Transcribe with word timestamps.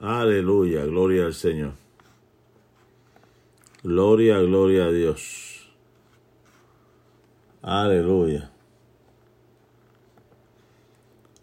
Aleluya, 0.00 0.84
gloria 0.86 1.26
al 1.26 1.34
Señor. 1.34 1.72
Gloria, 3.82 4.38
gloria 4.38 4.86
a 4.86 4.90
Dios. 4.90 5.70
Aleluya. 7.60 8.50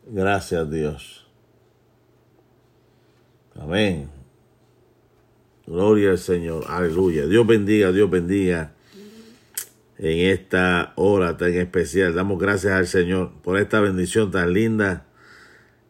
Gracias 0.07 0.71
Dios. 0.71 1.27
Amén. 3.55 4.09
Gloria 5.67 6.11
al 6.11 6.17
Señor. 6.17 6.63
Aleluya. 6.67 7.27
Dios 7.27 7.45
bendiga, 7.45 7.91
Dios 7.91 8.09
bendiga 8.09 8.73
en 9.99 10.31
esta 10.31 10.93
hora 10.95 11.37
tan 11.37 11.53
especial. 11.53 12.15
Damos 12.15 12.39
gracias 12.39 12.73
al 12.73 12.87
Señor 12.87 13.33
por 13.43 13.59
esta 13.59 13.81
bendición 13.81 14.31
tan 14.31 14.53
linda 14.53 15.06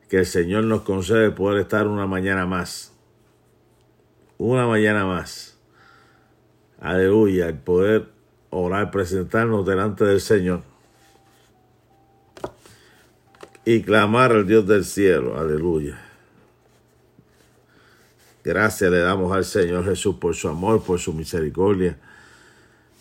que 0.09 0.19
el 0.19 0.25
Señor 0.25 0.63
nos 0.63 0.81
concede 0.81 1.31
poder 1.31 1.61
estar 1.61 1.87
una 1.87 2.07
mañana 2.07 2.45
más. 2.45 2.93
Una 4.37 4.65
mañana 4.67 5.05
más. 5.05 5.57
Aleluya. 6.79 7.49
El 7.49 7.57
poder 7.57 8.07
orar, 8.49 8.91
presentarnos 8.91 9.65
delante 9.65 10.05
del 10.05 10.21
Señor. 10.21 10.61
Y 13.65 13.81
clamar 13.81 14.31
al 14.31 14.47
Dios 14.47 14.65
del 14.65 14.85
cielo. 14.85 15.37
Aleluya. 15.37 15.99
Gracias 18.43 18.89
le 18.89 18.99
damos 18.99 19.35
al 19.35 19.43
Señor 19.43 19.83
Jesús 19.83 20.15
por 20.15 20.33
su 20.33 20.47
amor, 20.47 20.81
por 20.81 20.99
su 20.99 21.11
misericordia. 21.11 21.97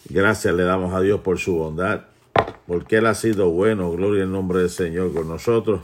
Gracias 0.09 0.53
le 0.53 0.65
damos 0.65 0.93
a 0.93 1.01
Dios 1.01 1.21
por 1.21 1.39
su 1.39 1.55
bondad, 1.55 2.07
porque 2.67 2.97
Él 2.97 3.07
ha 3.07 3.15
sido 3.15 3.51
bueno. 3.51 3.93
Gloria 3.93 4.25
al 4.25 4.33
nombre 4.33 4.59
del 4.59 4.71
Señor 4.71 5.13
con 5.15 5.29
nosotros. 5.29 5.83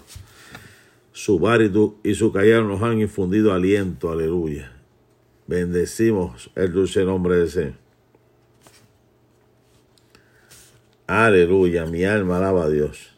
Su 1.13 1.39
barito 1.39 1.97
y 2.03 2.15
su 2.15 2.33
callado 2.33 2.65
nos 2.65 2.83
han 2.83 3.01
infundido 3.01 3.53
aliento. 3.53 4.11
Aleluya. 4.11 4.73
Bendecimos 5.47 6.51
el 6.55 6.73
dulce 6.73 7.05
nombre 7.05 7.37
del 7.37 7.51
Señor. 7.51 7.75
Aleluya. 11.07 11.85
Mi 11.85 12.05
alma 12.05 12.39
alaba 12.39 12.65
a 12.65 12.71
Dios. 12.71 13.11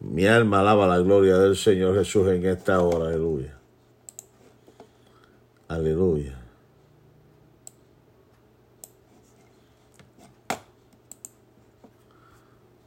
Mi 0.00 0.26
alma 0.26 0.60
alaba 0.60 0.86
la 0.86 0.98
gloria 0.98 1.36
del 1.36 1.56
Señor 1.56 1.94
Jesús 1.96 2.28
en 2.28 2.46
esta 2.46 2.80
hora. 2.80 3.08
Aleluya. 3.08 3.58
Aleluya. 5.68 6.40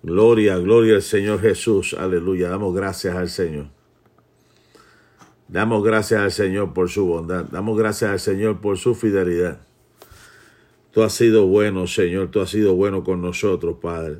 Gloria, 0.01 0.57
gloria 0.57 0.95
al 0.95 1.01
Señor 1.01 1.41
Jesús. 1.41 1.93
Aleluya. 1.93 2.49
Damos 2.49 2.73
gracias 2.73 3.15
al 3.15 3.29
Señor. 3.29 3.76
Damos 5.47 5.83
gracias 5.83 6.21
al 6.21 6.31
Señor 6.31 6.73
por 6.73 6.89
su 6.89 7.05
bondad. 7.05 7.45
Damos 7.45 7.77
gracias 7.77 8.11
al 8.11 8.19
Señor 8.19 8.59
por 8.59 8.77
su 8.77 8.95
fidelidad. 8.95 9.61
Tú 10.91 11.03
has 11.03 11.13
sido 11.13 11.47
bueno, 11.47 11.87
Señor. 11.87 12.29
Tú 12.31 12.41
has 12.41 12.49
sido 12.49 12.75
bueno 12.75 13.03
con 13.03 13.21
nosotros, 13.21 13.77
Padre. 13.81 14.17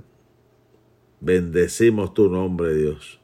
Bendecimos 1.20 2.14
tu 2.14 2.30
nombre, 2.30 2.73
Dios. 2.75 3.20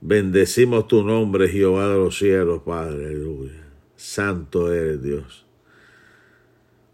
Bendecimos 0.00 0.86
tu 0.86 1.02
nombre, 1.02 1.48
Jehová 1.48 1.88
de 1.88 1.96
los 1.96 2.18
cielos, 2.18 2.60
Padre. 2.62 3.06
Aleluya. 3.06 3.64
Santo 3.96 4.70
eres 4.72 5.02
Dios. 5.02 5.46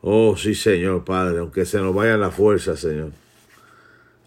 Oh, 0.01 0.37
sí, 0.37 0.55
Señor, 0.55 1.05
Padre, 1.05 1.41
aunque 1.41 1.65
se 1.65 1.79
nos 1.79 1.95
vaya 1.95 2.17
la 2.17 2.31
fuerza, 2.31 2.77
Señor. 2.77 3.11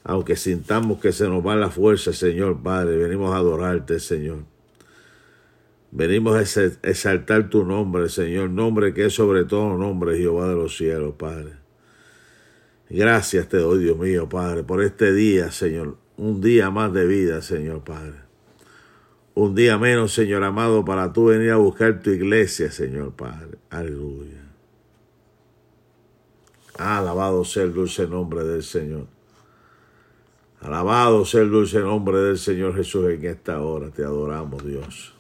Aunque 0.04 0.36
sintamos 0.36 1.00
que 1.00 1.12
se 1.12 1.28
nos 1.28 1.46
va 1.46 1.56
la 1.56 1.70
fuerza, 1.70 2.12
Señor, 2.12 2.62
Padre, 2.62 2.98
venimos 2.98 3.34
a 3.34 3.38
adorarte, 3.38 4.00
Señor. 4.00 4.40
Venimos 5.92 6.36
a 6.36 6.64
exaltar 6.88 7.50
tu 7.50 7.64
nombre, 7.64 8.10
Señor, 8.10 8.50
nombre 8.50 8.94
que 8.94 9.06
es 9.06 9.14
sobre 9.14 9.46
todo 9.46 9.78
nombre, 9.78 10.18
Jehová 10.18 10.50
de 10.50 10.56
los 10.56 10.76
cielos, 10.76 11.14
Padre. 11.18 11.54
Gracias 12.90 13.48
te 13.48 13.58
doy, 13.58 13.84
Dios 13.84 13.98
mío, 13.98 14.28
Padre, 14.28 14.64
por 14.64 14.84
este 14.84 15.14
día, 15.14 15.52
Señor. 15.52 15.98
Un 16.18 16.42
día 16.42 16.70
más 16.70 16.92
de 16.94 17.06
vida, 17.06 17.42
Señor, 17.42 17.84
Padre. 17.84 18.18
Un 19.36 19.56
día 19.56 19.78
menos, 19.78 20.14
Señor 20.14 20.44
amado, 20.44 20.84
para 20.84 21.12
tú 21.14 21.26
venir 21.26 21.52
a 21.52 21.58
buscar 21.58 22.02
tu 22.02 22.10
iglesia, 22.10 22.72
Señor, 22.72 23.14
Padre. 23.14 23.58
Aleluya. 23.70 24.44
Alabado 26.78 27.46
sea 27.46 27.64
el 27.64 27.74
dulce 27.74 28.08
nombre 28.08 28.44
del 28.44 28.64
Señor. 28.64 29.13
Alabado 30.64 31.26
sea 31.26 31.42
el 31.42 31.52
dulce 31.52 31.82
nombre 31.82 32.20
del 32.20 32.38
Señor 32.38 32.74
Jesús 32.74 33.10
en 33.10 33.26
esta 33.26 33.62
hora. 33.62 33.90
Te 33.90 34.02
adoramos, 34.02 34.66
Dios. 34.66 35.14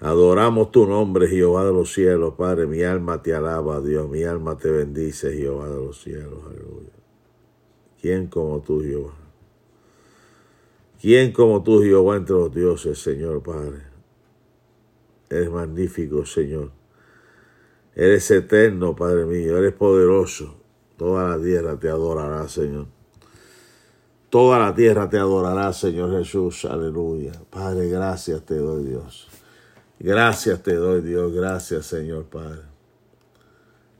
Adoramos 0.00 0.72
tu 0.72 0.88
nombre, 0.88 1.28
Jehová 1.28 1.64
de 1.64 1.72
los 1.72 1.92
cielos, 1.92 2.34
Padre. 2.34 2.66
Mi 2.66 2.82
alma 2.82 3.22
te 3.22 3.32
alaba, 3.32 3.80
Dios. 3.80 4.08
Mi 4.08 4.24
alma 4.24 4.58
te 4.58 4.72
bendice, 4.72 5.36
Jehová 5.36 5.68
de 5.68 5.76
los 5.76 6.02
cielos. 6.02 6.40
Aleluya. 6.44 6.90
¿Quién 8.02 8.26
como 8.26 8.60
tú, 8.60 8.82
Jehová? 8.82 9.14
¿Quién 11.00 11.30
como 11.30 11.62
tú, 11.62 11.80
Jehová, 11.80 12.16
entre 12.16 12.34
los 12.34 12.52
dioses, 12.52 12.98
Señor, 12.98 13.40
Padre? 13.40 13.82
Eres 15.30 15.48
magnífico, 15.48 16.26
Señor. 16.26 16.72
Eres 17.94 18.28
eterno, 18.32 18.96
Padre 18.96 19.26
mío. 19.26 19.56
Eres 19.56 19.74
poderoso. 19.74 20.63
Toda 20.96 21.28
la 21.28 21.42
tierra 21.42 21.78
te 21.78 21.88
adorará, 21.88 22.48
Señor. 22.48 22.86
Toda 24.30 24.58
la 24.58 24.74
tierra 24.74 25.08
te 25.08 25.18
adorará, 25.18 25.72
Señor 25.72 26.10
Jesús. 26.18 26.64
Aleluya. 26.64 27.32
Padre, 27.50 27.88
gracias 27.88 28.44
te 28.44 28.56
doy, 28.56 28.84
Dios. 28.84 29.28
Gracias 29.98 30.62
te 30.62 30.74
doy, 30.74 31.02
Dios. 31.02 31.32
Gracias, 31.32 31.86
Señor, 31.86 32.24
Padre. 32.24 32.62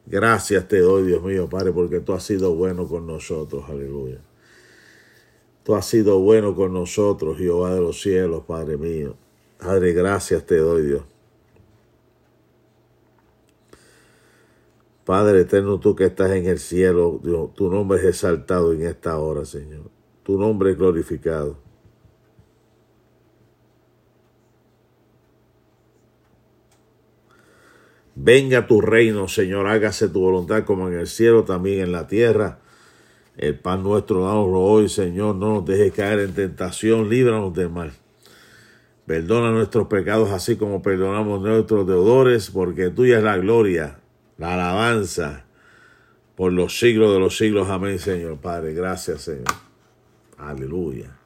Gracias 0.06 0.66
te 0.69 0.81
doy, 0.81 1.05
Dios 1.05 1.22
mío, 1.22 1.49
Padre, 1.49 1.72
porque 1.72 2.00
tú 2.00 2.12
has 2.12 2.25
sido 2.25 2.55
bueno 2.55 2.87
con 2.87 3.06
nosotros. 3.06 3.65
Aleluya. 3.69 4.19
Tú 5.62 5.75
has 5.75 5.87
sido 5.87 6.19
bueno 6.19 6.55
con 6.55 6.75
nosotros, 6.75 7.38
Jehová 7.38 7.72
de 7.72 7.81
los 7.81 8.03
cielos, 8.03 8.43
Padre 8.44 8.76
mío. 8.76 9.16
Padre, 9.56 9.93
gracias 9.93 10.44
te 10.44 10.59
doy, 10.59 10.82
Dios. 10.82 11.14
Padre 15.05 15.43
eterno, 15.43 15.79
tú 15.81 15.95
que 15.95 16.07
estás 16.07 16.31
en 16.33 16.47
el 16.47 16.59
cielo, 16.59 17.21
Dios, 17.23 17.55
tu 17.55 17.71
nombre 17.71 17.99
es 17.99 18.05
exaltado 18.07 18.73
en 18.73 18.83
esta 18.83 19.19
hora, 19.19 19.45
Señor. 19.45 19.91
Tu 20.23 20.39
nombre 20.39 20.71
es 20.71 20.79
glorificado. 20.79 21.59
Venga 28.15 28.67
tu 28.67 28.81
reino, 28.81 29.29
Señor, 29.29 29.67
hágase 29.67 30.09
tu 30.09 30.21
voluntad 30.21 30.65
como 30.65 30.89
en 30.89 30.95
el 30.95 31.07
cielo, 31.07 31.45
también 31.45 31.81
en 31.81 31.93
la 31.93 32.07
tierra. 32.07 32.61
El 33.37 33.59
pan 33.59 33.83
nuestro, 33.83 34.25
dánoslo 34.25 34.61
hoy, 34.61 34.89
Señor, 34.89 35.35
no 35.35 35.55
nos 35.55 35.67
dejes 35.67 35.93
caer 35.93 36.21
en 36.21 36.33
tentación, 36.33 37.11
líbranos 37.11 37.53
del 37.53 37.69
mal. 37.69 37.93
Perdona 39.05 39.51
nuestros 39.51 39.89
pecados 39.89 40.31
así 40.31 40.57
como 40.57 40.81
perdonamos 40.81 41.43
nuestros 41.43 41.87
deudores, 41.87 42.51
porque 42.51 42.89
tuya 42.89 43.19
es 43.19 43.25
la 43.25 43.37
gloria, 43.37 43.99
la 44.39 44.55
alabanza 44.55 45.45
por 46.37 46.53
los 46.53 46.78
siglos 46.78 47.12
de 47.12 47.21
los 47.21 47.37
siglos. 47.37 47.69
Amén, 47.71 47.99
Señor 47.99 48.39
Padre. 48.39 48.75
Gracias, 48.75 49.22
Señor. 49.22 49.45
Aleluya. 50.39 51.17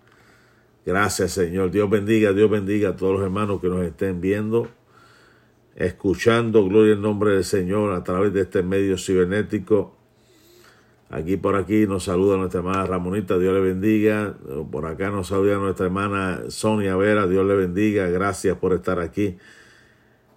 Gracias, 0.85 1.33
Señor. 1.33 1.71
Dios 1.71 1.89
bendiga, 1.89 2.33
Dios 2.33 2.51
bendiga 2.51 2.91
a 2.91 2.97
todos 2.97 3.15
los 3.15 3.23
hermanos 3.23 3.61
que 3.61 3.69
nos 3.69 3.85
estén 3.85 4.21
viendo, 4.21 4.69
escuchando. 5.77 6.65
Gloria 6.67 6.95
en 6.95 7.03
nombre 7.03 7.33
del 7.33 7.45
Señor 7.45 7.93
a 7.93 8.05
través 8.05 8.33
de 8.33 8.43
este 8.43 8.63
medio 8.63 8.97
cibernético. 8.97 9.95
Aquí 11.11 11.39
por 11.39 11.57
aquí 11.57 11.87
nos 11.87 12.05
saluda 12.05 12.37
nuestra 12.37 12.61
hermana 12.61 12.85
Ramonita, 12.85 13.39
Dios 13.39 13.55
le 13.55 13.61
bendiga. 13.61 14.35
Por 14.71 14.85
acá 14.85 15.11
nos 15.11 15.29
saluda 15.29 15.57
nuestra 15.57 15.87
hermana 15.87 16.43
Sonia 16.49 16.97
Vera, 16.97 17.27
Dios 17.27 17.47
le 17.47 17.55
bendiga. 17.55 18.09
Gracias 18.09 18.59
por 18.59 18.75
estar 18.75 19.01
aquí 19.01 19.39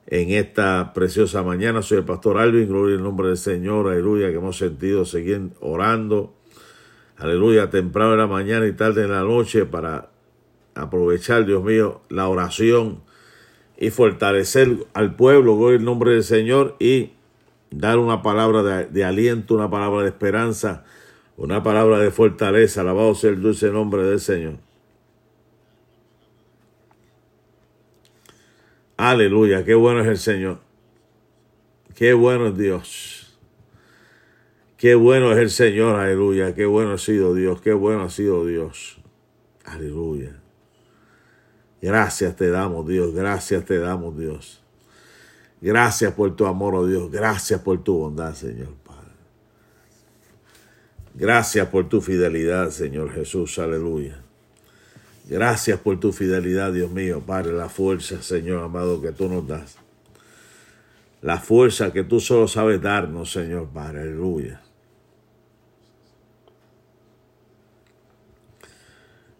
en 0.08 0.32
esta 0.32 0.94
preciosa 0.94 1.44
mañana. 1.44 1.82
Soy 1.82 2.00
el 2.00 2.06
pastor 2.06 2.38
Alvin, 2.38 2.68
gloria 2.68 2.96
en 2.96 3.04
nombre 3.04 3.30
del 3.30 3.38
Señor, 3.38 3.88
aleluya, 3.88 4.30
que 4.30 4.36
hemos 4.36 4.58
sentido 4.58 5.06
seguir 5.06 5.50
orando, 5.60 6.34
aleluya, 7.18 7.70
temprano 7.70 8.14
en 8.14 8.20
la 8.20 8.28
mañana 8.28 8.68
y 8.68 8.74
tarde 8.74 9.04
en 9.04 9.12
la 9.12 9.22
noche 9.22 9.66
para 9.66 10.10
aprovechar, 10.76 11.46
Dios 11.46 11.64
mío, 11.64 12.02
la 12.10 12.28
oración 12.28 13.02
y 13.78 13.90
fortalecer 13.90 14.86
al 14.94 15.16
pueblo, 15.16 15.58
gloria 15.58 15.78
en 15.78 15.86
nombre 15.86 16.12
del 16.12 16.24
Señor 16.24 16.76
y 16.80 17.14
dar 17.72 17.98
una 17.98 18.22
palabra 18.22 18.64
de, 18.64 18.86
de, 18.86 19.04
aliento, 19.04 19.56
una 19.56 19.70
palabra 19.70 20.04
de 20.04 20.10
esperanza, 20.10 20.84
una 21.38 21.64
palabra 21.64 22.00
de 22.00 22.12
fortaleza. 22.12 22.82
Alabado 22.82 23.16
sea 23.16 23.32
el 23.32 23.42
dulce 23.42 23.72
nombre 23.72 24.04
del 24.04 24.20
Señor. 24.20 24.71
Aleluya, 29.04 29.66
qué 29.66 29.74
bueno 29.74 30.02
es 30.02 30.08
el 30.08 30.20
Señor. 30.20 30.60
Qué 31.96 32.14
bueno 32.14 32.50
es 32.50 32.56
Dios. 32.56 33.40
Qué 34.78 34.94
bueno 34.94 35.32
es 35.32 35.40
el 35.40 35.50
Señor, 35.50 36.00
aleluya. 36.00 36.54
Qué 36.54 36.68
bueno 36.68 36.94
ha 36.94 36.98
sido 37.00 37.34
Dios, 37.34 37.64
qué 37.64 37.74
bueno 37.74 38.04
ha 38.04 38.12
sido 38.12 38.46
Dios. 38.46 39.02
Aleluya. 39.66 40.40
Gracias 41.82 42.36
te 42.36 42.52
damos, 42.52 42.88
Dios. 42.88 43.16
Gracias 43.16 43.66
te 43.66 43.80
damos, 43.80 44.16
Dios. 44.20 44.62
Gracias 45.60 46.14
por 46.14 46.36
tu 46.36 46.46
amor, 46.46 46.76
oh 46.76 46.86
Dios. 46.86 47.10
Gracias 47.10 47.60
por 47.60 47.84
tu 47.84 47.98
bondad, 47.98 48.36
Señor 48.36 48.76
Padre. 48.86 49.16
Gracias 51.16 51.68
por 51.70 51.90
tu 51.90 52.02
fidelidad, 52.02 52.70
Señor 52.70 53.12
Jesús. 53.12 53.58
Aleluya. 53.58 54.22
Gracias 55.26 55.80
por 55.80 56.00
tu 56.00 56.12
fidelidad, 56.12 56.74
Dios 56.74 56.92
mío, 56.92 57.22
Padre, 57.26 57.54
la 57.54 57.70
fuerza, 57.70 58.22
Señor 58.22 58.64
amado, 58.64 59.02
que 59.02 59.12
tú 59.12 59.30
nos 59.30 59.48
das. 59.48 59.78
La 61.22 61.38
fuerza 61.40 61.94
que 61.94 62.04
tú 62.04 62.20
solo 62.20 62.48
sabes 62.48 62.82
darnos, 62.82 63.32
Señor 63.32 63.70
Padre. 63.70 64.02
Aleluya. 64.02 64.62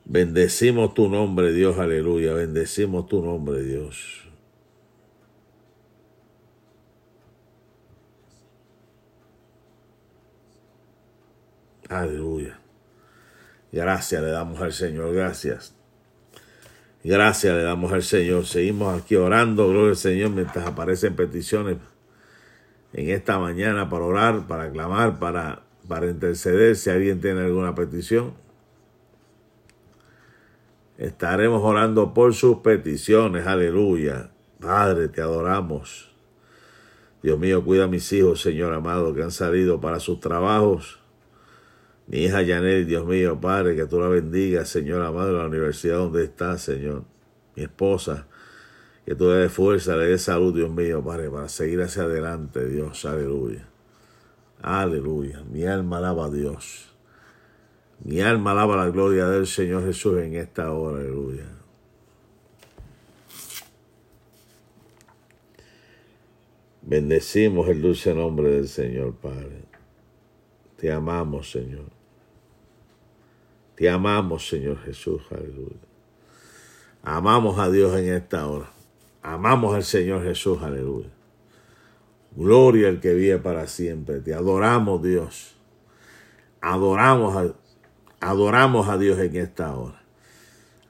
Bendecimos 0.06 0.94
tu 0.94 1.10
nombre, 1.10 1.54
Dios, 1.54 1.80
aleluya. 1.80 2.34
Bendecimos 2.34 3.08
tu 3.08 3.24
nombre, 3.24 3.64
Dios. 3.64 4.28
Aleluya. 11.90 12.61
Gracias 13.72 14.22
le 14.22 14.30
damos 14.30 14.60
al 14.62 14.74
Señor, 14.74 15.14
gracias. 15.14 15.74
Gracias 17.04 17.56
le 17.56 17.64
damos 17.64 17.92
al 17.94 18.04
Señor. 18.04 18.46
Seguimos 18.46 19.02
aquí 19.02 19.16
orando, 19.16 19.68
gloria 19.70 19.92
al 19.92 19.98
Señor, 19.98 20.32
mientras 20.32 20.68
aparecen 20.68 21.16
peticiones 21.16 21.78
en 22.94 23.10
esta 23.10 23.40
mañana 23.40 23.90
para 23.90 24.06
orar, 24.06 24.48
para 24.48 24.70
clamar, 24.70 25.20
para, 25.20 25.64
para 25.88 26.08
interceder. 26.08 26.76
Si 26.76 26.90
alguien 26.90 27.22
tiene 27.22 27.42
alguna 27.42 27.74
petición, 27.74 28.34
estaremos 30.98 31.64
orando 31.64 32.14
por 32.14 32.34
sus 32.34 32.58
peticiones. 32.58 33.48
Aleluya. 33.48 34.32
Padre, 34.60 35.08
te 35.08 35.22
adoramos. 35.22 36.12
Dios 37.24 37.40
mío, 37.40 37.64
cuida 37.64 37.86
a 37.86 37.88
mis 37.88 38.12
hijos, 38.14 38.42
Señor 38.42 38.74
amado, 38.74 39.14
que 39.14 39.24
han 39.24 39.32
salido 39.32 39.82
para 39.82 40.00
sus 40.00 40.20
trabajos. 40.20 41.01
Mi 42.08 42.26
hija 42.26 42.46
Janet, 42.46 42.88
Dios 42.88 43.06
mío, 43.06 43.40
Padre, 43.40 43.76
que 43.76 43.86
tú 43.86 44.00
la 44.00 44.08
bendigas, 44.08 44.70
Señor 44.70 45.02
amado, 45.02 45.30
en 45.30 45.38
la 45.38 45.48
universidad 45.48 45.98
donde 45.98 46.24
está, 46.24 46.58
Señor. 46.58 47.04
Mi 47.56 47.64
esposa, 47.64 48.28
que 49.06 49.16
tú 49.16 49.30
le 49.30 49.36
des 49.36 49.52
fuerza, 49.52 49.96
le 49.96 50.08
des 50.08 50.22
salud, 50.22 50.54
Dios 50.54 50.70
mío, 50.70 51.04
Padre, 51.04 51.30
para 51.30 51.48
seguir 51.48 51.82
hacia 51.82 52.04
adelante, 52.04 52.68
Dios. 52.68 53.06
Aleluya. 53.06 53.68
Aleluya. 54.62 55.44
Mi 55.50 55.66
alma 55.66 55.98
alaba 55.98 56.26
a 56.26 56.30
Dios. 56.30 56.94
Mi 58.04 58.22
alma 58.22 58.52
alaba 58.52 58.78
la 58.78 58.90
gloria 58.90 59.28
del 59.28 59.48
Señor 59.48 59.86
Jesús 59.86 60.20
en 60.20 60.36
esta 60.36 60.72
hora. 60.72 61.00
Aleluya. 61.00 61.46
Bendecimos 66.82 67.70
el 67.70 67.82
dulce 67.82 68.14
nombre 68.14 68.50
del 68.50 68.68
Señor, 68.68 69.14
Padre. 69.16 69.71
Te 70.82 70.92
amamos, 70.92 71.52
Señor. 71.52 71.86
Te 73.76 73.88
amamos, 73.88 74.50
Señor 74.50 74.80
Jesús, 74.80 75.22
aleluya. 75.30 75.78
Amamos 77.04 77.60
a 77.60 77.70
Dios 77.70 77.96
en 78.00 78.12
esta 78.12 78.48
hora. 78.48 78.72
Amamos 79.22 79.76
al 79.76 79.84
Señor 79.84 80.24
Jesús, 80.24 80.64
aleluya. 80.64 81.12
Gloria 82.36 82.90
al 82.90 83.00
que 83.00 83.14
vive 83.14 83.38
para 83.38 83.68
siempre. 83.68 84.22
Te 84.22 84.34
adoramos, 84.34 85.04
Dios. 85.04 85.56
Adoramos 86.62 87.36
a, 87.38 87.54
adoramos 88.20 88.90
a 88.90 88.98
Dios 88.98 89.20
en 89.20 89.36
esta 89.36 89.76
hora. 89.76 90.02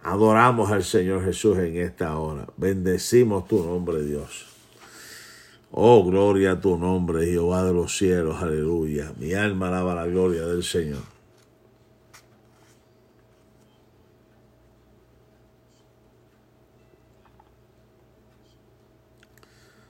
Adoramos 0.04 0.72
al 0.72 0.86
Señor 0.86 1.26
Jesús 1.26 1.58
en 1.58 1.76
esta 1.76 2.18
hora. 2.18 2.48
Bendecimos 2.56 3.46
tu 3.46 3.62
nombre, 3.62 4.02
Dios. 4.06 4.51
Oh, 5.74 6.04
gloria 6.04 6.52
a 6.54 6.60
tu 6.60 6.78
nombre, 6.78 7.26
Jehová 7.26 7.64
de 7.64 7.74
los 7.74 7.98
cielos, 7.98 8.42
aleluya. 8.42 9.14
Mi 9.18 9.34
alma 9.34 9.70
alaba 9.70 9.96
la 9.96 10.06
gloria 10.06 10.46
del 10.46 10.64
Señor. 10.64 11.00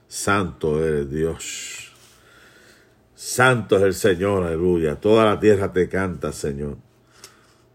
Santo 0.06 0.84
eres 0.84 1.10
Dios. 1.10 1.92
Santo 3.16 3.76
es 3.78 3.82
el 3.82 3.94
Señor, 3.94 4.44
aleluya. 4.44 5.00
Toda 5.00 5.24
la 5.24 5.40
tierra 5.40 5.72
te 5.72 5.88
canta, 5.88 6.30
Señor. 6.32 6.76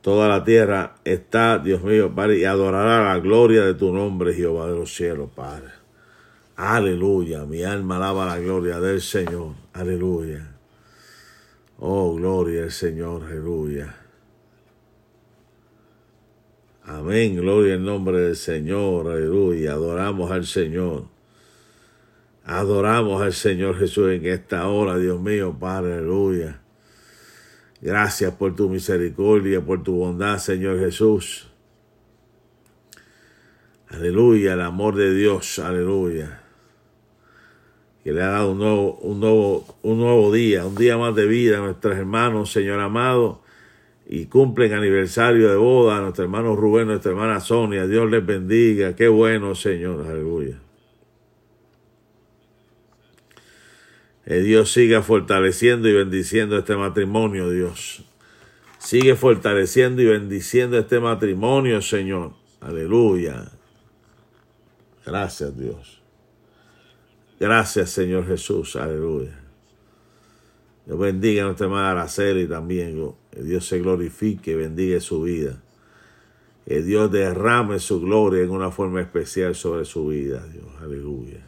Toda 0.02 0.30
la 0.30 0.46
tierra 0.46 0.96
está, 1.04 1.58
Dios 1.58 1.84
mío, 1.84 2.14
Padre, 2.16 2.38
y 2.40 2.46
adorará 2.46 3.14
la 3.14 3.20
gloria 3.20 3.64
de 3.66 3.74
tu 3.74 3.92
nombre, 3.92 4.34
Jehová 4.34 4.68
de 4.68 4.78
los 4.78 4.96
cielos, 4.96 5.30
Padre. 5.36 5.77
Aleluya. 6.58 7.46
Mi 7.46 7.64
alma 7.64 7.98
alaba 7.98 8.26
la 8.26 8.40
gloria 8.40 8.80
del 8.80 9.00
Señor. 9.00 9.54
Aleluya. 9.74 10.58
Oh, 11.80 12.16
gloria 12.16 12.64
al 12.64 12.72
Señor, 12.72 13.24
aleluya. 13.24 13.96
Amén, 16.84 17.36
gloria 17.36 17.76
en 17.76 17.86
nombre 17.86 18.20
del 18.20 18.36
Señor, 18.36 19.08
aleluya. 19.08 19.74
Adoramos 19.74 20.32
al 20.32 20.46
Señor. 20.46 21.06
Adoramos 22.46 23.22
al 23.22 23.34
Señor 23.34 23.78
Jesús 23.78 24.10
en 24.10 24.26
esta 24.26 24.68
hora, 24.68 24.98
Dios 24.98 25.22
mío, 25.22 25.56
Padre, 25.60 25.96
aleluya. 25.96 26.62
Gracias 27.80 28.34
por 28.34 28.56
tu 28.56 28.70
misericordia, 28.70 29.62
por 29.62 29.84
tu 29.84 29.98
bondad, 29.98 30.40
Señor 30.40 30.80
Jesús. 30.80 31.48
Aleluya, 33.90 34.54
el 34.54 34.62
amor 34.62 34.96
de 34.96 35.14
Dios, 35.14 35.60
aleluya. 35.60 36.47
Que 38.08 38.14
le 38.14 38.24
ha 38.24 38.28
dado 38.28 38.52
un 38.52 38.60
nuevo, 38.60 38.94
un 39.00 39.20
nuevo, 39.20 39.80
un 39.82 40.00
nuevo 40.00 40.32
día, 40.32 40.66
un 40.66 40.76
día 40.76 40.98
más 40.98 41.14
de 41.14 41.26
vida 41.26 41.58
a 41.58 41.60
nuestros 41.60 41.98
hermanos, 41.98 42.50
Señor 42.50 42.80
amado. 42.80 43.44
Y 44.08 44.28
cumplen 44.28 44.72
aniversario 44.72 45.50
de 45.50 45.58
boda 45.58 45.98
a 45.98 46.00
nuestro 46.00 46.24
hermano 46.24 46.56
Rubén, 46.56 46.88
nuestra 46.88 47.12
hermana 47.12 47.42
Sonia. 47.42 47.86
Dios 47.86 48.10
les 48.10 48.26
bendiga. 48.26 48.96
Qué 48.96 49.10
bueno, 49.10 49.56
Señor. 49.56 50.08
Aleluya. 50.08 50.58
Que 54.24 54.36
Dios 54.36 54.72
siga 54.72 55.02
fortaleciendo 55.02 55.90
y 55.90 55.94
bendiciendo 55.94 56.58
este 56.58 56.78
matrimonio, 56.78 57.50
Dios. 57.50 58.06
Sigue 58.78 59.18
fortaleciendo 59.18 60.02
y 60.02 60.06
bendiciendo 60.06 60.80
este 60.80 61.02
matrimonio, 61.02 61.82
Señor. 61.82 62.32
Aleluya. 62.62 63.52
Gracias, 65.06 65.60
Dios. 65.60 65.97
Gracias, 67.40 67.92
Señor 67.92 68.28
Jesús. 68.28 68.76
Aleluya. 68.76 69.40
Dios 70.86 71.00
bendiga 71.00 71.44
a 71.44 71.46
nuestra 71.46 71.66
hermana 71.68 71.92
Araceli 71.92 72.48
también. 72.48 73.14
Que 73.32 73.44
Dios 73.44 73.68
se 73.68 73.80
glorifique 73.80 74.56
bendiga 74.56 75.00
su 75.00 75.22
vida. 75.22 75.62
Que 76.66 76.82
Dios 76.82 77.12
derrame 77.12 77.80
su 77.80 78.02
gloria 78.02 78.44
en 78.44 78.50
una 78.50 78.72
forma 78.72 79.02
especial 79.02 79.56
sobre 79.56 79.86
su 79.86 80.08
vida, 80.08 80.46
Dios. 80.48 80.66
Aleluya. 80.82 81.48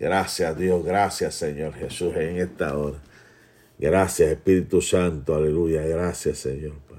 Gracias 0.00 0.56
Dios, 0.56 0.84
gracias 0.84 1.34
Señor 1.34 1.74
Jesús 1.74 2.14
en 2.14 2.36
esta 2.36 2.78
hora. 2.78 2.98
Gracias 3.78 4.30
Espíritu 4.30 4.80
Santo, 4.80 5.34
aleluya. 5.34 5.82
Gracias 5.82 6.38
Señor 6.38 6.74
Padre. 6.88 6.98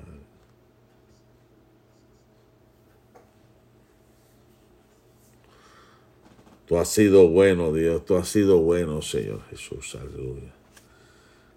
Tú 6.70 6.78
has 6.78 6.90
sido 6.90 7.28
bueno, 7.28 7.74
Dios. 7.74 8.06
Tú 8.06 8.16
has 8.16 8.28
sido 8.28 8.60
bueno, 8.60 9.02
Señor 9.02 9.42
Jesús. 9.50 9.98
Aleluya. 10.00 10.54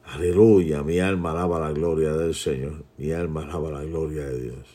Aleluya. 0.06 0.82
Mi 0.82 1.00
alma 1.00 1.32
alaba 1.32 1.60
la 1.60 1.70
gloria 1.70 2.14
del 2.14 2.34
Señor. 2.34 2.82
Mi 2.96 3.12
alma 3.12 3.42
alaba 3.42 3.72
la 3.72 3.84
gloria 3.84 4.24
de 4.24 4.40
Dios. 4.40 4.66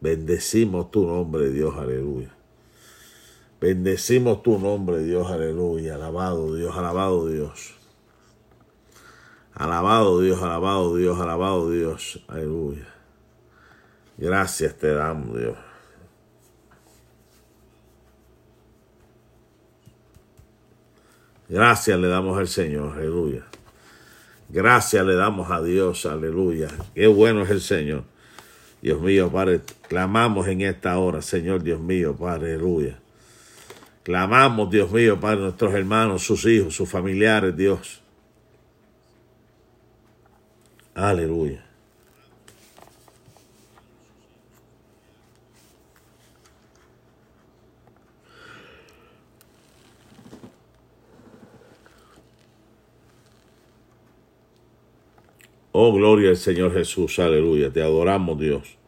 Bendecimos 0.00 0.90
tu 0.90 1.06
nombre, 1.06 1.50
Dios, 1.50 1.76
aleluya. 1.76 2.34
Bendecimos 3.60 4.42
tu 4.42 4.58
nombre, 4.58 5.04
Dios, 5.04 5.30
aleluya. 5.30 5.94
Alabado 5.94 6.52
Dios, 6.56 6.76
alabado 6.76 7.28
Dios. 7.28 7.74
Alabado 9.54 10.20
Dios, 10.20 10.42
alabado 10.42 10.96
Dios, 10.96 11.20
alabado 11.20 11.70
Dios, 11.70 12.24
aleluya. 12.26 12.88
Gracias 14.18 14.76
te 14.76 14.92
damos, 14.92 15.38
Dios. 15.38 15.65
Gracias 21.48 21.98
le 21.98 22.08
damos 22.08 22.38
al 22.38 22.48
Señor, 22.48 22.96
aleluya. 22.96 23.42
Gracias 24.48 25.04
le 25.04 25.14
damos 25.14 25.50
a 25.50 25.62
Dios, 25.62 26.06
aleluya. 26.06 26.68
Qué 26.94 27.06
bueno 27.06 27.42
es 27.42 27.50
el 27.50 27.60
Señor. 27.60 28.04
Dios 28.82 29.00
mío, 29.00 29.30
Padre, 29.30 29.60
clamamos 29.88 30.46
en 30.48 30.60
esta 30.60 30.98
hora, 30.98 31.22
Señor 31.22 31.62
Dios 31.62 31.80
mío, 31.80 32.16
Padre, 32.16 32.54
aleluya. 32.54 32.98
Clamamos, 34.02 34.70
Dios 34.70 34.92
mío, 34.92 35.18
Padre, 35.18 35.40
nuestros 35.40 35.74
hermanos, 35.74 36.22
sus 36.22 36.46
hijos, 36.46 36.76
sus 36.76 36.88
familiares, 36.88 37.56
Dios. 37.56 38.00
Aleluya. 40.94 41.65
Oh, 55.78 55.92
gloria 55.92 56.30
al 56.30 56.38
Señor 56.38 56.72
Jesús, 56.72 57.18
aleluya. 57.18 57.70
Te 57.70 57.82
adoramos, 57.82 58.40
Dios. 58.40 58.78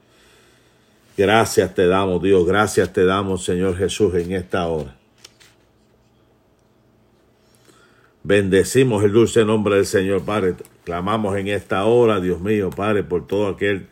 Gracias 1.19 1.75
te 1.75 1.87
damos, 1.87 2.23
Dios. 2.23 2.47
Gracias 2.47 2.91
te 2.95 3.05
damos, 3.05 3.45
Señor 3.45 3.77
Jesús, 3.77 4.15
en 4.15 4.33
esta 4.33 4.67
hora. 4.69 4.97
Bendecimos 8.23 9.05
el 9.05 9.13
dulce 9.13 9.45
nombre 9.45 9.77
del 9.77 9.85
Señor, 9.85 10.25
Padre. 10.25 10.55
Clamamos 10.85 11.37
en 11.37 11.49
esta 11.49 11.85
hora, 11.85 12.21
Dios 12.21 12.41
mío, 12.41 12.71
Padre, 12.71 13.03
por 13.03 13.27
todo 13.27 13.49
aquel 13.49 13.87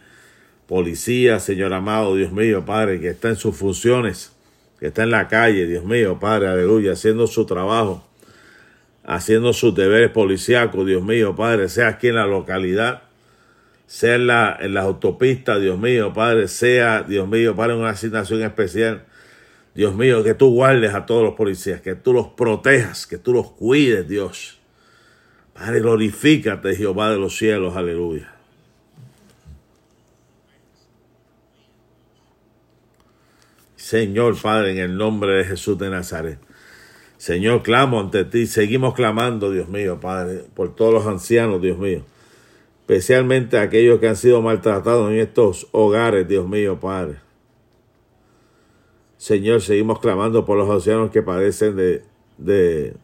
policía, 0.66 1.38
Señor 1.38 1.74
amado, 1.74 2.16
Dios 2.16 2.32
mío, 2.32 2.64
Padre, 2.64 2.98
que 2.98 3.10
está 3.10 3.28
en 3.28 3.36
sus 3.36 3.54
funciones, 3.54 4.32
que 4.80 4.86
está 4.86 5.02
en 5.02 5.10
la 5.10 5.28
calle, 5.28 5.66
Dios 5.66 5.84
mío, 5.84 6.18
Padre, 6.18 6.48
aleluya, 6.48 6.92
haciendo 6.92 7.26
su 7.26 7.44
trabajo 7.44 8.06
haciendo 9.06 9.52
sus 9.52 9.74
deberes 9.74 10.10
policíacos, 10.10 10.84
Dios 10.84 11.02
mío, 11.02 11.36
Padre, 11.36 11.68
sea 11.68 11.88
aquí 11.88 12.08
en 12.08 12.16
la 12.16 12.26
localidad, 12.26 13.04
sea 13.86 14.16
en, 14.16 14.26
la, 14.26 14.58
las 14.60 14.84
autopistas, 14.84 15.60
Dios 15.60 15.78
mío, 15.78 16.12
Padre, 16.12 16.48
sea, 16.48 17.02
Dios 17.02 17.28
mío, 17.28 17.54
Padre, 17.54 17.74
en 17.74 17.80
una 17.80 17.90
asignación 17.90 18.42
especial. 18.42 19.04
Dios 19.74 19.94
mío, 19.94 20.24
que 20.24 20.34
tú 20.34 20.52
guardes 20.52 20.92
a 20.94 21.06
todos 21.06 21.22
los 21.22 21.34
policías, 21.34 21.80
que 21.80 21.94
tú 21.94 22.12
los 22.12 22.28
protejas, 22.28 23.06
que 23.06 23.16
tú 23.16 23.32
los 23.32 23.52
cuides, 23.52 24.08
Dios. 24.08 24.58
Padre, 25.54 25.80
glorifícate, 25.80 26.74
Jehová 26.74 27.10
de 27.10 27.18
los 27.18 27.36
cielos, 27.36 27.76
aleluya. 27.76 28.34
Señor 33.76 34.40
Padre, 34.40 34.72
en 34.72 34.78
el 34.78 34.96
nombre 34.96 35.36
de 35.36 35.44
Jesús 35.44 35.78
de 35.78 35.90
Nazaret. 35.90 36.45
Señor, 37.18 37.62
clamo 37.62 38.00
ante 38.00 38.24
ti. 38.24 38.46
Seguimos 38.46 38.94
clamando, 38.94 39.50
Dios 39.50 39.68
mío, 39.68 39.98
Padre, 40.00 40.44
por 40.54 40.74
todos 40.74 40.92
los 40.92 41.06
ancianos, 41.06 41.62
Dios 41.62 41.78
mío. 41.78 42.02
Especialmente 42.80 43.58
aquellos 43.58 43.98
que 43.98 44.08
han 44.08 44.16
sido 44.16 44.42
maltratados 44.42 45.10
en 45.10 45.18
estos 45.18 45.68
hogares, 45.72 46.28
Dios 46.28 46.48
mío, 46.48 46.78
Padre. 46.78 47.16
Señor, 49.16 49.62
seguimos 49.62 49.98
clamando 49.98 50.44
por 50.44 50.58
los 50.58 50.68
ancianos 50.68 51.10
que 51.10 51.22
padecen 51.22 51.74
de, 51.74 52.04
de 52.36 52.94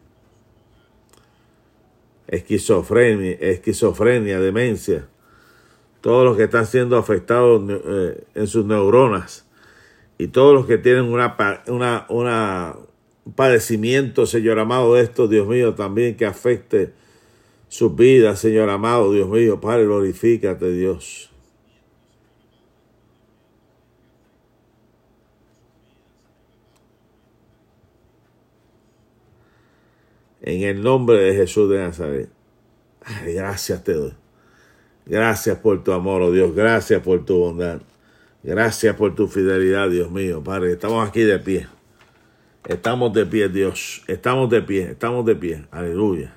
esquizofrenia, 2.27 3.31
esquizofrenia, 3.39 4.39
demencia. 4.39 5.07
Todos 6.01 6.23
los 6.23 6.37
que 6.37 6.43
están 6.43 6.67
siendo 6.67 6.97
afectados 6.97 7.63
eh, 7.67 8.23
en 8.35 8.47
sus 8.47 8.65
neuronas. 8.65 9.47
Y 10.19 10.27
todos 10.27 10.53
los 10.53 10.67
que 10.67 10.77
tienen 10.77 11.05
una, 11.05 11.35
una, 11.67 12.05
una 12.09 12.75
un 12.75 12.92
padecimiento, 13.35 14.25
Señor 14.25 14.59
amado, 14.59 14.97
esto, 14.97 15.27
Dios 15.27 15.47
mío, 15.47 15.73
también 15.73 16.15
que 16.15 16.25
afecte 16.25 16.93
sus 17.67 17.95
vidas, 17.95 18.39
Señor 18.39 18.69
amado, 18.69 19.11
Dios 19.11 19.29
mío, 19.29 19.59
Padre, 19.59 19.85
glorifícate, 19.85 20.71
Dios. 20.71 21.29
En 30.41 30.61
el 30.63 30.83
nombre 30.83 31.17
de 31.19 31.35
Jesús 31.35 31.69
de 31.69 31.79
Nazaret. 31.79 32.29
Ay, 33.01 33.33
gracias 33.33 33.83
te 33.83 33.93
doy. 33.93 34.13
Gracias 35.05 35.57
por 35.57 35.83
tu 35.83 35.93
amor, 35.93 36.21
oh 36.21 36.31
Dios. 36.31 36.53
Gracias 36.53 37.01
por 37.01 37.25
tu 37.25 37.37
bondad. 37.37 37.81
Gracias 38.43 38.95
por 38.95 39.15
tu 39.15 39.27
fidelidad, 39.27 39.89
Dios 39.89 40.11
mío. 40.11 40.43
Padre, 40.43 40.73
estamos 40.73 41.07
aquí 41.07 41.21
de 41.21 41.39
pie. 41.39 41.67
Estamos 42.65 43.11
de 43.13 43.25
pie, 43.25 43.49
Dios. 43.49 44.03
Estamos 44.07 44.49
de 44.49 44.61
pie, 44.61 44.91
estamos 44.91 45.25
de 45.25 45.35
pie. 45.35 45.65
Aleluya. 45.71 46.33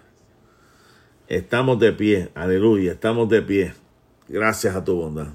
Estamos 1.28 1.78
de 1.78 1.92
pie, 1.92 2.30
aleluya. 2.34 2.92
Estamos 2.92 3.28
de 3.28 3.42
pie. 3.42 3.74
Gracias 4.28 4.74
a 4.74 4.84
tu 4.84 4.96
bondad. 4.96 5.28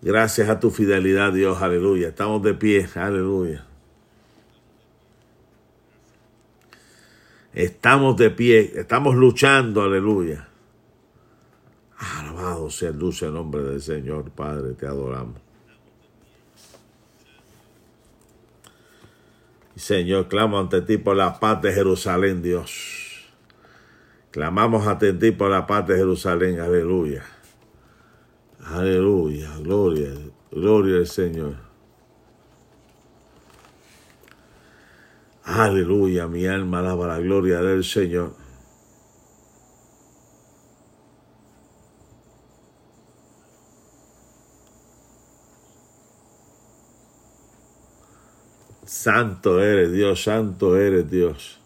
Gracias 0.00 0.48
a 0.48 0.58
tu 0.58 0.70
fidelidad, 0.70 1.32
Dios, 1.32 1.60
aleluya. 1.60 2.08
Estamos 2.08 2.42
de 2.42 2.54
pie, 2.54 2.88
aleluya. 2.94 3.64
Estamos 7.52 8.16
de 8.16 8.30
pie, 8.30 8.72
estamos 8.76 9.14
luchando, 9.14 9.82
aleluya. 9.82 10.48
Alabado 11.98 12.70
sea 12.70 12.88
el 12.88 12.98
dulce 12.98 13.26
nombre 13.26 13.62
del 13.62 13.82
Señor, 13.82 14.30
Padre, 14.30 14.72
te 14.72 14.86
adoramos. 14.86 15.41
Señor, 19.76 20.28
clamo 20.28 20.58
ante 20.58 20.82
ti 20.82 20.98
por 20.98 21.16
la 21.16 21.40
paz 21.40 21.62
de 21.62 21.72
Jerusalén, 21.72 22.42
Dios. 22.42 23.30
Clamamos 24.30 24.86
ante 24.86 25.12
ti 25.12 25.30
por 25.30 25.50
la 25.50 25.66
paz 25.66 25.86
de 25.86 25.96
Jerusalén, 25.96 26.60
aleluya. 26.60 27.24
Aleluya, 28.64 29.50
gloria, 29.58 30.10
gloria 30.50 30.96
al 30.96 31.06
Señor. 31.06 31.56
Aleluya, 35.44 36.28
mi 36.28 36.46
alma 36.46 36.78
alaba 36.78 37.08
la 37.08 37.18
gloria 37.18 37.60
del 37.60 37.82
Señor. 37.82 38.41
Santo 48.84 49.62
eres 49.62 49.92
Dios, 49.92 50.24
santo 50.24 50.76
eres 50.76 51.10
Dios. 51.10 51.60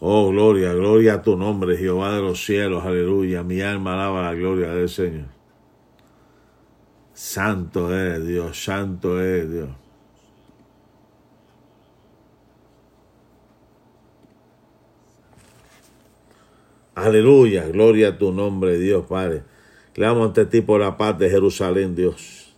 Oh, 0.00 0.30
gloria, 0.30 0.72
gloria 0.74 1.14
a 1.14 1.22
tu 1.22 1.36
nombre, 1.36 1.76
Jehová 1.76 2.14
de 2.14 2.22
los 2.22 2.44
cielos, 2.44 2.84
aleluya. 2.84 3.42
Mi 3.42 3.60
alma 3.60 3.94
alaba 3.94 4.22
la 4.22 4.34
gloria 4.34 4.68
del 4.68 4.88
Señor. 4.88 5.26
Santo 7.12 7.92
eres 7.92 8.24
Dios, 8.24 8.62
santo 8.62 9.20
eres 9.20 9.52
Dios. 9.52 9.68
Aleluya, 16.94 17.66
gloria 17.66 18.08
a 18.08 18.18
tu 18.18 18.32
nombre, 18.32 18.78
Dios 18.78 19.04
Padre. 19.06 19.42
Clamo 19.98 20.26
ante 20.26 20.46
ti 20.46 20.60
por 20.60 20.80
la 20.80 20.96
paz 20.96 21.18
de 21.18 21.28
Jerusalén, 21.28 21.96
Dios. 21.96 22.54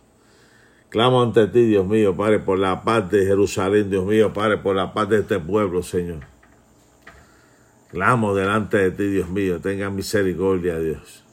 Clamo 0.89 1.23
ante 1.23 1.47
ti, 1.47 1.65
Dios 1.65 1.87
mío, 1.87 2.15
Padre, 2.15 2.37
por 2.37 2.59
la 2.59 2.83
paz 2.83 3.09
de 3.09 3.25
Jerusalén, 3.25 3.89
Dios 3.89 4.05
mío, 4.05 4.31
Padre, 4.31 4.59
por 4.59 4.75
la 4.75 4.93
paz 4.93 5.09
de 5.09 5.21
este 5.21 5.39
pueblo, 5.39 5.81
Señor. 5.81 6.19
Clamo 7.89 8.35
delante 8.35 8.77
de 8.77 8.91
ti, 8.91 9.07
Dios 9.07 9.27
mío, 9.27 9.59
tenga 9.59 9.89
misericordia, 9.89 10.77
Dios. 10.77 11.23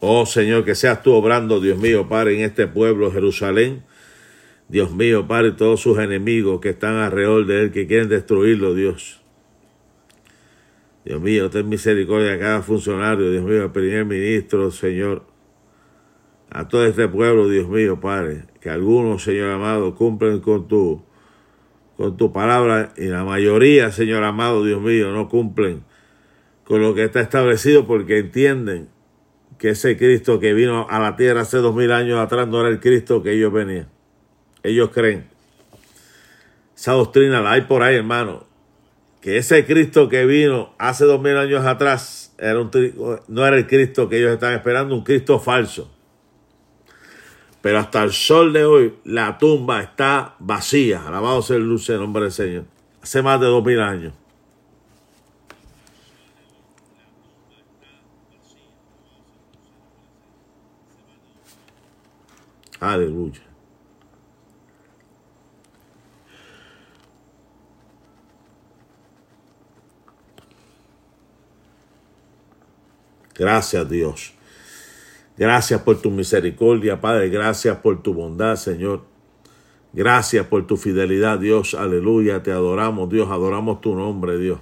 Oh 0.00 0.26
Señor, 0.26 0.64
que 0.64 0.74
seas 0.74 1.00
tú 1.04 1.12
obrando, 1.12 1.60
Dios 1.60 1.78
mío, 1.78 2.08
Padre, 2.08 2.34
en 2.34 2.40
este 2.40 2.66
pueblo, 2.66 3.12
Jerusalén. 3.12 3.86
Dios 4.68 4.94
mío, 4.94 5.26
Padre, 5.26 5.52
todos 5.52 5.80
sus 5.80 5.98
enemigos 5.98 6.60
que 6.60 6.70
están 6.70 6.96
alrededor 6.96 7.46
de 7.46 7.62
él, 7.62 7.70
que 7.70 7.86
quieren 7.86 8.10
destruirlo, 8.10 8.74
Dios. 8.74 9.22
Dios 11.06 11.22
mío, 11.22 11.48
ten 11.48 11.70
misericordia 11.70 12.34
a 12.34 12.38
cada 12.38 12.60
funcionario, 12.60 13.30
Dios 13.30 13.44
mío, 13.44 13.62
al 13.62 13.72
primer 13.72 14.04
ministro, 14.04 14.70
Señor. 14.70 15.22
A 16.50 16.68
todo 16.68 16.84
este 16.84 17.08
pueblo, 17.08 17.48
Dios 17.48 17.66
mío, 17.66 17.98
Padre, 17.98 18.44
que 18.60 18.68
algunos, 18.68 19.22
Señor 19.22 19.50
amado, 19.50 19.94
cumplen 19.94 20.40
con 20.40 20.68
tu, 20.68 21.02
con 21.96 22.18
tu 22.18 22.30
palabra 22.30 22.92
y 22.98 23.06
la 23.06 23.24
mayoría, 23.24 23.90
Señor 23.90 24.22
amado, 24.22 24.64
Dios 24.64 24.82
mío, 24.82 25.10
no 25.12 25.30
cumplen 25.30 25.82
con 26.64 26.82
lo 26.82 26.94
que 26.94 27.04
está 27.04 27.20
establecido 27.20 27.86
porque 27.86 28.18
entienden 28.18 28.90
que 29.58 29.70
ese 29.70 29.96
Cristo 29.96 30.40
que 30.40 30.52
vino 30.52 30.86
a 30.90 30.98
la 30.98 31.16
tierra 31.16 31.40
hace 31.40 31.56
dos 31.56 31.74
mil 31.74 31.90
años 31.90 32.18
atrás 32.18 32.48
no 32.48 32.60
era 32.60 32.68
el 32.68 32.80
Cristo 32.80 33.22
que 33.22 33.32
ellos 33.32 33.50
venían 33.50 33.97
ellos 34.62 34.90
creen. 34.90 35.28
Esa 36.76 36.92
doctrina 36.92 37.40
la 37.40 37.52
hay 37.52 37.62
por 37.62 37.82
ahí, 37.82 37.96
hermano. 37.96 38.46
Que 39.20 39.38
ese 39.38 39.66
Cristo 39.66 40.08
que 40.08 40.24
vino 40.26 40.74
hace 40.78 41.04
dos 41.04 41.20
mil 41.20 41.36
años 41.36 41.66
atrás 41.66 42.34
era 42.38 42.60
un, 42.60 42.70
no 43.26 43.46
era 43.46 43.56
el 43.56 43.66
Cristo 43.66 44.08
que 44.08 44.18
ellos 44.18 44.32
están 44.32 44.54
esperando, 44.54 44.94
un 44.94 45.02
Cristo 45.02 45.40
falso. 45.40 45.90
Pero 47.60 47.78
hasta 47.78 48.04
el 48.04 48.12
sol 48.12 48.52
de 48.52 48.64
hoy 48.64 48.94
la 49.04 49.36
tumba 49.38 49.82
está 49.82 50.36
vacía. 50.38 51.06
Alabado 51.06 51.42
sea 51.42 51.56
el 51.56 51.64
luce 51.64 51.94
en 51.94 52.00
nombre 52.00 52.22
del 52.22 52.32
Señor. 52.32 52.64
Hace 53.02 53.22
más 53.22 53.40
de 53.40 53.46
dos 53.46 53.64
mil 53.64 53.80
años. 53.80 54.14
Aleluya. 62.80 63.42
Gracias 73.38 73.88
Dios. 73.88 74.32
Gracias 75.36 75.80
por 75.82 76.02
tu 76.02 76.10
misericordia, 76.10 77.00
Padre. 77.00 77.28
Gracias 77.28 77.76
por 77.78 78.02
tu 78.02 78.12
bondad, 78.12 78.56
Señor. 78.56 79.02
Gracias 79.92 80.44
por 80.46 80.66
tu 80.66 80.76
fidelidad, 80.76 81.38
Dios. 81.38 81.74
Aleluya. 81.74 82.42
Te 82.42 82.50
adoramos, 82.50 83.08
Dios. 83.08 83.30
Adoramos 83.30 83.80
tu 83.80 83.94
nombre, 83.94 84.36
Dios. 84.36 84.58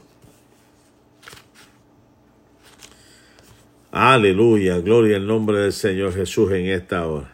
Aleluya. 3.91 4.79
Gloria 4.81 5.17
al 5.17 5.27
nombre 5.27 5.61
del 5.61 5.73
Señor 5.73 6.13
Jesús 6.13 6.53
en 6.53 6.67
esta 6.67 7.07
hora. 7.07 7.33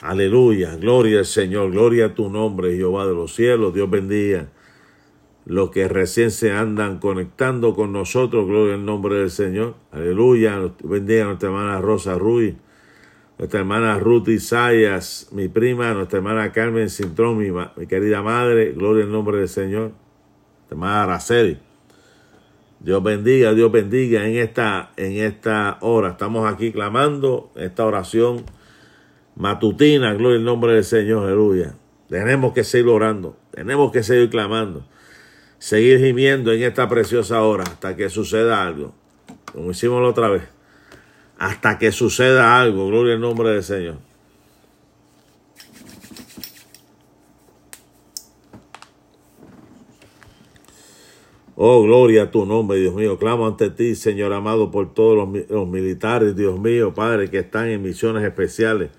Aleluya. 0.00 0.76
Gloria 0.76 1.18
al 1.18 1.26
Señor. 1.26 1.72
Gloria 1.72 2.06
a 2.06 2.14
tu 2.14 2.30
nombre, 2.30 2.76
Jehová 2.76 3.04
de 3.06 3.14
los 3.14 3.34
cielos. 3.34 3.74
Dios 3.74 3.90
bendiga 3.90 4.46
los 5.44 5.70
que 5.70 5.88
recién 5.88 6.30
se 6.30 6.52
andan 6.52 6.98
conectando 6.98 7.74
con 7.74 7.92
nosotros, 7.92 8.46
gloria 8.46 8.74
al 8.74 8.84
nombre 8.84 9.16
del 9.16 9.30
Señor. 9.30 9.74
Aleluya. 9.90 10.60
Bendiga 10.84 11.24
a 11.24 11.26
nuestra 11.26 11.48
hermana 11.48 11.80
Rosa 11.80 12.16
Ruiz, 12.16 12.54
nuestra 13.38 13.60
hermana 13.60 13.98
Ruth 13.98 14.28
Isayas, 14.28 15.28
mi 15.32 15.48
prima, 15.48 15.94
nuestra 15.94 16.18
hermana 16.18 16.52
Carmen 16.52 16.88
Cintrón, 16.88 17.38
mi, 17.38 17.86
querida 17.86 18.22
madre, 18.22 18.72
gloria 18.72 19.04
al 19.04 19.12
nombre 19.12 19.38
del 19.38 19.48
Señor. 19.48 19.90
Nuestra 19.90 20.70
hermana 20.70 21.02
Araceli. 21.04 21.58
Dios 22.78 23.02
bendiga, 23.02 23.54
Dios 23.54 23.70
bendiga 23.70 24.26
en 24.26 24.36
esta, 24.36 24.92
en 24.96 25.12
esta 25.12 25.78
hora. 25.80 26.10
Estamos 26.10 26.52
aquí 26.52 26.72
clamando 26.72 27.52
esta 27.54 27.84
oración 27.84 28.44
matutina, 29.36 30.14
gloria 30.14 30.38
al 30.38 30.44
nombre 30.44 30.74
del 30.74 30.84
Señor, 30.84 31.24
aleluya. 31.26 31.74
Tenemos 32.08 32.52
que 32.52 32.64
seguir 32.64 32.88
orando, 32.88 33.36
tenemos 33.52 33.90
que 33.92 34.02
seguir 34.02 34.30
clamando 34.30 34.84
seguir 35.62 36.00
gimiendo 36.00 36.52
en 36.52 36.60
esta 36.64 36.88
preciosa 36.88 37.40
hora 37.42 37.62
hasta 37.62 37.94
que 37.94 38.10
suceda 38.10 38.66
algo. 38.66 38.92
Como 39.52 39.70
hicimos 39.70 40.02
la 40.02 40.08
otra 40.08 40.28
vez. 40.28 40.42
Hasta 41.38 41.78
que 41.78 41.92
suceda 41.92 42.60
algo. 42.60 42.88
Gloria 42.88 43.14
al 43.14 43.20
nombre 43.20 43.50
del 43.50 43.62
Señor. 43.62 43.98
Oh, 51.54 51.84
gloria 51.84 52.24
a 52.24 52.30
tu 52.32 52.44
nombre, 52.44 52.78
Dios 52.78 52.94
mío. 52.96 53.16
Clamo 53.16 53.46
ante 53.46 53.70
ti, 53.70 53.94
Señor 53.94 54.32
amado, 54.32 54.72
por 54.72 54.92
todos 54.92 55.16
los, 55.16 55.48
los, 55.48 55.68
militares, 55.68 56.34
Dios 56.34 56.58
mío, 56.58 56.92
Padre, 56.92 57.30
que 57.30 57.38
están 57.38 57.68
en 57.68 57.82
misiones 57.82 58.24
especiales. 58.24 58.90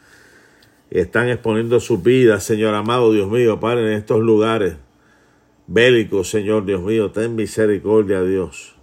Están 0.89 1.27
exponiendo 1.27 1.81
sus 1.81 2.01
vidas, 2.01 2.45
Señor 2.45 2.73
amado, 2.73 3.11
Dios 3.11 3.29
mío, 3.29 3.59
Padre, 3.59 3.91
en 3.91 3.97
estos 3.97 4.21
lugares 4.21 4.77
bélico, 5.67 6.23
Señor 6.23 6.65
Dios 6.65 6.81
mío, 6.81 7.11
ten 7.11 7.35
misericordia, 7.35 8.21
Dios. 8.21 8.75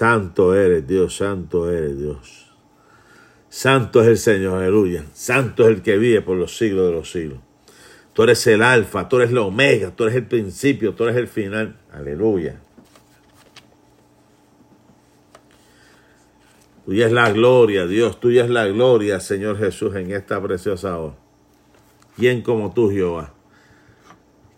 Santo 0.00 0.54
eres 0.54 0.86
Dios, 0.86 1.16
santo 1.16 1.70
eres 1.70 1.98
Dios. 1.98 2.50
Santo 3.50 4.00
es 4.00 4.08
el 4.08 4.16
Señor, 4.16 4.56
aleluya. 4.62 5.04
Santo 5.12 5.64
es 5.64 5.76
el 5.76 5.82
que 5.82 5.98
vive 5.98 6.22
por 6.22 6.38
los 6.38 6.56
siglos 6.56 6.86
de 6.86 6.92
los 6.92 7.10
siglos. 7.10 7.40
Tú 8.14 8.22
eres 8.22 8.46
el 8.46 8.62
alfa, 8.62 9.10
tú 9.10 9.16
eres 9.16 9.30
la 9.30 9.42
omega, 9.42 9.90
tú 9.94 10.04
eres 10.04 10.16
el 10.16 10.26
principio, 10.26 10.94
tú 10.94 11.04
eres 11.04 11.16
el 11.16 11.28
final. 11.28 11.76
Aleluya. 11.92 12.60
Tuya 16.90 17.06
es 17.06 17.12
la 17.12 17.30
gloria, 17.30 17.86
Dios, 17.86 18.18
tuya 18.18 18.42
es 18.42 18.50
la 18.50 18.66
gloria, 18.66 19.20
Señor 19.20 19.56
Jesús, 19.56 19.94
en 19.94 20.10
esta 20.10 20.42
preciosa 20.42 20.98
hora. 20.98 21.14
¿Quién 22.16 22.42
como 22.42 22.74
tú, 22.74 22.90
Jehová? 22.90 23.32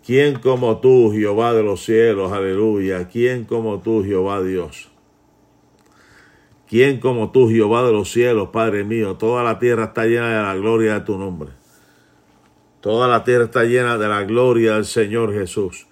¿Quién 0.03 0.39
como 0.39 0.79
tú, 0.79 1.11
Jehová 1.13 1.53
de 1.53 1.61
los 1.61 1.85
cielos? 1.85 2.31
Aleluya. 2.31 3.07
¿Quién 3.07 3.43
como 3.43 3.81
tú, 3.81 4.03
Jehová 4.03 4.41
Dios? 4.41 4.89
¿Quién 6.67 6.99
como 6.99 7.31
tú, 7.31 7.49
Jehová 7.49 7.85
de 7.85 7.91
los 7.91 8.09
cielos, 8.09 8.49
Padre 8.51 8.83
mío? 8.83 9.15
Toda 9.15 9.43
la 9.43 9.59
tierra 9.59 9.83
está 9.83 10.07
llena 10.07 10.35
de 10.35 10.41
la 10.41 10.55
gloria 10.55 10.95
de 10.95 11.01
tu 11.01 11.19
nombre. 11.19 11.51
Toda 12.81 13.07
la 13.07 13.23
tierra 13.23 13.43
está 13.43 13.63
llena 13.63 13.99
de 13.99 14.07
la 14.07 14.23
gloria 14.23 14.73
del 14.73 14.85
Señor 14.85 15.35
Jesús. 15.35 15.85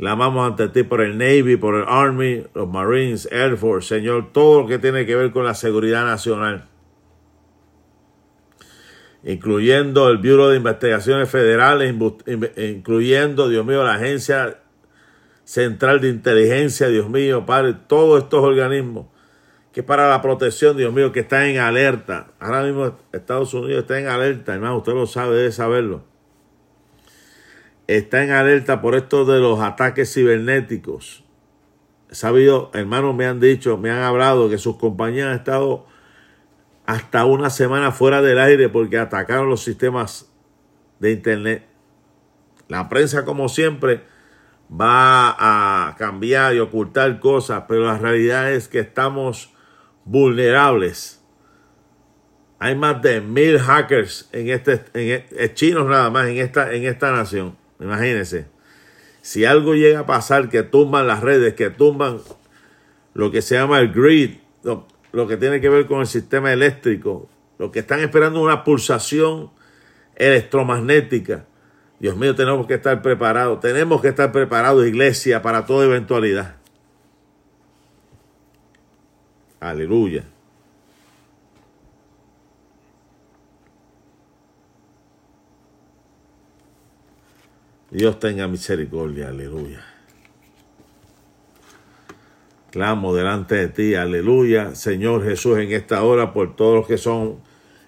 Clamamos 0.00 0.46
ante 0.46 0.68
ti 0.68 0.82
por 0.82 1.02
el 1.02 1.18
Navy, 1.18 1.58
por 1.58 1.74
el 1.74 1.84
Army, 1.86 2.42
los 2.54 2.66
Marines, 2.66 3.28
Air 3.30 3.58
Force, 3.58 3.86
Señor, 3.86 4.32
todo 4.32 4.62
lo 4.62 4.66
que 4.66 4.78
tiene 4.78 5.04
que 5.04 5.14
ver 5.14 5.30
con 5.30 5.44
la 5.44 5.52
seguridad 5.52 6.06
nacional. 6.06 6.70
Incluyendo 9.22 10.08
el 10.08 10.16
Bureau 10.16 10.48
de 10.48 10.56
Investigaciones 10.56 11.28
Federales, 11.28 11.94
incluyendo, 12.56 13.50
Dios 13.50 13.66
mío, 13.66 13.84
la 13.84 13.96
Agencia 13.96 14.60
Central 15.44 16.00
de 16.00 16.08
Inteligencia, 16.08 16.88
Dios 16.88 17.10
mío, 17.10 17.44
Padre, 17.44 17.74
todos 17.86 18.22
estos 18.22 18.42
organismos 18.42 19.08
que 19.70 19.82
para 19.82 20.08
la 20.08 20.22
protección, 20.22 20.78
Dios 20.78 20.94
mío, 20.94 21.12
que 21.12 21.20
están 21.20 21.44
en 21.44 21.58
alerta. 21.58 22.28
Ahora 22.40 22.62
mismo 22.62 22.96
Estados 23.12 23.52
Unidos 23.52 23.82
está 23.82 24.00
en 24.00 24.06
alerta, 24.06 24.54
hermano, 24.54 24.78
usted 24.78 24.94
lo 24.94 25.06
sabe, 25.06 25.36
debe 25.36 25.52
saberlo 25.52 26.09
está 27.96 28.22
en 28.22 28.30
alerta 28.30 28.80
por 28.80 28.94
esto 28.94 29.24
de 29.24 29.40
los 29.40 29.60
ataques 29.60 30.12
cibernéticos. 30.12 31.24
Sabido, 32.10 32.70
hermanos 32.74 33.14
me 33.14 33.26
han 33.26 33.40
dicho, 33.40 33.76
me 33.76 33.90
han 33.90 34.02
hablado 34.02 34.48
que 34.48 34.58
sus 34.58 34.76
compañías 34.76 35.28
han 35.28 35.36
estado 35.36 35.86
hasta 36.86 37.24
una 37.24 37.50
semana 37.50 37.92
fuera 37.92 38.20
del 38.20 38.38
aire 38.38 38.68
porque 38.68 38.98
atacaron 38.98 39.48
los 39.48 39.62
sistemas 39.62 40.30
de 40.98 41.12
internet. 41.12 41.66
La 42.68 42.88
prensa, 42.88 43.24
como 43.24 43.48
siempre, 43.48 44.04
va 44.70 45.36
a 45.38 45.96
cambiar 45.96 46.54
y 46.54 46.60
ocultar 46.60 47.18
cosas, 47.20 47.64
pero 47.68 47.86
la 47.86 47.98
realidad 47.98 48.52
es 48.52 48.68
que 48.68 48.80
estamos 48.80 49.52
vulnerables. 50.04 51.24
Hay 52.58 52.74
más 52.76 53.00
de 53.02 53.20
mil 53.20 53.58
hackers 53.58 54.28
en 54.32 54.50
este, 54.50 54.84
en, 54.94 55.24
e, 55.30 55.54
chinos 55.54 55.88
nada 55.88 56.10
más 56.10 56.28
en 56.28 56.38
esta, 56.38 56.72
en 56.72 56.84
esta 56.84 57.10
nación. 57.10 57.59
Imagínense. 57.80 58.46
Si 59.22 59.44
algo 59.44 59.74
llega 59.74 60.00
a 60.00 60.06
pasar 60.06 60.48
que 60.48 60.62
tumban 60.62 61.06
las 61.06 61.20
redes, 61.20 61.54
que 61.54 61.70
tumban 61.70 62.20
lo 63.14 63.30
que 63.30 63.42
se 63.42 63.54
llama 63.56 63.78
el 63.80 63.92
grid, 63.92 64.36
lo, 64.62 65.26
que 65.26 65.36
tiene 65.36 65.60
que 65.60 65.68
ver 65.68 65.86
con 65.86 66.00
el 66.00 66.06
sistema 66.06 66.52
eléctrico, 66.52 67.28
lo 67.58 67.70
que 67.70 67.80
están 67.80 68.00
esperando 68.00 68.40
una 68.40 68.64
pulsación 68.64 69.50
electromagnética. 70.16 71.46
Dios 71.98 72.16
mío, 72.16 72.34
tenemos 72.34 72.66
que 72.66 72.74
estar 72.74 73.02
preparados. 73.02 73.60
Tenemos 73.60 74.00
que 74.00 74.08
estar 74.08 74.32
preparados, 74.32 74.86
iglesia, 74.86 75.42
para 75.42 75.66
toda 75.66 75.84
eventualidad. 75.84 76.56
Aleluya. 79.60 80.24
Dios 87.90 88.20
tenga 88.20 88.46
misericordia, 88.46 89.28
aleluya. 89.28 89.84
Clamo 92.70 93.12
delante 93.14 93.56
de 93.56 93.68
ti, 93.68 93.94
aleluya, 93.96 94.76
Señor 94.76 95.24
Jesús, 95.24 95.58
en 95.58 95.72
esta 95.72 96.04
hora 96.04 96.32
por 96.32 96.54
todos 96.54 96.76
los 96.76 96.86
que 96.86 96.98
son 96.98 97.40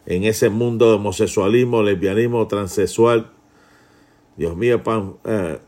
en 0.06 0.24
ese 0.24 0.50
mundo 0.50 0.88
de 0.90 0.96
homosexualismo, 0.96 1.82
lesbianismo, 1.82 2.48
transexual. 2.48 3.30
Dios 4.36 4.56
mío, 4.56 4.82
pan, 4.82 5.14
eh, 5.24 5.60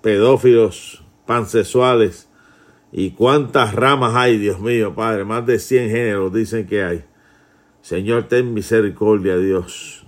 pedófilos, 0.00 1.04
pansexuales 1.26 2.28
y 2.90 3.10
cuántas 3.10 3.74
ramas 3.74 4.14
hay, 4.14 4.38
Dios 4.38 4.60
mío, 4.60 4.94
Padre, 4.94 5.24
más 5.24 5.44
de 5.44 5.58
100 5.58 5.90
géneros 5.90 6.32
dicen 6.32 6.66
que 6.66 6.82
hay. 6.82 7.04
Señor, 7.84 8.28
ten 8.28 8.54
misericordia, 8.54 9.36
Dios. 9.36 10.06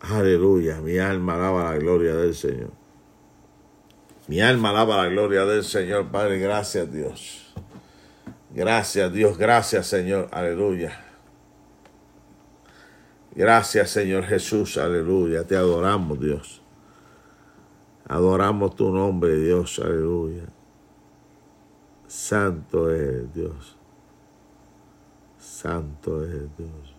Aleluya, 0.00 0.82
mi 0.82 0.98
alma 0.98 1.36
alaba 1.36 1.72
la 1.72 1.78
gloria 1.78 2.14
del 2.14 2.34
Señor. 2.34 2.72
Mi 4.28 4.42
alma 4.42 4.68
alaba 4.68 4.98
la 4.98 5.08
gloria 5.08 5.46
del 5.46 5.64
Señor, 5.64 6.08
Padre. 6.10 6.38
Gracias, 6.38 6.92
Dios. 6.92 7.54
Gracias, 8.50 9.10
Dios. 9.14 9.38
Gracias, 9.38 9.86
Señor. 9.86 10.28
Aleluya. 10.30 10.92
Gracias, 13.34 13.88
Señor 13.88 14.24
Jesús. 14.24 14.76
Aleluya. 14.76 15.44
Te 15.44 15.56
adoramos, 15.56 16.20
Dios. 16.20 16.60
Adoramos 18.06 18.76
tu 18.76 18.92
nombre, 18.92 19.36
Dios. 19.36 19.78
Aleluya. 19.78 20.55
Santo 22.08 22.90
es 22.92 23.34
Dios. 23.34 23.76
Santo 25.38 26.24
es 26.24 26.56
Dios. 26.56 26.94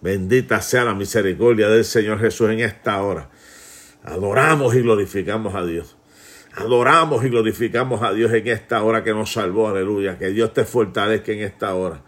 Bendita 0.00 0.60
sea 0.60 0.84
la 0.84 0.94
misericordia 0.94 1.68
del 1.68 1.84
Señor 1.84 2.20
Jesús 2.20 2.50
en 2.50 2.60
esta 2.60 3.02
hora. 3.02 3.30
Adoramos 4.02 4.74
y 4.74 4.82
glorificamos 4.82 5.54
a 5.54 5.64
Dios. 5.64 5.96
Adoramos 6.56 7.24
y 7.24 7.30
glorificamos 7.30 8.02
a 8.02 8.12
Dios 8.12 8.30
en 8.32 8.46
esta 8.48 8.82
hora 8.82 9.02
que 9.02 9.14
nos 9.14 9.32
salvó. 9.32 9.68
Aleluya. 9.68 10.18
Que 10.18 10.28
Dios 10.28 10.52
te 10.52 10.64
fortalezca 10.64 11.32
en 11.32 11.40
esta 11.40 11.74
hora. 11.74 12.02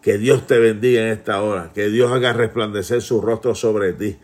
Que 0.00 0.16
Dios 0.16 0.46
te 0.46 0.58
bendiga 0.58 1.02
en 1.02 1.08
esta 1.08 1.42
hora. 1.42 1.72
Que 1.74 1.88
Dios 1.88 2.10
haga 2.10 2.32
resplandecer 2.32 3.02
su 3.02 3.20
rostro 3.20 3.54
sobre 3.54 3.92
ti. 3.92 4.16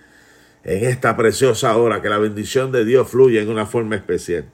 En 0.65 0.85
esta 0.85 1.17
preciosa 1.17 1.77
hora. 1.77 2.03
Que 2.03 2.09
la 2.09 2.19
bendición 2.19 2.73
de 2.73 2.85
Dios 2.85 3.09
fluya 3.09 3.43
en 3.43 3.49
una 3.49 3.67
forma 3.67 3.97
especial. 3.97 4.51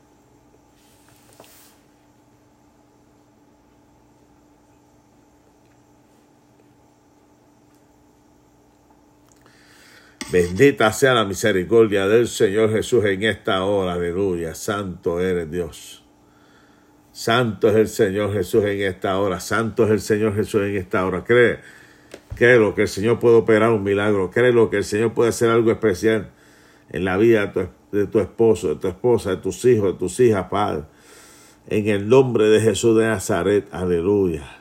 Bendita 10.31 10.93
sea 10.93 11.15
la 11.15 11.25
misericordia 11.25 12.07
del 12.07 12.29
Señor 12.29 12.71
Jesús 12.71 13.03
en 13.07 13.23
esta 13.23 13.65
hora. 13.65 13.95
Aleluya. 13.95 14.55
Santo 14.55 15.21
eres 15.21 15.51
Dios. 15.51 16.05
Santo 17.13 17.71
es 17.71 17.77
el 17.77 17.89
Señor 17.89 18.35
Jesús 18.35 18.63
en 18.65 18.83
esta 18.83 19.19
hora. 19.19 19.41
Santo 19.41 19.87
es 19.87 19.91
el 19.91 20.01
Señor 20.01 20.35
Jesús 20.35 20.61
en 20.63 20.77
esta 20.77 21.07
hora. 21.07 21.25
Cree, 21.25 21.61
créelo 22.39 22.75
que 22.75 22.83
el 22.83 22.89
Señor 22.89 23.19
puede 23.19 23.37
operar 23.37 23.71
un 23.73 23.83
milagro. 23.83 24.31
Créelo 24.31 24.71
que 24.71 24.79
el 24.79 24.85
Señor 24.85 25.13
puede 25.13 25.31
hacer 25.31 25.51
algo 25.51 25.73
especial 25.73 26.31
en 26.91 27.05
la 27.05 27.17
vida 27.17 27.47
de 27.47 27.49
tu, 27.49 27.69
de 27.97 28.07
tu 28.07 28.21
esposo, 28.21 28.69
de 28.69 28.77
tu 28.77 28.89
esposa, 28.89 29.31
de 29.31 29.37
tus 29.39 29.65
hijos, 29.65 29.93
de 29.93 29.99
tus 29.99 30.21
hijas, 30.21 30.47
Padre. 30.49 30.85
En 31.69 31.89
el 31.89 32.09
nombre 32.09 32.47
de 32.49 32.61
Jesús 32.61 32.97
de 32.97 33.07
Nazaret. 33.07 33.67
Aleluya. 33.73 34.58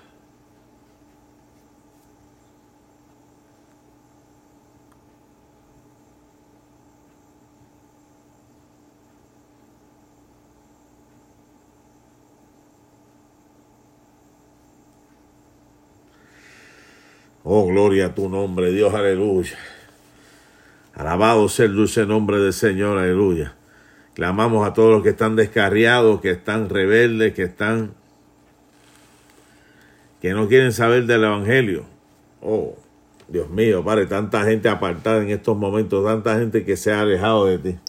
Oh, 17.50 17.66
gloria 17.66 18.08
a 18.08 18.14
tu 18.14 18.28
nombre, 18.28 18.74
Dios, 18.74 18.94
aleluya. 18.94 19.58
Alabado 20.94 21.48
sea 21.48 21.68
el 21.68 21.76
dulce 21.76 22.06
nombre 22.06 22.40
del 22.40 22.52
Señor, 22.52 22.98
aleluya. 22.98 23.56
Clamamos 24.16 24.68
a 24.68 24.74
todos 24.74 24.92
los 24.92 25.02
que 25.02 25.12
están 25.12 25.38
descarriados, 25.38 26.20
que 26.20 26.32
están 26.32 26.68
rebeldes, 26.68 27.34
que 27.34 27.44
están 27.44 27.94
que 30.22 30.34
no 30.34 30.50
quieren 30.50 30.74
saber 30.74 31.06
del 31.06 31.24
evangelio. 31.24 31.86
Oh, 32.42 32.76
Dios 33.30 33.50
mío, 33.50 33.82
Padre, 33.82 34.08
tanta 34.08 34.44
gente 34.44 34.68
apartada 34.68 35.24
en 35.24 35.30
estos 35.30 35.56
momentos, 35.56 36.04
tanta 36.04 36.38
gente 36.38 36.66
que 36.66 36.76
se 36.76 36.92
ha 36.92 37.00
alejado 37.00 37.46
de 37.46 37.60
ti. 37.60 37.80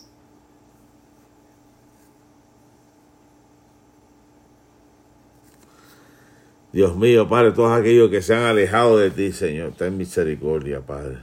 Dios 6.72 6.96
mío, 6.96 7.28
Padre, 7.28 7.52
todos 7.52 7.72
aquellos 7.72 8.10
que 8.10 8.20
se 8.20 8.34
han 8.34 8.42
alejado 8.42 8.98
de 8.98 9.10
ti, 9.10 9.32
Señor, 9.32 9.72
ten 9.72 9.96
misericordia, 9.96 10.80
Padre. 10.80 11.18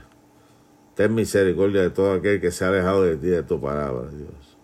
Ten 0.94 1.14
misericordia 1.14 1.82
de 1.82 1.90
todo 1.90 2.12
aquel 2.12 2.40
que 2.40 2.50
se 2.50 2.64
ha 2.64 2.68
alejado 2.68 3.02
de 3.02 3.16
ti, 3.16 3.28
de 3.28 3.42
tu 3.42 3.60
palabra, 3.60 4.10
Dios. 4.10 4.56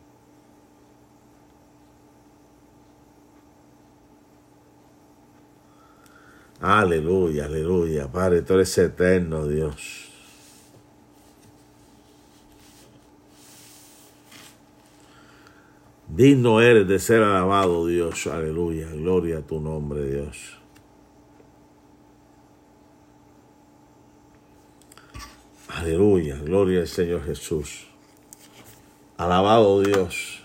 Aleluya, 6.61 7.47
aleluya, 7.47 8.11
Padre, 8.11 8.43
tú 8.43 8.55
eres 8.55 8.77
eterno, 8.79 9.47
Dios. 9.47 10.13
Digno 16.15 16.61
eres 16.61 16.87
de 16.87 16.99
ser 16.99 17.23
alabado, 17.23 17.87
Dios. 17.87 18.27
Aleluya. 18.27 18.87
Gloria 18.91 19.39
a 19.39 19.41
tu 19.43 19.61
nombre, 19.61 20.05
Dios. 20.05 20.62
Aleluya, 25.75 26.37
gloria 26.37 26.81
al 26.81 26.87
Señor 26.87 27.25
Jesús. 27.25 27.87
Alabado 29.17 29.81
Dios. 29.81 30.43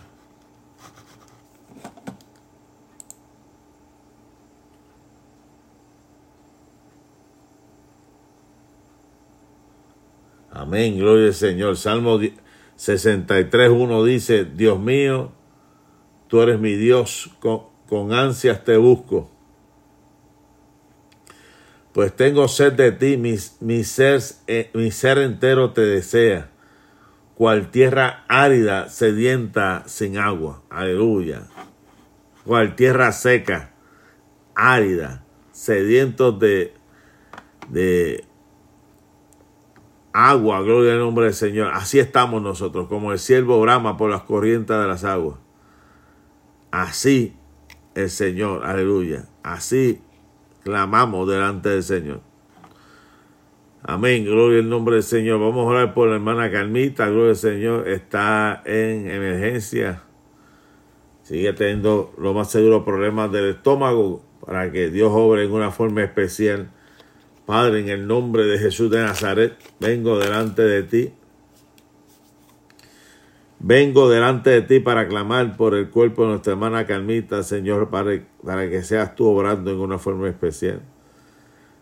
Amén, 10.49 10.97
gloria 10.97 11.27
al 11.27 11.33
Señor. 11.33 11.75
Salmo 11.75 12.19
63, 12.77 13.69
1 13.69 14.03
dice, 14.05 14.45
Dios 14.45 14.79
mío, 14.79 15.33
tú 16.29 16.41
eres 16.41 16.57
mi 16.59 16.73
Dios, 16.75 17.31
con, 17.39 17.63
con 17.87 18.13
ansias 18.13 18.63
te 18.63 18.77
busco 18.77 19.36
pues 21.97 22.15
tengo 22.15 22.47
sed 22.47 22.73
de 22.73 22.91
ti, 22.91 23.17
mi, 23.17 23.83
ser, 23.83 24.21
eh, 24.45 24.69
mi 24.75 24.91
ser 24.91 25.17
entero 25.17 25.73
te 25.73 25.81
desea, 25.81 26.51
cual 27.33 27.71
tierra 27.71 28.23
árida, 28.27 28.87
sedienta, 28.87 29.81
sin 29.87 30.19
agua. 30.19 30.61
Aleluya. 30.69 31.47
Cual 32.45 32.75
tierra 32.75 33.11
seca, 33.11 33.73
árida, 34.53 35.25
sedientos 35.51 36.37
de, 36.37 36.75
de 37.69 38.25
agua, 40.13 40.61
gloria 40.61 40.91
al 40.91 40.99
nombre 40.99 41.25
del 41.25 41.33
Señor. 41.33 41.71
Así 41.73 41.97
estamos 41.97 42.43
nosotros, 42.43 42.87
como 42.89 43.11
el 43.11 43.17
siervo 43.17 43.59
brama 43.59 43.97
por 43.97 44.11
las 44.11 44.21
corrientes 44.21 44.77
de 44.77 44.87
las 44.87 45.03
aguas. 45.03 45.39
Así 46.69 47.35
el 47.95 48.11
Señor, 48.11 48.65
aleluya. 48.67 49.25
Así 49.41 50.03
clamamos 50.67 51.29
delante 51.29 51.69
del 51.69 51.81
Señor. 51.81 52.19
Amén, 53.83 54.25
gloria 54.25 54.59
al 54.59 54.67
nombre 54.67 54.95
del 54.95 55.03
Señor. 55.03 55.39
Vamos 55.39 55.65
a 55.65 55.69
orar 55.69 55.93
por 55.93 56.09
la 56.09 56.15
hermana 56.15 56.51
Carmita, 56.51 57.07
gloria 57.07 57.29
al 57.29 57.35
Señor. 57.37 57.87
Está 57.87 58.63
en 58.65 59.09
emergencia. 59.09 60.01
Sigue 61.23 61.53
teniendo 61.53 62.13
lo 62.17 62.33
más 62.33 62.51
seguro 62.51 62.83
problemas 62.83 63.31
del 63.31 63.51
estómago 63.51 64.25
para 64.45 64.69
que 64.73 64.89
Dios 64.89 65.09
obre 65.13 65.45
en 65.45 65.53
una 65.53 65.71
forma 65.71 66.03
especial. 66.03 66.69
Padre, 67.45 67.79
en 67.79 67.87
el 67.87 68.05
nombre 68.05 68.43
de 68.43 68.59
Jesús 68.59 68.91
de 68.91 69.01
Nazaret, 69.01 69.53
vengo 69.79 70.19
delante 70.19 70.63
de 70.63 70.83
ti 70.83 71.13
Vengo 73.59 74.07
delante 74.07 74.51
de 74.51 74.61
ti 74.61 74.79
para 74.79 75.07
clamar 75.07 75.57
por 75.57 75.73
el 75.73 75.89
cuerpo 75.89 76.23
de 76.23 76.29
nuestra 76.29 76.53
hermana 76.53 76.85
Carmita, 76.85 77.41
Señor, 77.41 77.89
para, 77.89 78.23
para 78.45 78.69
que 78.69 78.83
seas 78.83 79.15
tú 79.15 79.25
obrando 79.25 79.71
en 79.71 79.79
una 79.79 79.97
forma 79.97 80.29
especial. 80.29 80.83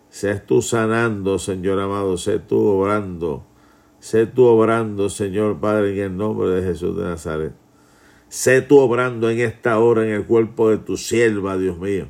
Seas 0.10 0.46
tú 0.46 0.62
sanando, 0.62 1.38
Señor 1.38 1.78
amado, 1.82 2.16
sé 2.16 2.40
tú 2.40 2.60
obrando. 2.60 3.46
Sé 4.00 4.26
tú 4.26 4.46
obrando, 4.46 5.10
Señor 5.10 5.60
Padre, 5.60 5.92
en 5.92 6.12
el 6.12 6.18
nombre 6.18 6.48
de 6.50 6.64
Jesús 6.64 6.96
de 6.96 7.04
Nazaret. 7.04 7.54
Sé 8.30 8.62
tú 8.62 8.80
obrando 8.80 9.30
en 9.30 9.42
esta 9.42 9.78
hora 9.80 10.06
en 10.06 10.12
el 10.12 10.26
cuerpo 10.26 10.70
de 10.70 10.78
tu 10.78 10.96
sierva, 10.96 11.58
Dios 11.58 11.78
mío. 11.78 12.08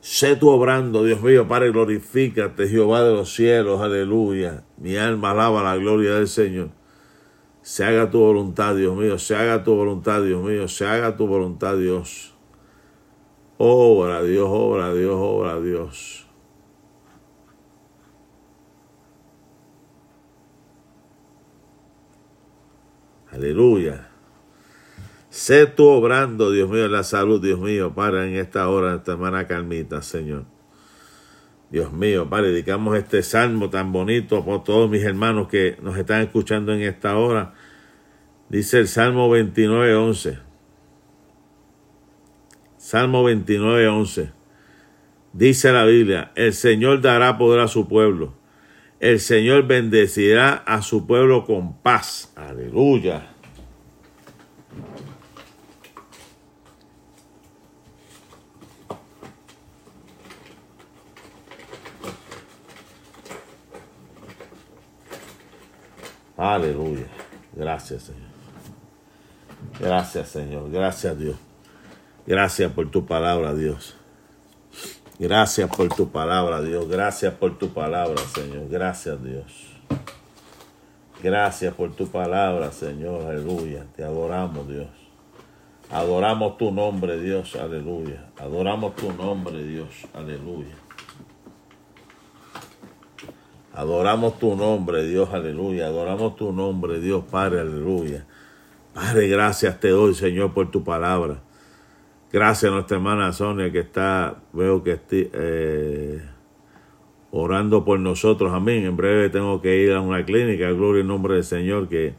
Sé 0.00 0.36
tú 0.36 0.50
obrando, 0.50 1.02
Dios 1.02 1.20
mío, 1.20 1.48
Padre, 1.48 1.72
glorifícate, 1.72 2.68
Jehová 2.68 3.02
de 3.02 3.12
los 3.12 3.34
cielos, 3.34 3.80
aleluya. 3.80 4.64
Mi 4.76 4.96
alma 4.96 5.32
alaba 5.32 5.64
la 5.64 5.76
gloria 5.76 6.14
del 6.14 6.28
Señor. 6.28 6.77
Se 7.68 7.84
haga 7.84 8.10
tu 8.10 8.18
voluntad, 8.18 8.74
Dios 8.76 8.96
mío, 8.96 9.18
se 9.18 9.36
haga 9.36 9.62
tu 9.62 9.74
voluntad, 9.74 10.22
Dios 10.22 10.42
mío, 10.42 10.66
se 10.68 10.86
haga 10.86 11.18
tu 11.18 11.26
voluntad, 11.26 11.76
Dios. 11.76 12.32
Obra, 13.58 14.22
Dios, 14.22 14.48
obra, 14.50 14.94
Dios, 14.94 15.14
obra, 15.14 15.60
Dios. 15.60 16.26
Aleluya. 23.30 24.08
Sé 25.28 25.66
tú 25.66 25.88
obrando, 25.88 26.50
Dios 26.50 26.70
mío, 26.70 26.86
en 26.86 26.92
la 26.92 27.02
salud, 27.02 27.38
Dios 27.38 27.60
mío, 27.60 27.94
para 27.94 28.26
en 28.26 28.36
esta 28.36 28.66
hora, 28.70 28.94
esta 28.94 29.12
hermana 29.12 29.46
Carmita, 29.46 30.00
Señor. 30.00 30.46
Dios 31.70 31.92
mío, 31.92 32.30
Padre, 32.30 32.48
dedicamos 32.48 32.96
este 32.96 33.22
salmo 33.22 33.68
tan 33.68 33.92
bonito 33.92 34.42
por 34.42 34.64
todos 34.64 34.88
mis 34.88 35.02
hermanos 35.02 35.48
que 35.48 35.76
nos 35.82 35.98
están 35.98 36.22
escuchando 36.22 36.72
en 36.72 36.80
esta 36.80 37.18
hora. 37.18 37.52
Dice 38.48 38.78
el 38.78 38.88
Salmo 38.88 39.28
29, 39.28 39.94
11. 39.94 40.38
Salmo 42.78 43.24
29, 43.24 43.88
11. 43.88 44.32
Dice 45.34 45.72
la 45.72 45.84
Biblia, 45.84 46.32
el 46.34 46.54
Señor 46.54 47.02
dará 47.02 47.36
poder 47.36 47.60
a 47.60 47.68
su 47.68 47.86
pueblo. 47.86 48.32
El 49.00 49.20
Señor 49.20 49.66
bendecirá 49.66 50.54
a 50.54 50.80
su 50.80 51.06
pueblo 51.06 51.44
con 51.44 51.76
paz. 51.82 52.32
Aleluya. 52.34 53.34
Aleluya. 66.38 67.06
Gracias, 67.52 68.04
Señor. 68.04 68.27
Gracias, 69.80 70.28
Señor. 70.28 70.70
Gracias, 70.70 71.18
Dios. 71.18 71.36
Gracias 72.26 72.72
por 72.72 72.90
tu 72.90 73.06
palabra, 73.06 73.54
Dios. 73.54 73.96
Gracias 75.18 75.70
por 75.70 75.88
tu 75.88 76.10
palabra, 76.10 76.60
Dios. 76.60 76.88
Gracias 76.88 77.34
por 77.34 77.58
tu 77.58 77.70
palabra, 77.70 78.18
Señor. 78.34 78.68
Gracias, 78.68 79.22
Dios. 79.22 79.66
Gracias 81.22 81.74
por 81.74 81.94
tu 81.94 82.08
palabra, 82.08 82.70
Señor. 82.70 83.26
Aleluya. 83.26 83.84
Te 83.96 84.04
adoramos, 84.04 84.68
Dios. 84.68 84.88
Adoramos 85.90 86.58
tu 86.58 86.70
nombre, 86.70 87.20
Dios. 87.20 87.56
Aleluya. 87.56 88.26
Adoramos 88.38 88.94
tu 88.96 89.12
nombre, 89.12 89.62
Dios. 89.64 89.88
Aleluya. 90.14 90.74
Adoramos 93.78 94.40
tu 94.40 94.56
nombre, 94.56 95.04
Dios, 95.04 95.28
aleluya. 95.32 95.86
Adoramos 95.86 96.34
tu 96.34 96.52
nombre, 96.52 96.98
Dios, 96.98 97.22
Padre, 97.30 97.60
aleluya. 97.60 98.26
Padre, 98.98 99.28
gracias 99.28 99.78
te 99.78 99.90
doy, 99.90 100.12
Señor, 100.12 100.52
por 100.52 100.72
tu 100.72 100.82
palabra. 100.82 101.40
Gracias 102.32 102.68
a 102.68 102.74
nuestra 102.74 102.96
hermana 102.96 103.32
Sonia 103.32 103.70
que 103.70 103.78
está, 103.78 104.42
veo 104.52 104.82
que 104.82 104.90
estoy 104.90 105.30
eh, 105.32 106.20
orando 107.30 107.84
por 107.84 108.00
nosotros. 108.00 108.52
Amén. 108.52 108.84
En 108.86 108.96
breve 108.96 109.28
tengo 109.28 109.62
que 109.62 109.76
ir 109.76 109.92
a 109.92 110.00
una 110.00 110.24
clínica, 110.24 110.68
gloria 110.70 111.02
en 111.02 111.06
nombre 111.06 111.34
del 111.34 111.44
Señor, 111.44 111.88
que 111.88 112.14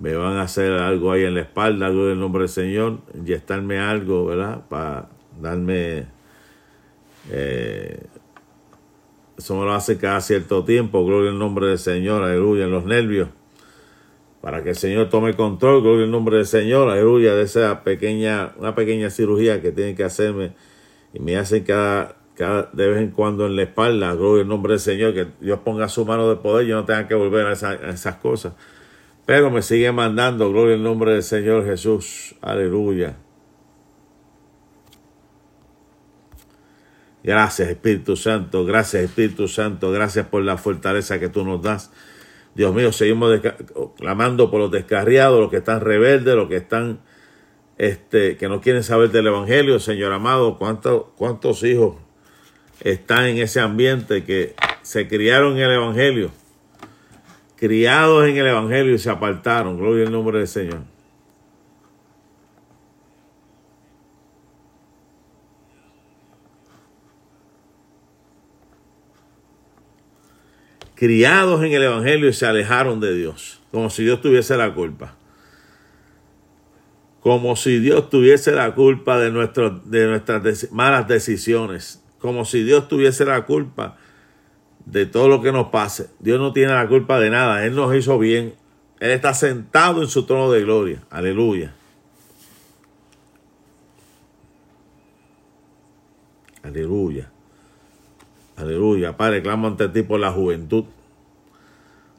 me 0.00 0.14
van 0.14 0.36
a 0.36 0.42
hacer 0.42 0.74
algo 0.74 1.10
ahí 1.10 1.24
en 1.24 1.34
la 1.34 1.40
espalda, 1.40 1.88
gloria 1.88 2.12
en 2.12 2.20
nombre 2.20 2.42
del 2.42 2.50
Señor, 2.50 2.98
inyectarme 3.16 3.80
algo, 3.80 4.26
¿verdad? 4.26 4.62
Para 4.68 5.08
darme 5.40 6.06
eh, 7.32 8.06
eso 9.36 9.56
me 9.56 9.64
lo 9.64 9.72
hace 9.72 9.98
cada 9.98 10.20
cierto 10.20 10.62
tiempo, 10.64 11.04
gloria 11.04 11.32
al 11.32 11.38
nombre 11.40 11.66
del 11.66 11.78
Señor, 11.78 12.22
aleluya, 12.22 12.66
en 12.66 12.70
los 12.70 12.84
nervios. 12.84 13.30
Para 14.48 14.62
que 14.62 14.70
el 14.70 14.76
Señor 14.76 15.10
tome 15.10 15.34
control, 15.34 15.82
gloria 15.82 16.06
al 16.06 16.10
nombre 16.10 16.38
del 16.38 16.46
Señor, 16.46 16.88
aleluya, 16.88 17.34
de 17.34 17.42
esa 17.42 17.84
pequeña, 17.84 18.54
una 18.56 18.74
pequeña 18.74 19.10
cirugía 19.10 19.60
que 19.60 19.72
tienen 19.72 19.94
que 19.94 20.04
hacerme 20.04 20.52
y 21.12 21.20
me 21.20 21.36
hacen 21.36 21.64
cada, 21.64 22.16
de 22.72 22.88
vez 22.88 23.02
en 23.02 23.10
cuando 23.10 23.44
en 23.44 23.56
la 23.56 23.64
espalda, 23.64 24.14
gloria 24.14 24.44
al 24.44 24.48
nombre 24.48 24.72
del 24.72 24.80
Señor, 24.80 25.12
que 25.12 25.26
Dios 25.42 25.60
ponga 25.62 25.90
su 25.90 26.06
mano 26.06 26.30
de 26.30 26.36
poder, 26.36 26.66
yo 26.66 26.76
no 26.76 26.86
tenga 26.86 27.06
que 27.06 27.14
volver 27.14 27.44
a, 27.44 27.50
a 27.50 27.90
esas 27.90 28.14
cosas. 28.14 28.54
Pero 29.26 29.50
me 29.50 29.60
sigue 29.60 29.92
mandando, 29.92 30.50
gloria 30.50 30.76
al 30.76 30.82
nombre 30.82 31.12
del 31.12 31.24
Señor 31.24 31.66
Jesús, 31.66 32.34
aleluya. 32.40 33.18
Gracias 37.22 37.68
Espíritu 37.68 38.16
Santo, 38.16 38.64
gracias 38.64 39.02
Espíritu 39.02 39.46
Santo, 39.46 39.90
gracias 39.90 40.26
por 40.28 40.42
la 40.42 40.56
fortaleza 40.56 41.20
que 41.20 41.28
tú 41.28 41.44
nos 41.44 41.60
das. 41.60 41.90
Dios 42.54 42.74
mío, 42.74 42.92
seguimos 42.92 43.40
clamando 43.96 44.50
por 44.50 44.60
los 44.60 44.70
descarriados, 44.70 45.40
los 45.40 45.50
que 45.50 45.58
están 45.58 45.80
rebeldes, 45.80 46.34
los 46.34 46.48
que 46.48 46.56
están, 46.56 47.00
este, 47.76 48.36
que 48.36 48.48
no 48.48 48.60
quieren 48.60 48.82
saber 48.82 49.10
del 49.10 49.28
Evangelio, 49.28 49.78
Señor 49.78 50.12
amado, 50.12 50.58
cuántos, 50.58 51.04
cuántos 51.16 51.62
hijos 51.62 51.96
están 52.80 53.26
en 53.26 53.38
ese 53.38 53.60
ambiente 53.60 54.24
que 54.24 54.54
se 54.82 55.08
criaron 55.08 55.56
en 55.56 55.64
el 55.64 55.72
Evangelio, 55.72 56.30
criados 57.56 58.26
en 58.26 58.36
el 58.36 58.46
Evangelio 58.46 58.94
y 58.94 58.98
se 58.98 59.10
apartaron. 59.10 59.78
Gloria 59.78 60.06
al 60.06 60.12
nombre 60.12 60.38
del 60.38 60.48
Señor. 60.48 60.97
Criados 70.98 71.62
en 71.62 71.72
el 71.72 71.84
Evangelio 71.84 72.28
y 72.28 72.32
se 72.32 72.44
alejaron 72.44 72.98
de 72.98 73.14
Dios, 73.14 73.60
como 73.70 73.88
si 73.88 74.02
Dios 74.02 74.20
tuviese 74.20 74.56
la 74.56 74.74
culpa. 74.74 75.14
Como 77.20 77.54
si 77.54 77.78
Dios 77.78 78.10
tuviese 78.10 78.50
la 78.50 78.74
culpa 78.74 79.16
de, 79.18 79.30
nuestro, 79.30 79.70
de 79.70 80.08
nuestras 80.08 80.72
malas 80.72 81.06
decisiones, 81.06 82.02
como 82.18 82.44
si 82.44 82.64
Dios 82.64 82.88
tuviese 82.88 83.24
la 83.24 83.42
culpa 83.46 83.96
de 84.86 85.06
todo 85.06 85.28
lo 85.28 85.40
que 85.40 85.52
nos 85.52 85.68
pase. 85.68 86.10
Dios 86.18 86.40
no 86.40 86.52
tiene 86.52 86.72
la 86.72 86.88
culpa 86.88 87.20
de 87.20 87.30
nada, 87.30 87.64
Él 87.64 87.76
nos 87.76 87.94
hizo 87.94 88.18
bien. 88.18 88.54
Él 88.98 89.10
está 89.12 89.34
sentado 89.34 90.02
en 90.02 90.08
su 90.08 90.26
trono 90.26 90.50
de 90.50 90.62
gloria. 90.62 91.04
Aleluya. 91.10 91.74
Aleluya. 96.64 97.30
Aleluya. 98.58 99.16
Padre, 99.16 99.40
clamo 99.40 99.68
ante 99.68 99.88
ti 99.88 100.02
por 100.02 100.18
la 100.18 100.32
juventud. 100.32 100.84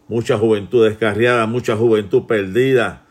Mucha 0.07 0.37
juventud 0.37 0.87
descarriada, 0.87 1.45
mucha 1.45 1.75
juventud 1.75 2.25
perdida 2.27 3.03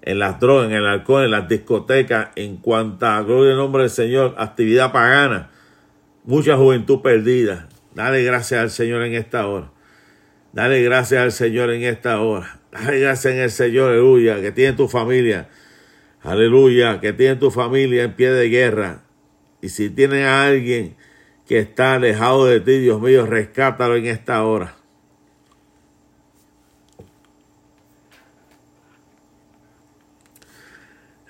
en 0.00 0.18
las 0.18 0.40
drogas, 0.40 0.66
en 0.66 0.72
el 0.72 0.86
alcohol, 0.86 1.24
en 1.24 1.30
las 1.30 1.48
discotecas, 1.48 2.30
en 2.36 2.56
cuanto 2.56 3.06
a 3.06 3.22
gloria 3.22 3.52
en 3.52 3.58
nombre 3.58 3.82
del 3.82 3.90
Señor, 3.90 4.34
actividad 4.38 4.92
pagana. 4.92 5.50
Mucha 6.24 6.56
juventud 6.56 7.02
perdida. 7.02 7.68
Dale 7.94 8.22
gracias 8.22 8.60
al 8.60 8.70
Señor 8.70 9.02
en 9.02 9.14
esta 9.14 9.46
hora. 9.46 9.70
Dale 10.52 10.82
gracias 10.82 11.22
al 11.22 11.32
Señor 11.32 11.70
en 11.70 11.82
esta 11.82 12.20
hora. 12.20 12.60
Dale 12.72 12.98
gracias 12.98 13.34
en 13.34 13.40
el 13.40 13.50
Señor, 13.50 13.90
aleluya, 13.90 14.40
que 14.40 14.52
tiene 14.52 14.72
tu 14.72 14.88
familia. 14.88 15.48
Aleluya, 16.22 17.00
que 17.00 17.12
tiene 17.12 17.36
tu 17.36 17.50
familia 17.50 18.04
en 18.04 18.14
pie 18.14 18.30
de 18.30 18.48
guerra. 18.48 19.02
Y 19.60 19.68
si 19.68 19.90
tiene 19.90 20.24
a 20.24 20.46
alguien 20.46 20.96
que 21.46 21.58
está 21.58 21.94
alejado 21.94 22.46
de 22.46 22.60
ti, 22.60 22.78
Dios 22.78 23.00
mío, 23.00 23.26
rescátalo 23.26 23.96
en 23.96 24.06
esta 24.06 24.44
hora. 24.44 24.76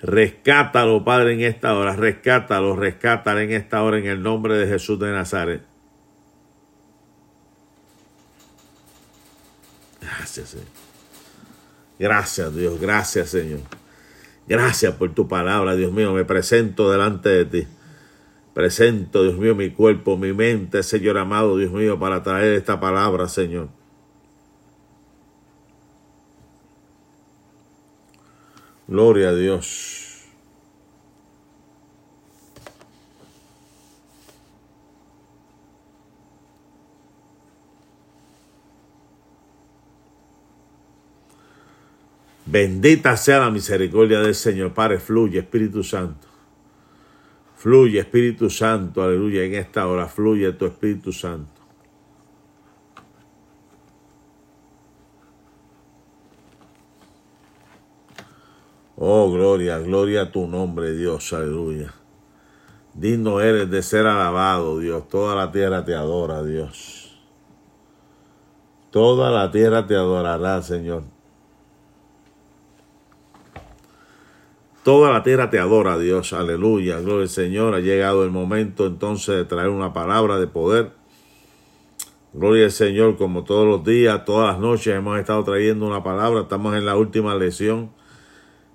Rescátalo, 0.01 1.03
Padre, 1.03 1.33
en 1.33 1.41
esta 1.41 1.75
hora. 1.75 1.95
Rescátalo, 1.95 2.75
rescátalo 2.75 3.39
en 3.39 3.51
esta 3.51 3.81
hora 3.81 3.97
en 3.97 4.05
el 4.05 4.21
nombre 4.21 4.55
de 4.55 4.67
Jesús 4.67 4.99
de 4.99 5.11
Nazaret. 5.11 5.63
Gracias, 9.99 10.49
Señor. 10.49 10.67
Gracias, 11.97 12.55
Dios. 12.55 12.79
Gracias, 12.79 13.29
Señor. 13.29 13.61
Gracias 14.47 14.93
por 14.93 15.13
tu 15.13 15.27
palabra, 15.27 15.75
Dios 15.75 15.91
mío. 15.91 16.13
Me 16.13 16.23
presento 16.23 16.91
delante 16.91 17.29
de 17.29 17.45
ti. 17.45 17.67
Presento, 18.55 19.23
Dios 19.23 19.37
mío, 19.37 19.53
mi 19.53 19.69
cuerpo, 19.71 20.15
mi 20.15 20.31
mente, 20.31 20.81
Señor 20.81 21.17
amado, 21.17 21.57
Dios 21.57 21.73
mío, 21.73 21.99
para 21.99 22.23
traer 22.23 22.53
esta 22.53 22.79
palabra, 22.79 23.27
Señor. 23.27 23.67
Gloria 28.87 29.27
a 29.31 29.35
Dios. 29.35 30.23
Bendita 42.45 43.17
sea 43.17 43.39
la 43.39 43.49
misericordia 43.49 44.21
del 44.21 44.33
Señor. 44.33 44.73
Padre, 44.73 44.99
fluye, 44.99 45.39
Espíritu 45.39 45.83
Santo. 45.83 46.24
Fluye, 47.65 47.99
Espíritu 47.99 48.47
Santo, 48.47 49.01
aleluya. 49.01 49.43
En 49.43 49.55
esta 49.55 49.87
hora 49.87 50.07
fluye 50.07 50.51
tu 50.51 50.67
Espíritu 50.67 51.11
Santo. 51.11 51.63
Oh, 58.95 59.31
gloria, 59.31 59.79
gloria 59.79 60.21
a 60.21 60.31
tu 60.31 60.45
nombre, 60.45 60.91
Dios, 60.91 61.33
aleluya. 61.33 61.91
Digno 62.93 63.41
eres 63.41 63.67
de 63.71 63.81
ser 63.81 64.05
alabado, 64.05 64.77
Dios. 64.77 65.09
Toda 65.09 65.35
la 65.35 65.51
tierra 65.51 65.83
te 65.83 65.95
adora, 65.95 66.43
Dios. 66.43 67.17
Toda 68.91 69.31
la 69.31 69.49
tierra 69.49 69.87
te 69.87 69.95
adorará, 69.95 70.61
Señor. 70.61 71.14
Toda 74.85 75.11
la 75.11 75.23
tierra 75.23 75.49
te 75.49 75.57
adora, 75.57 75.97
Dios. 75.97 76.31
Aleluya. 76.31 76.99
Gloria 76.99 77.23
al 77.23 77.29
Señor. 77.29 77.73
Ha 77.73 77.79
llegado 77.79 78.23
el 78.23 78.29
momento 78.29 78.85
entonces 78.85 79.35
de 79.35 79.43
traer 79.43 79.69
una 79.69 79.93
palabra 79.93 80.37
de 80.37 80.45
poder. 80.45 80.91
Gloria 82.33 82.65
al 82.65 82.71
Señor, 82.71 83.17
como 83.17 83.43
todos 83.45 83.65
los 83.65 83.83
días, 83.83 84.23
todas 84.25 84.53
las 84.53 84.59
noches 84.61 84.93
hemos 84.93 85.17
estado 85.17 85.43
trayendo 85.43 85.87
una 85.87 86.03
palabra. 86.03 86.41
Estamos 86.41 86.75
en 86.75 86.85
la 86.85 86.95
última 86.97 87.33
lección 87.33 87.93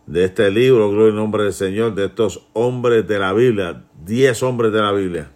de 0.06 0.24
este 0.24 0.50
libro, 0.50 0.90
gloria 0.90 1.10
al 1.10 1.14
nombre 1.14 1.44
del 1.44 1.52
Señor, 1.52 1.94
de 1.94 2.06
estos 2.06 2.44
hombres 2.54 3.06
de 3.06 3.18
la 3.20 3.32
Biblia, 3.32 3.84
diez 4.04 4.42
hombres 4.42 4.72
de 4.72 4.80
la 4.80 4.90
Biblia. 4.90 5.30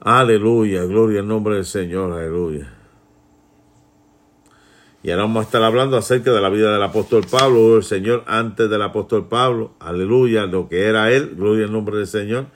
Aleluya, 0.00 0.84
gloria 0.84 1.20
al 1.20 1.28
nombre 1.28 1.54
del 1.54 1.64
Señor, 1.64 2.12
aleluya. 2.12 2.70
Y 5.06 5.10
ahora 5.12 5.22
vamos 5.22 5.42
a 5.42 5.44
estar 5.44 5.62
hablando 5.62 5.96
acerca 5.96 6.32
de 6.32 6.40
la 6.40 6.48
vida 6.48 6.72
del 6.72 6.82
apóstol 6.82 7.24
Pablo, 7.30 7.76
el 7.76 7.84
Señor 7.84 8.24
antes 8.26 8.68
del 8.68 8.82
apóstol 8.82 9.28
Pablo, 9.28 9.76
aleluya, 9.78 10.46
lo 10.46 10.68
que 10.68 10.82
era 10.82 11.12
él, 11.12 11.36
gloria 11.36 11.66
al 11.66 11.72
nombre 11.72 11.98
del 11.98 12.08
Señor, 12.08 12.46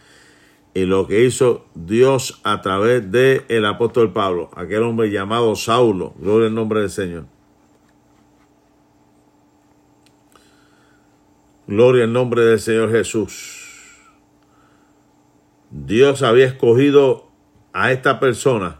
y 0.74 0.84
lo 0.84 1.06
que 1.06 1.24
hizo 1.24 1.66
Dios 1.76 2.40
a 2.42 2.60
través 2.60 3.08
de 3.12 3.44
el 3.48 3.64
apóstol 3.66 4.12
Pablo, 4.12 4.50
aquel 4.56 4.82
hombre 4.82 5.12
llamado 5.12 5.54
Saulo, 5.54 6.12
gloria 6.18 6.48
al 6.48 6.54
nombre 6.56 6.80
del 6.80 6.90
Señor. 6.90 7.26
Gloria 11.68 12.02
al 12.02 12.12
nombre 12.12 12.42
del 12.42 12.58
Señor 12.58 12.90
Jesús. 12.90 14.08
Dios 15.70 16.24
había 16.24 16.46
escogido 16.46 17.30
a 17.72 17.92
esta 17.92 18.18
persona 18.18 18.79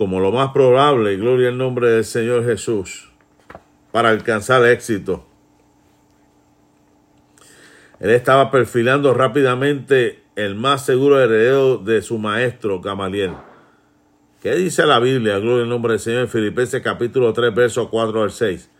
como 0.00 0.18
lo 0.18 0.32
más 0.32 0.52
probable, 0.52 1.14
gloria 1.18 1.50
al 1.50 1.58
nombre 1.58 1.90
del 1.90 2.06
Señor 2.06 2.42
Jesús, 2.46 3.10
para 3.92 4.08
alcanzar 4.08 4.64
éxito. 4.64 5.26
Él 7.98 8.08
estaba 8.08 8.50
perfilando 8.50 9.12
rápidamente 9.12 10.22
el 10.36 10.54
más 10.54 10.86
seguro 10.86 11.22
heredero 11.22 11.76
de 11.76 12.00
su 12.00 12.16
maestro 12.16 12.80
Gamaliel. 12.80 13.34
¿Qué 14.40 14.54
dice 14.54 14.86
la 14.86 15.00
Biblia? 15.00 15.38
Gloria 15.38 15.64
al 15.64 15.68
nombre 15.68 15.92
del 15.92 16.00
Señor 16.00 16.20
en 16.22 16.28
Filipenses 16.30 16.80
capítulo 16.80 17.34
3, 17.34 17.54
versos 17.54 17.88
4 17.90 18.22
al 18.22 18.30
6. 18.30 18.70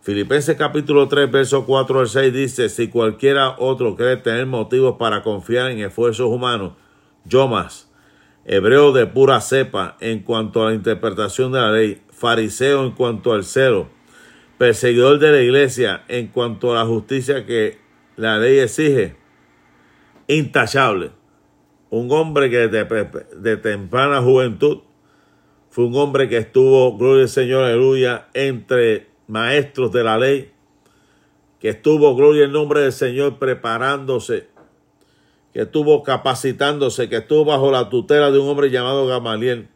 Filipenses 0.00 0.56
capítulo 0.56 1.08
3, 1.08 1.28
versos 1.28 1.64
4 1.64 1.98
al 1.98 2.08
6 2.08 2.32
dice, 2.32 2.68
si 2.68 2.86
cualquiera 2.86 3.56
otro 3.58 3.96
cree 3.96 4.16
tener 4.16 4.46
motivos 4.46 4.94
para 4.96 5.24
confiar 5.24 5.72
en 5.72 5.80
esfuerzos 5.80 6.28
humanos, 6.28 6.74
yo 7.24 7.48
más, 7.48 7.85
hebreo 8.46 8.92
de 8.92 9.06
pura 9.06 9.40
cepa 9.40 9.96
en 10.00 10.20
cuanto 10.20 10.62
a 10.62 10.70
la 10.70 10.74
interpretación 10.74 11.52
de 11.52 11.60
la 11.60 11.72
ley, 11.72 12.02
fariseo 12.10 12.84
en 12.84 12.92
cuanto 12.92 13.32
al 13.32 13.44
celo, 13.44 13.88
perseguidor 14.56 15.18
de 15.18 15.32
la 15.32 15.40
iglesia 15.42 16.04
en 16.08 16.28
cuanto 16.28 16.72
a 16.72 16.76
la 16.76 16.86
justicia 16.86 17.44
que 17.44 17.78
la 18.14 18.38
ley 18.38 18.58
exige, 18.58 19.16
intachable. 20.28 21.10
Un 21.90 22.10
hombre 22.12 22.48
que 22.48 22.68
de, 22.68 23.56
temprana 23.56 24.22
juventud 24.22 24.78
fue 25.68 25.84
un 25.84 25.96
hombre 25.96 26.28
que 26.28 26.38
estuvo, 26.38 26.96
gloria 26.96 27.24
al 27.24 27.28
Señor, 27.28 27.64
aleluya, 27.64 28.28
entre 28.32 29.08
maestros 29.26 29.92
de 29.92 30.04
la 30.04 30.18
ley, 30.18 30.52
que 31.60 31.70
estuvo, 31.70 32.14
gloria 32.14 32.44
al 32.44 32.52
nombre 32.52 32.80
del 32.80 32.92
Señor, 32.92 33.38
preparándose, 33.38 34.48
que 35.56 35.62
estuvo 35.62 36.02
capacitándose, 36.02 37.08
que 37.08 37.16
estuvo 37.16 37.46
bajo 37.46 37.70
la 37.70 37.88
tutela 37.88 38.30
de 38.30 38.38
un 38.38 38.46
hombre 38.46 38.68
llamado 38.68 39.06
Gamaliel, 39.06 39.68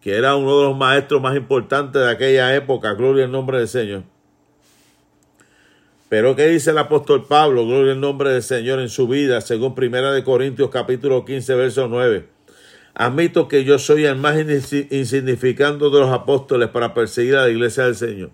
que 0.00 0.16
era 0.16 0.34
uno 0.34 0.58
de 0.58 0.64
los 0.64 0.76
maestros 0.76 1.22
más 1.22 1.36
importantes 1.36 2.02
de 2.02 2.10
aquella 2.10 2.52
época, 2.56 2.94
gloria 2.94 3.26
al 3.26 3.30
nombre 3.30 3.58
del 3.58 3.68
Señor. 3.68 4.02
Pero 6.08 6.34
¿qué 6.34 6.48
dice 6.48 6.72
el 6.72 6.78
apóstol 6.78 7.28
Pablo? 7.28 7.64
Gloria 7.64 7.92
al 7.92 8.00
nombre 8.00 8.30
del 8.30 8.42
Señor 8.42 8.80
en 8.80 8.88
su 8.88 9.06
vida, 9.06 9.40
según 9.42 9.76
Primera 9.76 10.10
de 10.10 10.24
Corintios 10.24 10.70
capítulo 10.70 11.24
15, 11.24 11.54
verso 11.54 11.86
9. 11.86 12.26
Admito 12.94 13.46
que 13.46 13.62
yo 13.62 13.78
soy 13.78 14.06
el 14.06 14.16
más 14.16 14.36
insignificante 14.36 15.84
de 15.84 16.00
los 16.00 16.10
apóstoles 16.10 16.68
para 16.70 16.94
perseguir 16.94 17.36
a 17.36 17.42
la 17.42 17.50
iglesia 17.50 17.84
del 17.84 17.94
Señor. 17.94 18.30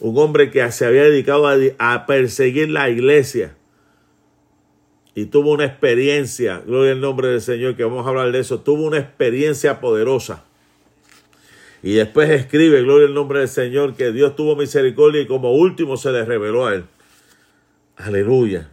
Un 0.00 0.18
hombre 0.18 0.50
que 0.50 0.70
se 0.72 0.84
había 0.84 1.04
dedicado 1.04 1.48
a, 1.78 2.06
perseguir 2.06 2.68
la 2.68 2.90
iglesia 2.90 3.56
y 5.14 5.26
tuvo 5.26 5.52
una 5.52 5.64
experiencia, 5.64 6.62
gloria 6.66 6.92
al 6.92 7.00
nombre 7.00 7.28
del 7.28 7.40
Señor, 7.40 7.76
que 7.76 7.84
vamos 7.84 8.06
a 8.06 8.08
hablar 8.10 8.32
de 8.32 8.38
eso, 8.38 8.60
tuvo 8.60 8.84
una 8.84 8.98
experiencia 8.98 9.80
poderosa 9.80 10.44
y 11.82 11.94
después 11.94 12.30
escribe, 12.30 12.82
gloria 12.82 13.08
al 13.08 13.14
nombre 13.14 13.40
del 13.40 13.48
Señor, 13.48 13.94
que 13.94 14.12
Dios 14.12 14.36
tuvo 14.36 14.54
misericordia 14.54 15.20
y 15.20 15.26
como 15.26 15.52
último 15.52 15.96
se 15.96 16.12
le 16.12 16.24
reveló 16.24 16.66
a 16.66 16.74
él. 16.74 16.84
Aleluya. 17.96 18.70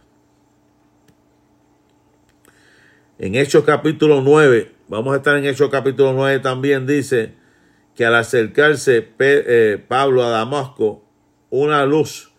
En 3.18 3.34
Hechos 3.34 3.64
capítulo 3.64 4.22
9, 4.22 4.70
vamos 4.88 5.12
a 5.12 5.16
estar 5.16 5.36
en 5.36 5.44
Hechos 5.44 5.70
capítulo 5.70 6.12
9 6.12 6.38
también, 6.38 6.86
dice 6.86 7.34
que 7.96 8.06
al 8.06 8.14
acercarse 8.14 9.08
eh, 9.18 9.84
Pablo 9.88 10.22
a 10.22 10.30
Damasco, 10.30 11.04
una 11.50 11.84
luz 11.84 12.32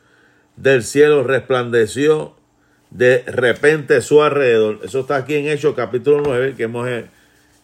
del 0.56 0.84
cielo 0.84 1.24
resplandeció 1.24 2.38
de 2.92 3.24
repente 3.26 4.02
su 4.02 4.22
alrededor. 4.22 4.80
Eso 4.84 5.00
está 5.00 5.16
aquí 5.16 5.36
en 5.36 5.48
Hechos 5.48 5.74
capítulo 5.76 6.22
9, 6.24 6.56
que 6.56 6.64
hemos 6.64 6.88
eh, 6.88 7.10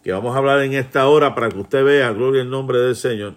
que 0.04 0.12
vamos 0.12 0.34
a 0.34 0.40
hablar 0.40 0.62
en 0.62 0.74
esta 0.74 1.08
hora 1.08 1.36
para 1.36 1.50
que 1.50 1.60
usted 1.60 1.84
vea, 1.84 2.12
gloria 2.12 2.42
al 2.42 2.50
nombre 2.50 2.80
del 2.80 2.96
Señor. 2.96 3.36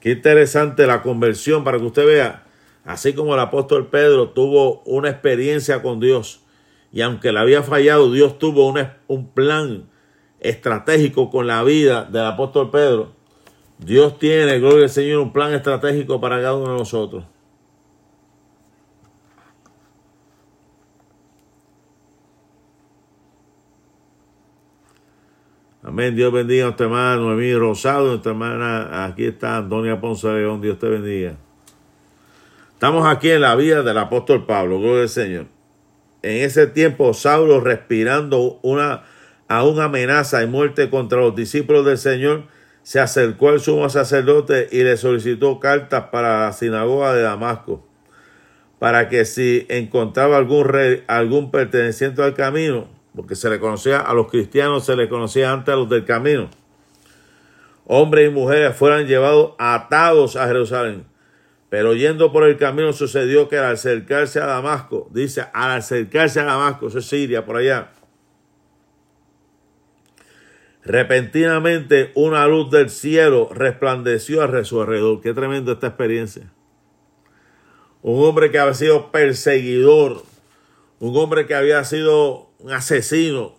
Qué 0.00 0.12
interesante 0.12 0.86
la 0.86 1.02
conversión 1.02 1.64
para 1.64 1.78
que 1.78 1.84
usted 1.84 2.06
vea, 2.06 2.44
así 2.84 3.12
como 3.12 3.34
el 3.34 3.40
apóstol 3.40 3.88
Pedro 3.88 4.30
tuvo 4.30 4.82
una 4.84 5.10
experiencia 5.10 5.82
con 5.82 5.98
Dios 5.98 6.40
y 6.92 7.00
aunque 7.00 7.32
le 7.32 7.40
había 7.40 7.64
fallado, 7.64 8.12
Dios 8.12 8.38
tuvo 8.38 8.68
un, 8.68 8.88
un 9.08 9.28
plan 9.32 9.90
estratégico 10.38 11.30
con 11.30 11.48
la 11.48 11.64
vida 11.64 12.04
del 12.04 12.24
apóstol 12.24 12.70
Pedro. 12.70 13.12
Dios 13.78 14.18
tiene, 14.18 14.60
gloria 14.60 14.84
al 14.84 14.90
Señor, 14.90 15.18
un 15.18 15.32
plan 15.32 15.52
estratégico 15.52 16.20
para 16.20 16.36
cada 16.36 16.54
uno 16.54 16.72
de 16.72 16.78
nosotros. 16.78 17.24
Amén. 25.86 26.16
Dios 26.16 26.32
bendiga 26.32 26.64
a 26.64 26.66
nuestra 26.66 26.86
hermana 26.86 27.16
Noemí 27.18 27.54
Rosado, 27.54 28.08
nuestra 28.08 28.32
hermana, 28.32 29.04
aquí 29.04 29.26
está 29.26 29.58
Antonia 29.58 30.00
Ponce 30.00 30.26
León, 30.26 30.60
Dios 30.60 30.80
te 30.80 30.88
bendiga. 30.88 31.36
Estamos 32.72 33.06
aquí 33.06 33.30
en 33.30 33.42
la 33.42 33.54
vida 33.54 33.84
del 33.84 33.96
apóstol 33.96 34.46
Pablo, 34.46 34.80
gloria 34.80 35.02
al 35.02 35.08
Señor. 35.08 35.46
En 36.22 36.42
ese 36.42 36.66
tiempo, 36.66 37.14
Saulo 37.14 37.60
respirando 37.60 38.58
una, 38.62 39.04
a 39.46 39.62
una 39.62 39.84
amenaza 39.84 40.42
y 40.42 40.48
muerte 40.48 40.90
contra 40.90 41.20
los 41.20 41.36
discípulos 41.36 41.86
del 41.86 41.98
Señor, 41.98 42.46
se 42.82 42.98
acercó 42.98 43.50
al 43.50 43.60
sumo 43.60 43.88
sacerdote 43.88 44.68
y 44.72 44.82
le 44.82 44.96
solicitó 44.96 45.60
cartas 45.60 46.06
para 46.10 46.46
la 46.46 46.52
sinagoga 46.52 47.14
de 47.14 47.22
Damasco, 47.22 47.86
para 48.80 49.08
que 49.08 49.24
si 49.24 49.66
encontraba 49.68 50.36
algún 50.36 50.64
rey, 50.64 51.04
algún 51.06 51.52
perteneciente 51.52 52.24
al 52.24 52.34
camino, 52.34 52.95
porque 53.16 53.34
se 53.34 53.48
le 53.48 53.58
conocía 53.58 53.98
a 53.98 54.12
los 54.12 54.30
cristianos, 54.30 54.84
se 54.84 54.94
le 54.94 55.08
conocía 55.08 55.50
antes 55.50 55.72
a 55.72 55.76
los 55.76 55.88
del 55.88 56.04
camino. 56.04 56.50
Hombres 57.86 58.28
y 58.28 58.32
mujeres 58.32 58.76
fueran 58.76 59.06
llevados 59.06 59.54
atados 59.58 60.36
a 60.36 60.46
Jerusalén. 60.46 61.06
Pero 61.70 61.94
yendo 61.94 62.30
por 62.30 62.44
el 62.44 62.58
camino 62.58 62.92
sucedió 62.92 63.48
que 63.48 63.58
al 63.58 63.72
acercarse 63.72 64.38
a 64.38 64.46
Damasco, 64.46 65.08
dice, 65.10 65.46
al 65.52 65.72
acercarse 65.72 66.40
a 66.40 66.44
Damasco, 66.44 66.88
eso 66.88 66.98
es 66.98 67.06
Siria, 67.06 67.44
por 67.44 67.56
allá, 67.56 67.90
repentinamente 70.84 72.12
una 72.14 72.46
luz 72.46 72.70
del 72.70 72.90
cielo 72.90 73.48
resplandeció 73.52 74.42
a 74.42 74.64
su 74.64 74.80
alrededor. 74.80 75.20
Qué 75.20 75.34
tremenda 75.34 75.72
esta 75.72 75.88
experiencia. 75.88 76.52
Un 78.02 78.22
hombre 78.24 78.52
que 78.52 78.58
había 78.58 78.74
sido 78.74 79.10
perseguidor, 79.10 80.22
un 81.00 81.16
hombre 81.16 81.46
que 81.46 81.56
había 81.56 81.82
sido 81.82 82.50
un 82.58 82.72
asesino 82.72 83.56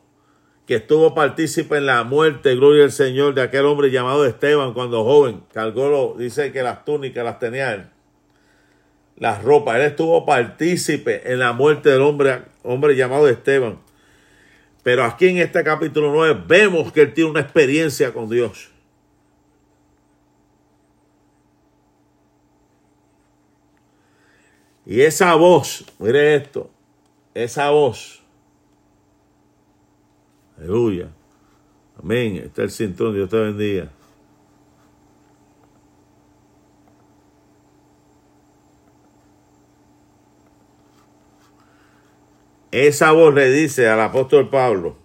que 0.65 0.75
estuvo 0.75 1.15
partícipe 1.15 1.77
en 1.77 1.86
la 1.86 2.03
muerte, 2.03 2.53
gloria 2.55 2.83
al 2.83 2.91
Señor, 2.91 3.33
de 3.33 3.41
aquel 3.41 3.65
hombre 3.65 3.89
llamado 3.89 4.25
Esteban 4.25 4.73
cuando 4.73 5.05
joven. 5.05 5.41
Cargó, 5.53 5.88
lo, 5.88 6.15
dice 6.17 6.51
que 6.51 6.62
las 6.62 6.83
túnicas 6.83 7.23
las 7.23 7.39
tenía 7.39 7.73
él. 7.73 7.88
Las 9.15 9.41
ropas. 9.43 9.78
Él 9.78 9.84
estuvo 9.84 10.26
partícipe 10.26 11.32
en 11.32 11.39
la 11.39 11.53
muerte 11.53 11.89
del 11.89 12.01
hombre, 12.01 12.41
hombre 12.63 12.97
llamado 12.97 13.30
Esteban. 13.30 13.80
Pero 14.84 15.05
aquí 15.05 15.30
en 15.30 15.38
este 15.38 15.63
capítulo 15.63 16.11
9 16.11 16.43
vemos 16.47 16.91
que 16.91 17.01
él 17.01 17.13
tiene 17.13 17.30
una 17.30 17.39
experiencia 17.39 18.13
con 18.13 18.30
Dios. 18.30 18.69
Y 24.86 25.01
esa 25.01 25.36
voz, 25.36 25.86
mire 25.99 26.36
esto, 26.36 26.69
esa 27.34 27.69
voz 27.69 28.24
Aleluya. 30.58 31.10
Amén. 32.01 32.38
Está 32.38 32.64
el 32.64 32.72
cinturón. 32.72 33.14
Dios 33.14 33.30
te 33.30 33.38
bendiga. 33.38 33.91
Esa 42.72 43.12
voz 43.12 43.34
le 43.34 43.49
dice 43.49 43.88
al 43.88 43.99
apóstol 44.01 44.49
Pablo, 44.49 44.97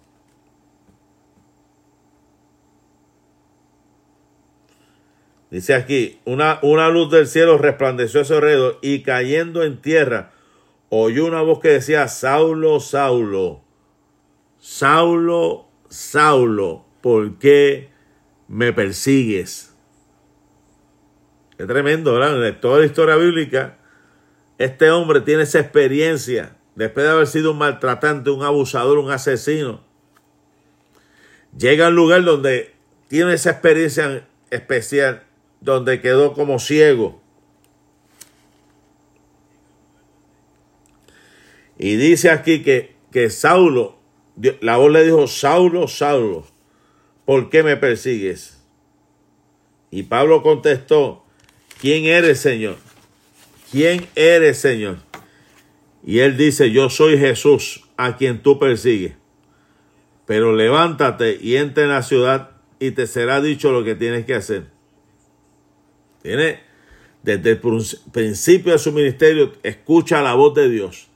dice 5.51 5.73
aquí, 5.75 6.21
una, 6.25 6.59
una 6.63 6.89
luz 6.91 7.11
del 7.11 7.27
cielo 7.29 7.57
resplandeció 7.57 8.21
a 8.21 8.25
su 8.25 8.35
alrededor 8.35 8.79
y 8.83 9.03
cayendo 9.03 9.63
en 9.63 9.81
tierra, 9.81 10.33
oyó 10.91 11.25
una 11.25 11.41
voz 11.41 11.61
que 11.61 11.69
decía, 11.69 12.09
Saulo, 12.09 12.81
Saulo, 12.81 13.63
Saulo, 14.65 15.67
Saulo, 15.89 16.85
¿por 17.01 17.37
qué 17.41 17.91
me 18.47 18.73
persigues? 18.73 19.75
Es 21.59 21.67
tremendo, 21.67 22.13
¿verdad? 22.13 22.47
En 22.47 22.61
toda 22.61 22.79
la 22.79 22.87
historia 22.87 23.17
bíblica, 23.17 23.79
este 24.59 24.89
hombre 24.93 25.21
tiene 25.23 25.43
esa 25.43 25.59
experiencia 25.59 26.57
después 26.77 27.05
de 27.05 27.11
haber 27.11 27.27
sido 27.27 27.51
un 27.51 27.59
maltratante, 27.59 28.31
un 28.31 28.45
abusador, 28.45 28.99
un 28.99 29.11
asesino, 29.11 29.83
llega 31.59 31.89
al 31.89 31.97
lugar 31.97 32.23
donde 32.23 32.73
tiene 33.09 33.35
esa 33.35 33.51
experiencia 33.51 34.29
especial, 34.51 35.25
donde 35.61 36.01
quedó 36.01 36.35
como 36.35 36.61
ciego. 36.61 37.21
Y 41.77 41.97
dice 41.97 42.31
aquí 42.31 42.63
que, 42.63 42.95
que 43.11 43.29
Saulo, 43.29 44.02
la 44.61 44.77
voz 44.77 44.91
le 44.91 45.05
dijo, 45.05 45.27
Saulo, 45.27 45.89
Saulo, 45.89 46.47
¿por 47.25 47.51
qué 47.51 47.63
me 47.63 47.77
persigues? 47.77 48.63
Y 49.91 50.05
Pablo 50.05 50.43
contestó, 50.43 51.25
¿quién 51.81 52.05
eres, 52.07 52.41
Señor? 52.41 52.77
¿Quién 53.71 54.07
eres, 54.15 54.59
Señor? 54.59 54.99
Y 56.05 56.21
él 56.21 56.37
dice, 56.37 56.71
yo 56.71 56.91
soy 56.91 57.19
Jesús, 57.19 57.85
a 57.97 58.17
quien 58.17 58.43
tú 58.43 58.59
persigues. 58.59 59.15
Pero 60.27 60.55
levántate 60.55 61.39
y 61.41 61.57
entra 61.57 61.85
en 61.85 61.91
la 61.91 62.03
ciudad 62.03 62.51
y 62.79 62.93
te 62.93 63.07
será 63.07 63.41
dicho 63.41 63.71
lo 63.71 63.85
que 63.85 63.95
tienes 63.95 64.25
que 64.25 64.35
hacer. 64.35 64.67
Tiene, 66.23 66.61
desde 67.23 67.51
el 67.51 67.61
principio 68.13 68.73
de 68.73 68.79
su 68.79 68.93
ministerio, 68.93 69.53
escucha 69.63 70.23
la 70.23 70.35
voz 70.35 70.55
de 70.55 70.69
Dios. 70.69 71.09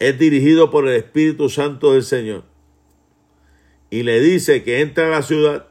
Es 0.00 0.18
dirigido 0.18 0.70
por 0.70 0.88
el 0.88 0.96
Espíritu 0.96 1.48
Santo 1.48 1.92
del 1.92 2.02
Señor. 2.02 2.42
Y 3.90 4.02
le 4.02 4.20
dice 4.20 4.64
que 4.64 4.80
entra 4.80 5.06
a 5.06 5.10
la 5.10 5.22
ciudad 5.22 5.66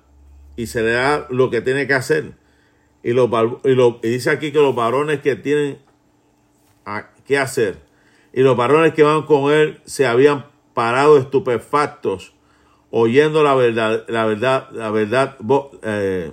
y 0.55 0.67
se 0.67 0.81
le 0.81 0.91
da 0.91 1.27
lo 1.29 1.49
que 1.49 1.59
tiene 1.59 1.85
que 1.87 1.93
hacer. 1.95 2.31
Y, 3.03 3.11
los, 3.11 3.29
y, 3.65 3.71
y 3.71 4.09
dice 4.09 4.29
aquí 4.29 4.53
que 4.53 4.59
los 4.59 4.75
varones 4.75 5.19
que 5.19 5.35
tienen 5.35 5.79
qué 7.25 7.37
hacer. 7.37 7.77
Y 8.33 8.41
los 8.41 8.57
varones 8.57 8.93
que 8.93 9.03
van 9.03 9.23
con 9.23 9.51
él 9.51 9.81
se 9.85 10.07
habían 10.07 10.45
parado 10.73 11.17
estupefactos, 11.17 12.33
oyendo 12.89 13.43
la 13.43 13.53
verdad, 13.53 14.05
la 14.07 14.25
verdad, 14.25 14.69
la 14.71 14.89
verdad, 14.89 15.37
eh, 15.83 16.31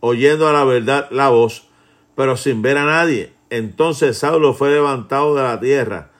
oyendo 0.00 0.48
a 0.48 0.52
la 0.52 0.64
verdad 0.64 1.08
la 1.10 1.28
voz, 1.28 1.68
pero 2.14 2.36
sin 2.36 2.62
ver 2.62 2.78
a 2.78 2.84
nadie. 2.84 3.32
Entonces 3.50 4.18
Saulo 4.18 4.54
fue 4.54 4.70
levantado 4.70 5.34
de 5.34 5.42
la 5.42 5.60
tierra, 5.60 6.11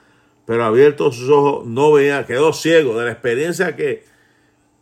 pero 0.45 0.64
abiertos 0.64 1.16
sus 1.16 1.28
ojos 1.30 1.66
no 1.66 1.93
veía, 1.93 2.26
quedó 2.26 2.53
ciego 2.53 2.99
de 2.99 3.07
la 3.07 3.12
experiencia 3.12 3.76
que, 3.76 4.05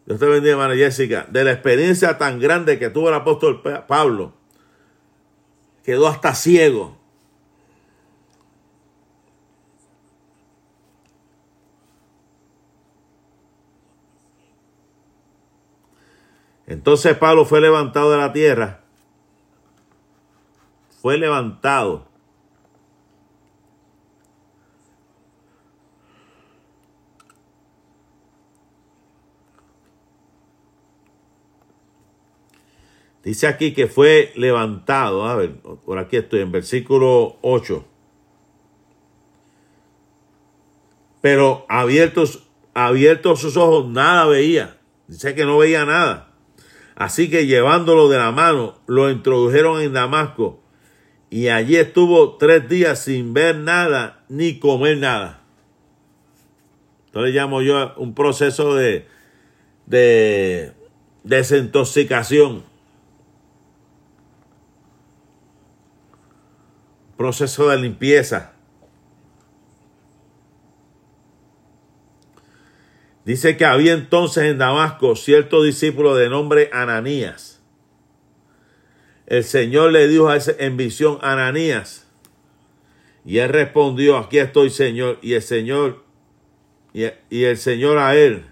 Dios 0.06 0.18
te 0.18 0.26
bendiga, 0.26 0.52
hermana 0.52 0.74
Jessica, 0.74 1.26
de 1.30 1.44
la 1.44 1.52
experiencia 1.52 2.18
tan 2.18 2.40
grande 2.40 2.78
que 2.78 2.90
tuvo 2.90 3.08
el 3.08 3.14
apóstol 3.14 3.62
Pablo, 3.86 4.32
quedó 5.84 6.08
hasta 6.08 6.34
ciego. 6.34 7.00
Entonces 16.70 17.16
Pablo 17.16 17.44
fue 17.44 17.60
levantado 17.60 18.12
de 18.12 18.18
la 18.18 18.32
tierra. 18.32 18.80
Fue 21.02 21.18
levantado. 21.18 22.09
Dice 33.24 33.46
aquí 33.46 33.72
que 33.72 33.86
fue 33.86 34.32
levantado. 34.36 35.26
A 35.26 35.36
ver, 35.36 35.56
por 35.56 35.98
aquí 35.98 36.16
estoy 36.16 36.40
en 36.40 36.52
versículo 36.52 37.36
8. 37.42 37.84
Pero 41.20 41.66
abiertos, 41.68 42.46
abiertos 42.72 43.40
sus 43.40 43.56
ojos, 43.56 43.88
nada 43.88 44.26
veía. 44.26 44.78
Dice 45.06 45.34
que 45.34 45.44
no 45.44 45.58
veía 45.58 45.84
nada. 45.84 46.32
Así 46.94 47.30
que 47.30 47.46
llevándolo 47.46 48.08
de 48.08 48.18
la 48.18 48.30
mano, 48.30 48.78
lo 48.86 49.10
introdujeron 49.10 49.80
en 49.80 49.92
Damasco 49.92 50.60
y 51.30 51.46
allí 51.48 51.76
estuvo 51.76 52.36
tres 52.36 52.68
días 52.68 53.04
sin 53.04 53.32
ver 53.32 53.56
nada 53.56 54.24
ni 54.28 54.58
comer 54.58 54.98
nada. 54.98 55.40
Entonces 57.06 57.34
llamo 57.34 57.62
yo 57.62 57.94
un 57.96 58.14
proceso 58.14 58.74
de, 58.74 59.06
de 59.86 60.72
desintoxicación. 61.22 62.64
Proceso 67.20 67.68
de 67.68 67.76
limpieza. 67.76 68.54
Dice 73.26 73.58
que 73.58 73.66
había 73.66 73.92
entonces 73.92 74.44
en 74.44 74.56
Damasco 74.56 75.14
cierto 75.14 75.62
discípulo 75.62 76.16
de 76.16 76.30
nombre 76.30 76.70
Ananías. 76.72 77.60
El 79.26 79.44
Señor 79.44 79.92
le 79.92 80.08
dijo 80.08 80.30
a 80.30 80.36
ese, 80.36 80.56
en 80.60 80.78
visión, 80.78 81.18
Ananías. 81.20 82.08
Y 83.26 83.36
él 83.36 83.50
respondió, 83.50 84.16
aquí 84.16 84.38
estoy 84.38 84.70
Señor. 84.70 85.18
Y 85.20 85.34
el 85.34 85.42
Señor, 85.42 86.02
y, 86.94 87.04
y 87.28 87.44
el 87.44 87.58
Señor 87.58 87.98
a 87.98 88.16
él. 88.16 88.46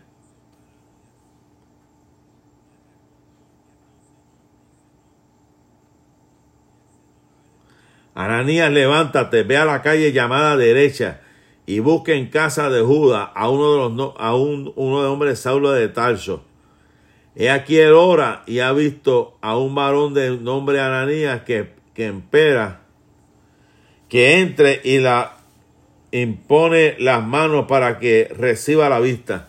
Ananías, 8.18 8.72
levántate, 8.72 9.44
ve 9.44 9.58
a 9.58 9.64
la 9.64 9.80
calle 9.80 10.10
llamada 10.10 10.56
derecha 10.56 11.20
y 11.66 11.78
busque 11.78 12.16
en 12.16 12.26
casa 12.26 12.68
de 12.68 12.80
Judá 12.80 13.22
a 13.22 13.48
uno 13.48 13.72
de 13.72 13.78
los 13.78 14.14
a 14.18 14.34
un, 14.34 14.72
uno 14.74 15.02
de 15.02 15.08
hombres 15.08 15.38
Saulo 15.38 15.70
de 15.70 15.86
Tarso. 15.86 16.44
He 17.36 17.48
aquí 17.48 17.78
el 17.78 17.92
hora 17.92 18.42
y 18.44 18.58
ha 18.58 18.72
visto 18.72 19.38
a 19.40 19.56
un 19.56 19.76
varón 19.76 20.14
de 20.14 20.36
nombre 20.36 20.80
Ananías 20.80 21.42
que, 21.42 21.74
que 21.94 22.06
empera, 22.06 22.80
que 24.08 24.40
entre 24.40 24.80
y 24.82 24.98
la 24.98 25.36
impone 26.10 26.96
las 26.98 27.24
manos 27.24 27.66
para 27.68 28.00
que 28.00 28.34
reciba 28.36 28.88
la 28.88 28.98
vista. 28.98 29.46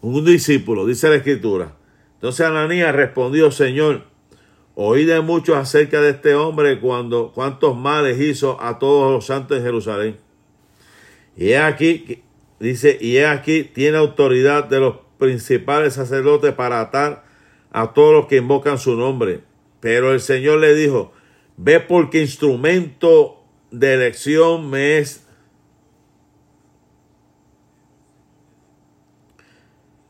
Un 0.00 0.24
discípulo, 0.24 0.86
dice 0.86 1.10
la 1.10 1.16
escritura. 1.16 1.72
Entonces 2.14 2.46
Ananías 2.46 2.94
respondió, 2.94 3.50
Señor, 3.50 4.15
oí 4.78 5.06
de 5.06 5.20
muchos 5.22 5.56
acerca 5.56 6.02
de 6.02 6.10
este 6.10 6.34
hombre 6.34 6.78
cuando 6.80 7.32
cuántos 7.32 7.74
males 7.76 8.20
hizo 8.20 8.60
a 8.60 8.78
todos 8.78 9.10
los 9.10 9.24
santos 9.24 9.56
de 9.56 9.64
Jerusalén. 9.64 10.18
Y 11.34 11.54
aquí, 11.54 12.22
dice, 12.60 12.96
y 13.00 13.18
aquí 13.18 13.64
tiene 13.64 13.96
autoridad 13.96 14.64
de 14.64 14.80
los 14.80 14.96
principales 15.18 15.94
sacerdotes 15.94 16.52
para 16.52 16.80
atar 16.82 17.24
a 17.72 17.94
todos 17.94 18.12
los 18.12 18.26
que 18.26 18.36
invocan 18.36 18.78
su 18.78 18.96
nombre. 18.96 19.40
Pero 19.80 20.12
el 20.12 20.20
Señor 20.20 20.60
le 20.60 20.74
dijo, 20.74 21.12
ve 21.56 21.80
porque 21.80 22.20
instrumento 22.20 23.42
de 23.70 23.94
elección 23.94 24.68
me 24.68 24.98
es 24.98 25.26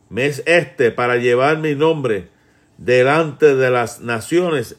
me 0.08 0.26
es 0.26 0.42
este 0.46 0.90
para 0.90 1.16
llevar 1.16 1.58
mi 1.58 1.74
nombre 1.74 2.35
delante 2.78 3.54
de 3.54 3.70
las 3.70 4.00
naciones 4.00 4.76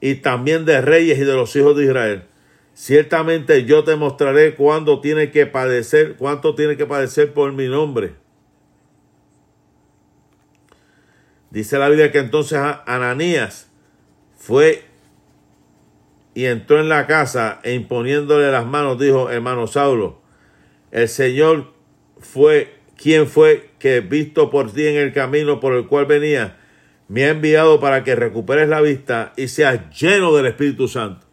y 0.00 0.16
también 0.16 0.64
de 0.64 0.80
reyes 0.80 1.18
y 1.18 1.24
de 1.24 1.34
los 1.34 1.54
hijos 1.56 1.76
de 1.76 1.84
Israel. 1.84 2.24
Ciertamente 2.74 3.64
yo 3.64 3.84
te 3.84 3.96
mostraré 3.96 4.54
cuándo 4.54 5.00
tiene 5.00 5.30
que 5.30 5.46
padecer, 5.46 6.16
cuánto 6.16 6.54
tiene 6.54 6.76
que 6.76 6.86
padecer 6.86 7.32
por 7.34 7.52
mi 7.52 7.68
nombre. 7.68 8.14
Dice 11.50 11.78
la 11.78 11.88
Biblia 11.88 12.12
que 12.12 12.18
entonces 12.18 12.58
Ananías 12.86 13.70
fue 14.38 14.84
y 16.32 16.44
entró 16.46 16.80
en 16.80 16.88
la 16.88 17.06
casa 17.06 17.60
e 17.64 17.74
imponiéndole 17.74 18.50
las 18.52 18.64
manos 18.64 18.98
dijo, 18.98 19.30
hermano 19.30 19.66
Saulo, 19.66 20.20
el 20.92 21.08
Señor 21.08 21.72
fue 22.18 22.78
quien 22.96 23.26
fue 23.26 23.70
que 23.78 24.00
visto 24.00 24.48
por 24.48 24.72
ti 24.72 24.86
en 24.86 24.96
el 24.96 25.12
camino 25.12 25.58
por 25.58 25.74
el 25.74 25.86
cual 25.86 26.06
venía, 26.06 26.59
me 27.10 27.24
ha 27.24 27.30
enviado 27.30 27.80
para 27.80 28.04
que 28.04 28.14
recuperes 28.14 28.68
la 28.68 28.80
vista 28.80 29.32
y 29.36 29.48
seas 29.48 29.80
lleno 29.90 30.32
del 30.32 30.46
Espíritu 30.46 30.86
Santo. 30.86 31.26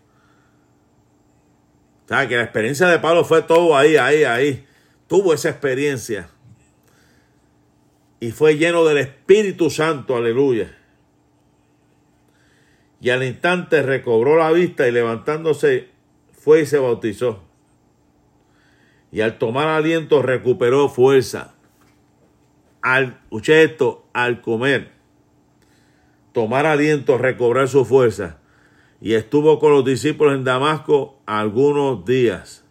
O 2.03 2.07
sea, 2.07 2.27
que 2.27 2.35
la 2.35 2.41
experiencia 2.41 2.87
de 2.87 2.97
Pablo 2.97 3.23
fue 3.23 3.43
todo 3.43 3.77
ahí, 3.77 3.95
ahí, 3.95 4.23
ahí. 4.23 4.65
Tuvo 5.05 5.35
esa 5.35 5.49
experiencia. 5.49 6.29
Y 8.19 8.31
fue 8.31 8.57
lleno 8.57 8.85
del 8.85 8.97
Espíritu 8.97 9.69
Santo, 9.69 10.15
aleluya. 10.15 10.75
Y 12.99 13.11
al 13.11 13.23
instante 13.23 13.83
recobró 13.83 14.35
la 14.35 14.51
vista 14.51 14.87
y 14.87 14.91
levantándose 14.91 15.89
fue 16.31 16.61
y 16.61 16.65
se 16.65 16.79
bautizó. 16.79 17.43
Y 19.11 19.21
al 19.21 19.37
tomar 19.37 19.67
aliento 19.67 20.23
recuperó 20.23 20.89
fuerza. 20.89 21.53
Al, 22.81 23.19
escuché 23.25 23.61
esto, 23.61 24.07
al 24.13 24.41
comer, 24.41 24.96
tomar 26.37 26.67
aliento, 26.67 27.17
recobrar 27.17 27.67
su 27.67 27.83
fuerza. 27.83 28.37
Y 29.01 29.15
estuvo 29.15 29.57
con 29.57 29.71
los 29.71 29.83
discípulos 29.83 30.35
en 30.35 30.43
Damasco 30.43 31.19
algunos 31.25 32.05
días. 32.05 32.63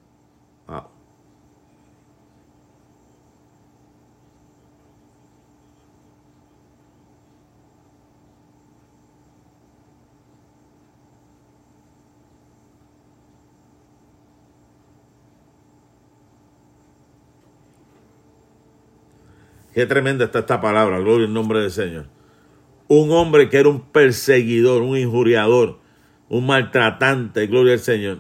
Qué 19.75 19.85
tremenda 19.87 20.25
está 20.25 20.39
esta 20.39 20.61
palabra, 20.61 21.01
gloria 21.01 21.27
al 21.27 21.35
nombre 21.35 21.61
del 21.61 21.73
Señor. 21.73 22.16
Un 22.89 23.11
hombre 23.11 23.49
que 23.49 23.59
era 23.59 23.69
un 23.69 23.81
perseguidor, 23.81 24.83
un 24.83 24.97
injuriador, 24.97 25.79
un 26.29 26.47
maltratante, 26.47 27.47
gloria 27.47 27.75
al 27.75 27.81
Señor, 27.81 28.19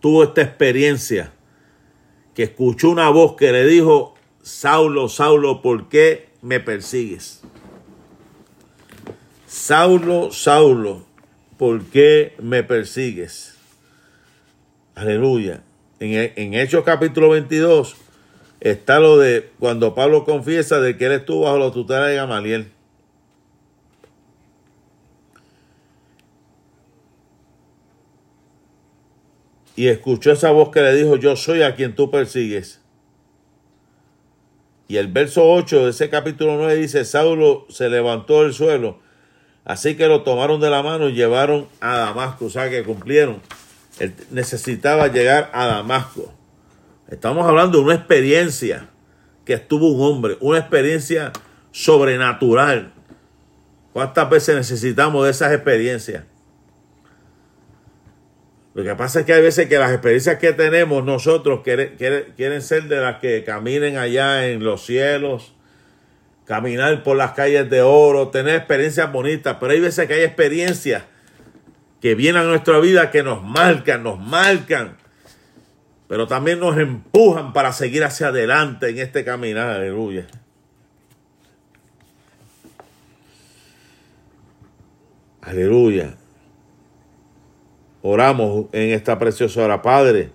tuvo 0.00 0.24
esta 0.24 0.42
experiencia 0.42 1.32
que 2.34 2.44
escuchó 2.44 2.90
una 2.90 3.08
voz 3.08 3.36
que 3.36 3.52
le 3.52 3.66
dijo, 3.66 4.14
Saulo, 4.42 5.08
Saulo, 5.08 5.62
¿por 5.62 5.88
qué 5.88 6.28
me 6.42 6.60
persigues? 6.60 7.42
Saulo, 9.46 10.30
Saulo, 10.30 11.04
¿por 11.56 11.82
qué 11.86 12.34
me 12.40 12.62
persigues? 12.62 13.56
Aleluya. 14.94 15.62
En, 15.98 16.32
en 16.36 16.54
Hechos 16.54 16.84
capítulo 16.84 17.30
22 17.30 17.96
está 18.60 19.00
lo 19.00 19.18
de 19.18 19.50
cuando 19.58 19.94
Pablo 19.94 20.24
confiesa 20.24 20.78
de 20.80 20.96
que 20.96 21.06
él 21.06 21.12
estuvo 21.12 21.42
bajo 21.42 21.58
la 21.58 21.70
tutela 21.70 22.06
de 22.06 22.16
Gamaliel. 22.16 22.75
Y 29.76 29.88
escuchó 29.88 30.32
esa 30.32 30.50
voz 30.50 30.70
que 30.70 30.80
le 30.80 30.94
dijo, 30.94 31.16
yo 31.16 31.36
soy 31.36 31.62
a 31.62 31.74
quien 31.74 31.94
tú 31.94 32.10
persigues. 32.10 32.80
Y 34.88 34.96
el 34.96 35.08
verso 35.08 35.44
8 35.44 35.84
de 35.84 35.90
ese 35.90 36.08
capítulo 36.08 36.56
9 36.56 36.76
dice, 36.76 37.04
Saulo 37.04 37.66
se 37.68 37.90
levantó 37.90 38.42
del 38.42 38.54
suelo, 38.54 39.00
así 39.64 39.96
que 39.96 40.06
lo 40.06 40.22
tomaron 40.22 40.60
de 40.60 40.70
la 40.70 40.82
mano 40.82 41.08
y 41.08 41.12
llevaron 41.12 41.68
a 41.80 41.98
Damasco, 41.98 42.46
o 42.46 42.50
sea 42.50 42.70
que 42.70 42.84
cumplieron. 42.84 43.42
Él 43.98 44.14
necesitaba 44.30 45.08
llegar 45.08 45.50
a 45.52 45.66
Damasco. 45.66 46.32
Estamos 47.08 47.46
hablando 47.46 47.78
de 47.78 47.84
una 47.84 47.94
experiencia 47.94 48.88
que 49.44 49.54
estuvo 49.54 49.90
un 49.90 50.02
hombre, 50.02 50.36
una 50.40 50.58
experiencia 50.58 51.32
sobrenatural. 51.72 52.92
¿Cuántas 53.92 54.30
veces 54.30 54.56
necesitamos 54.56 55.24
de 55.24 55.30
esas 55.30 55.52
experiencias? 55.52 56.24
Lo 58.76 58.84
que 58.84 58.94
pasa 58.94 59.20
es 59.20 59.26
que 59.26 59.32
hay 59.32 59.40
veces 59.40 59.70
que 59.70 59.78
las 59.78 59.90
experiencias 59.90 60.36
que 60.38 60.52
tenemos 60.52 61.02
nosotros 61.02 61.62
quieren, 61.64 61.96
quieren, 61.96 62.60
ser 62.60 62.82
de 62.84 63.00
las 63.00 63.20
que 63.20 63.42
caminen 63.42 63.96
allá 63.96 64.48
en 64.48 64.62
los 64.62 64.84
cielos, 64.84 65.54
caminar 66.44 67.02
por 67.02 67.16
las 67.16 67.32
calles 67.32 67.70
de 67.70 67.80
oro, 67.80 68.28
tener 68.28 68.54
experiencias 68.54 69.10
bonitas, 69.10 69.56
pero 69.58 69.72
hay 69.72 69.80
veces 69.80 70.06
que 70.06 70.12
hay 70.12 70.24
experiencias 70.24 71.04
que 72.02 72.14
vienen 72.14 72.42
a 72.42 72.44
nuestra 72.44 72.78
vida 72.78 73.10
que 73.10 73.22
nos 73.22 73.42
marcan, 73.42 74.02
nos 74.02 74.20
marcan 74.20 74.98
pero 76.06 76.26
también 76.26 76.60
nos 76.60 76.76
empujan 76.78 77.54
para 77.54 77.72
seguir 77.72 78.04
hacia 78.04 78.28
adelante 78.28 78.90
en 78.90 78.98
este 78.98 79.24
caminar, 79.24 79.70
aleluya. 79.70 80.26
Aleluya. 85.40 86.14
Oramos 88.08 88.66
en 88.70 88.90
esta 88.90 89.18
preciosa 89.18 89.64
hora, 89.64 89.82
Padre. 89.82 90.30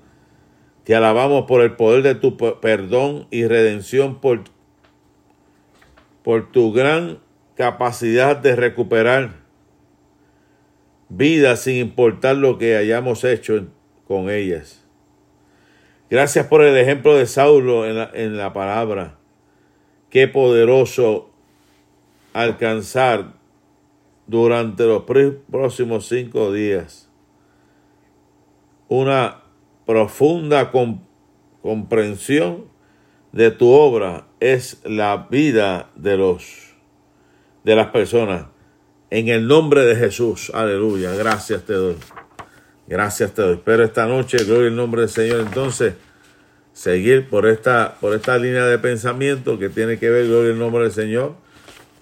Te 0.84 0.93
alabamos 0.93 1.45
por 1.45 1.61
el 1.61 1.78
poder 1.78 2.03
de 2.03 2.15
tu 2.15 2.36
perdón 2.36 3.28
y 3.32 3.45
redención, 3.45 4.19
por, 4.19 4.41
por 6.22 6.51
tu 6.51 6.74
gran 6.74 7.19
capacidad 7.55 8.36
de 8.36 8.57
recuperar 8.57 9.36
vida 11.07 11.55
sin 11.55 11.78
importar 11.78 12.36
lo 12.36 12.57
que 12.57 12.76
hayamos 12.76 13.24
hecho 13.24 13.67
con 14.05 14.30
ellas. 14.30 14.86
Gracias 16.09 16.47
por 16.47 16.63
el 16.63 16.76
ejemplo 16.76 17.15
de 17.15 17.26
Saulo 17.26 17.86
en 17.86 17.95
la, 17.95 18.11
en 18.13 18.36
la 18.36 18.51
palabra. 18.51 19.17
Qué 20.09 20.28
poderoso 20.28 21.30
alcanzar 22.34 23.32
durante 24.28 24.84
los 24.84 25.03
próximos 25.49 26.09
cinco 26.09 26.51
días 26.51 27.07
una 28.92 29.44
profunda 29.86 30.70
comprensión 31.62 32.66
de 33.32 33.50
tu 33.50 33.70
obra 33.70 34.28
es 34.42 34.82
la 34.84 35.28
vida 35.32 35.89
de 35.96 36.18
los 36.18 36.76
de 37.64 37.76
las 37.76 37.88
personas 37.88 38.48
en 39.10 39.30
el 39.30 39.48
nombre 39.48 39.86
de 39.86 39.96
Jesús 39.96 40.52
aleluya 40.54 41.16
gracias 41.16 41.64
te 41.64 41.72
doy 41.72 41.96
Gracias 42.92 43.34
te 43.34 43.42
doy. 43.42 43.54
Espero 43.54 43.86
esta 43.86 44.06
noche, 44.06 44.44
gloria 44.44 44.68
al 44.68 44.76
nombre 44.76 45.00
del 45.00 45.10
Señor, 45.10 45.39
entonces, 45.39 45.94
seguir 46.74 47.30
por 47.30 47.48
esta, 47.48 47.96
por 48.02 48.14
esta 48.14 48.38
línea 48.38 48.66
de 48.66 48.78
pensamiento 48.80 49.58
que 49.58 49.70
tiene 49.70 49.98
que 49.98 50.10
ver, 50.10 50.28
gloria 50.28 50.52
al 50.52 50.60
nombre 50.60 50.84
del 50.84 50.92
Señor, 50.92 51.36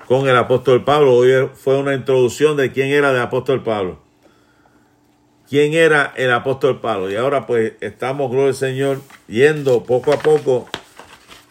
con 0.07 0.27
el 0.27 0.35
apóstol 0.35 0.83
Pablo. 0.83 1.13
Hoy 1.13 1.47
fue 1.53 1.77
una 1.77 1.93
introducción 1.93 2.57
de 2.57 2.71
quién 2.71 2.87
era 2.87 3.11
el 3.11 3.19
apóstol 3.19 3.61
Pablo. 3.61 4.08
¿Quién 5.49 5.73
era 5.73 6.13
el 6.15 6.31
apóstol 6.31 6.79
Pablo? 6.79 7.09
Y 7.09 7.15
ahora 7.15 7.47
pues 7.47 7.73
estamos, 7.81 8.29
gloria 8.29 8.49
al 8.49 8.55
Señor, 8.55 9.01
yendo 9.27 9.83
poco 9.83 10.13
a 10.13 10.19
poco, 10.19 10.69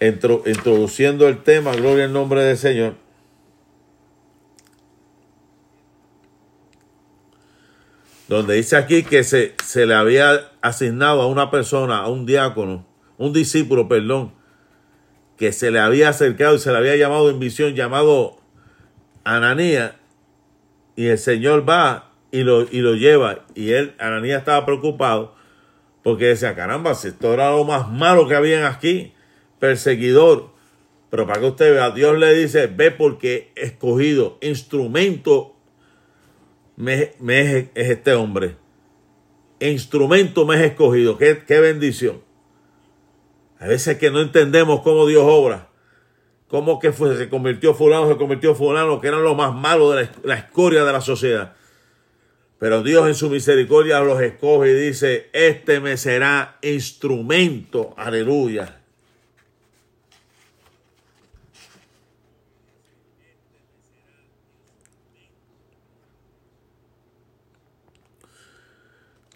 introduciendo 0.01 1.27
el 1.27 1.43
tema, 1.43 1.73
gloria 1.75 2.05
al 2.05 2.13
nombre 2.13 2.43
del 2.43 2.57
Señor 2.57 2.95
donde 8.29 8.55
dice 8.55 8.77
aquí 8.77 9.03
que 9.03 9.25
se, 9.25 9.55
se 9.65 9.87
le 9.87 9.95
había 9.95 10.53
asignado 10.61 11.23
a 11.23 11.27
una 11.27 11.51
persona, 11.51 11.99
a 11.99 12.09
un 12.09 12.27
diácono, 12.27 12.87
un 13.17 13.33
discípulo, 13.33 13.89
perdón, 13.89 14.35
que 15.39 15.51
se 15.53 15.71
le 15.71 15.81
había 15.81 16.11
acercado 16.11 16.55
y 16.55 16.59
se 16.59 16.71
le 16.71 16.77
había 16.77 16.97
llamado 16.97 17.31
en 17.31 17.41
visión, 17.41 17.75
llamado 17.75 18.39
Ananías, 19.25 19.95
y 20.95 21.07
el 21.07 21.19
Señor 21.19 21.69
va 21.69 22.08
y 22.31 22.43
lo, 22.43 22.63
y 22.63 22.81
lo 22.81 22.95
lleva, 22.95 23.47
y 23.55 23.73
él, 23.73 23.95
Ananías 23.99 24.41
estaba 24.41 24.67
preocupado, 24.67 25.35
porque 26.03 26.27
decía, 26.27 26.55
caramba, 26.55 26.95
si 26.95 27.09
esto 27.09 27.33
era 27.33 27.51
lo 27.51 27.65
más 27.65 27.91
malo 27.91 28.29
que 28.29 28.35
habían 28.35 28.65
aquí, 28.65 29.13
perseguidor, 29.59 30.51
pero 31.11 31.27
para 31.27 31.41
que 31.41 31.47
usted 31.47 31.73
vea, 31.73 31.91
Dios 31.91 32.19
le 32.19 32.35
dice, 32.35 32.67
ve 32.67 32.91
porque 32.91 33.51
escogido, 33.57 34.39
instrumento 34.41 35.55
me, 36.77 37.15
es, 37.29 37.69
este 37.75 38.13
hombre. 38.13 38.57
Instrumento 39.59 40.47
me 40.47 40.57
es 40.57 40.71
escogido. 40.71 41.19
Qué, 41.19 41.43
qué 41.47 41.59
bendición. 41.59 42.23
A 43.59 43.67
veces 43.67 43.99
que 43.99 44.11
no 44.11 44.21
entendemos 44.21 44.83
cómo 44.83 45.07
Dios 45.07 45.25
obra. 45.27 45.69
Cómo 46.47 46.79
que 46.79 46.93
se 46.93 47.29
convirtió 47.29 47.75
fulano, 47.75 48.09
se 48.09 48.17
convirtió 48.17 48.55
fulano, 48.55 49.01
que 49.01 49.09
eran 49.09 49.23
los 49.23 49.37
más 49.37 49.55
malos 49.55 49.97
de 49.97 50.09
la 50.23 50.35
escoria 50.35 50.85
de 50.85 50.93
la 50.93 51.01
sociedad. 51.01 51.57
Pero 52.59 52.83
Dios 52.83 53.07
en 53.07 53.15
su 53.15 53.31
misericordia 53.31 54.01
los 54.01 54.21
escoge 54.21 54.71
y 54.71 54.75
dice, 54.75 55.29
este 55.33 55.81
me 55.81 55.97
será 55.97 56.59
instrumento. 56.63 57.95
Aleluya 57.97 58.79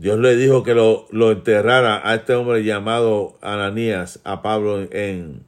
Dios 0.03 0.19
le 0.19 0.35
dijo 0.35 0.65
que 0.65 0.75
lo, 0.75 1.31
enterrara 1.31 2.03
a 2.03 2.17
este 2.17 2.35
hombre 2.35 2.65
llamado 2.65 3.39
Ananías, 3.41 4.19
a 4.25 4.43
Pablo 4.43 4.81
en, 4.91 5.47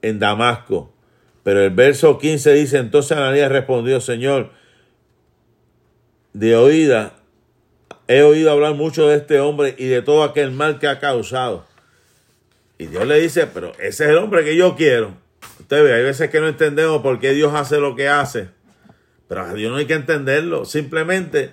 en 0.00 0.18
Damasco. 0.18 0.94
Pero 1.50 1.64
el 1.64 1.70
verso 1.70 2.16
15 2.16 2.54
dice, 2.54 2.78
entonces 2.78 3.18
Ananías 3.18 3.50
respondió, 3.50 4.00
Señor, 4.00 4.52
de 6.32 6.54
oída, 6.54 7.14
he 8.06 8.22
oído 8.22 8.52
hablar 8.52 8.74
mucho 8.74 9.08
de 9.08 9.16
este 9.16 9.40
hombre 9.40 9.74
y 9.76 9.86
de 9.86 10.00
todo 10.00 10.22
aquel 10.22 10.52
mal 10.52 10.78
que 10.78 10.86
ha 10.86 11.00
causado. 11.00 11.66
Y 12.78 12.86
Dios 12.86 13.04
le 13.04 13.20
dice, 13.20 13.48
pero 13.48 13.72
ese 13.80 14.04
es 14.04 14.10
el 14.10 14.18
hombre 14.18 14.44
que 14.44 14.54
yo 14.54 14.76
quiero. 14.76 15.12
Usted 15.58 15.82
ve, 15.82 15.92
hay 15.92 16.04
veces 16.04 16.30
que 16.30 16.38
no 16.38 16.46
entendemos 16.46 17.02
por 17.02 17.18
qué 17.18 17.32
Dios 17.32 17.52
hace 17.52 17.80
lo 17.80 17.96
que 17.96 18.06
hace. 18.06 18.46
Pero 19.26 19.42
a 19.42 19.52
Dios 19.52 19.72
no 19.72 19.78
hay 19.78 19.86
que 19.86 19.94
entenderlo. 19.94 20.64
Simplemente 20.66 21.50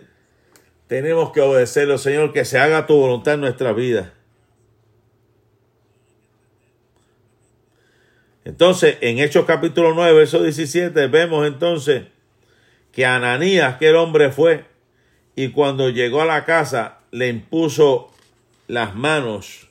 tenemos 0.86 1.32
que 1.32 1.42
obedecerlo, 1.42 1.98
Señor, 1.98 2.34
que 2.34 2.46
se 2.46 2.60
haga 2.60 2.86
tu 2.86 2.98
voluntad 2.98 3.34
en 3.34 3.42
nuestra 3.42 3.74
vida. 3.74 4.14
Entonces, 8.48 8.98
en 9.02 9.20
Hechos 9.20 9.44
capítulo 9.44 9.94
9, 9.94 10.20
verso 10.20 10.42
17, 10.42 11.08
vemos 11.08 11.46
entonces 11.46 12.04
que 12.94 13.06
Ananías, 13.06 13.76
que 13.76 13.90
el 13.90 13.98
hombre 13.98 14.32
fue, 14.32 14.64
y 15.36 15.50
cuando 15.50 15.90
llegó 15.90 16.22
a 16.22 16.26
la 16.26 16.46
casa, 16.46 17.00
le 17.12 17.28
impuso 17.28 18.10
las 18.70 18.96
manos 18.96 19.68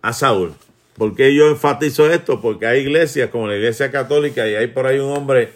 a 0.00 0.12
Saúl. 0.12 0.54
¿Por 0.96 1.16
qué 1.16 1.34
yo 1.34 1.48
enfatizo 1.48 2.08
esto? 2.08 2.40
Porque 2.40 2.68
hay 2.68 2.82
iglesias 2.82 3.30
como 3.30 3.48
la 3.48 3.56
iglesia 3.56 3.90
católica 3.90 4.46
y 4.46 4.54
hay 4.54 4.68
por 4.68 4.86
ahí 4.86 5.00
un 5.00 5.16
hombre 5.16 5.54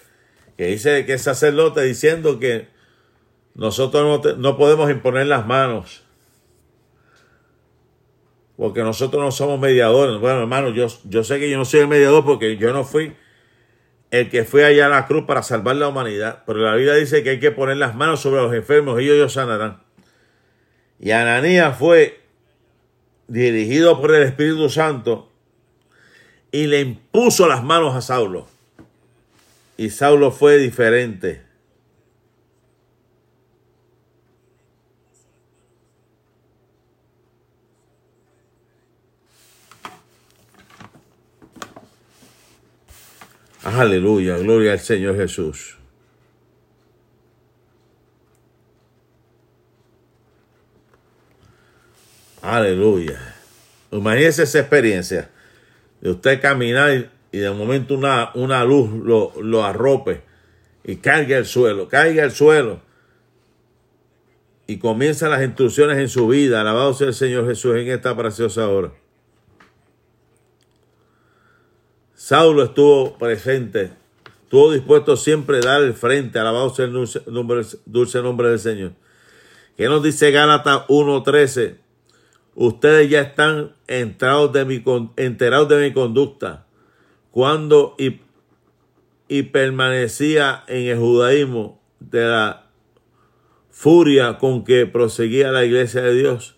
que 0.57 0.67
dice 0.67 1.07
que 1.07 1.13
es 1.13 1.23
sacerdote 1.23 1.85
diciendo 1.85 2.41
que 2.41 2.67
nosotros 3.55 4.25
no, 4.25 4.33
no 4.35 4.57
podemos 4.57 4.91
imponer 4.91 5.29
las 5.29 5.47
manos. 5.47 6.02
Porque 8.57 8.83
nosotros 8.83 9.23
no 9.23 9.31
somos 9.33 9.59
mediadores. 9.59 10.21
Bueno, 10.21 10.41
hermano, 10.41 10.71
yo, 10.71 10.87
yo 11.05 11.25
sé 11.25 11.39
que 11.39 11.51
yo 11.51 11.59
no 11.59 11.65
soy 11.65 11.81
el 11.81 11.89
mediador 11.89 12.25
porque 12.25 12.57
yo 12.57 12.73
no 12.73 12.85
fui 12.85 13.15
el 14.11 14.29
que 14.29 14.45
fue 14.45 14.65
allá 14.65 14.87
a 14.87 14.89
la 14.91 15.07
cruz 15.07 15.25
para 15.25 15.43
salvar 15.43 15.77
la 15.77 15.89
humanidad. 15.89 16.43
Pero 16.47 16.61
la 16.61 16.75
Biblia 16.75 16.95
dice 16.95 17.23
que 17.23 17.31
hay 17.31 17.41
que 17.41 17.51
poner 17.51 17.79
las 17.79 17.95
manos 17.95 18.21
sobre 18.21 18.43
los 18.43 18.53
enfermos 18.55 19.01
y 19.01 19.11
ellos 19.11 19.33
sanarán. 19.33 19.83
Y 21.01 21.11
Ananías 21.11 21.77
fue 21.79 22.21
dirigido 23.27 24.01
por 24.01 24.15
el 24.15 24.23
Espíritu 24.25 24.69
Santo 24.69 25.33
y 26.53 26.67
le 26.67 26.81
impuso 26.81 27.49
las 27.49 27.65
manos 27.65 27.97
a 27.97 28.03
Saulo. 28.03 28.47
Y 29.79 29.89
Saulo 29.89 30.31
fue 30.31 30.59
diferente. 30.59 31.43
Aleluya, 43.65 44.39
gloria 44.39 44.73
al 44.73 44.81
Señor 44.81 45.17
Jesús. 45.17 45.77
Aleluya. 52.41 53.37
Imagínese 53.93 54.43
esa 54.43 54.59
experiencia 54.59 55.31
de 56.01 56.11
usted 56.11 56.41
caminar 56.41 57.11
y 57.31 57.39
de 57.39 57.51
momento 57.53 57.95
una, 57.95 58.33
una 58.35 58.65
luz 58.65 58.91
lo, 58.91 59.33
lo 59.41 59.65
arrope 59.65 60.23
y 60.83 60.97
caiga 60.97 61.37
al 61.37 61.47
suelo, 61.47 61.89
caiga 61.89 62.25
al 62.25 62.33
suelo 62.33 62.81
y 64.67 64.79
comienzan 64.79 65.31
las 65.31 65.43
instrucciones 65.43 65.99
en 65.99 66.09
su 66.09 66.27
vida. 66.27 66.61
Alabado 66.61 66.95
sea 66.95 67.09
el 67.09 67.15
Señor 67.15 67.47
Jesús 67.47 67.77
en 67.77 67.89
esta 67.89 68.17
preciosa 68.17 68.69
hora. 68.69 68.91
Saulo 72.33 72.63
estuvo 72.63 73.19
presente, 73.19 73.93
estuvo 74.45 74.73
dispuesto 74.73 75.19
siempre 75.19 75.59
a 75.59 75.61
dar 75.61 75.83
el 75.83 75.93
frente, 75.93 76.39
alabado 76.39 76.75
sea 76.75 76.87
el 76.87 76.93
dulce 76.95 78.23
nombre, 78.23 78.49
del 78.49 78.59
Señor. 78.59 78.93
¿Qué 79.77 79.87
nos 79.87 80.03
dice 80.03 80.31
Gálatas 80.31 80.87
1.13? 80.89 81.77
Ustedes 82.55 83.11
ya 83.11 83.21
están 83.21 83.75
entrados 83.87 84.51
de 84.51 84.65
mi, 84.65 84.83
enterados 85.19 85.69
de 85.69 85.83
mi 85.83 85.93
conducta. 85.93 86.65
Cuando 87.31 87.97
y, 87.99 88.23
y 89.29 89.43
permanecía 89.43 90.65
en 90.69 90.87
el 90.87 90.99
judaísmo 90.99 91.83
de 92.01 92.25
la 92.25 92.71
furia 93.69 94.39
con 94.39 94.65
que 94.65 94.87
proseguía 94.87 95.51
la 95.51 95.67
iglesia 95.67 96.01
de 96.01 96.15
Dios, 96.15 96.57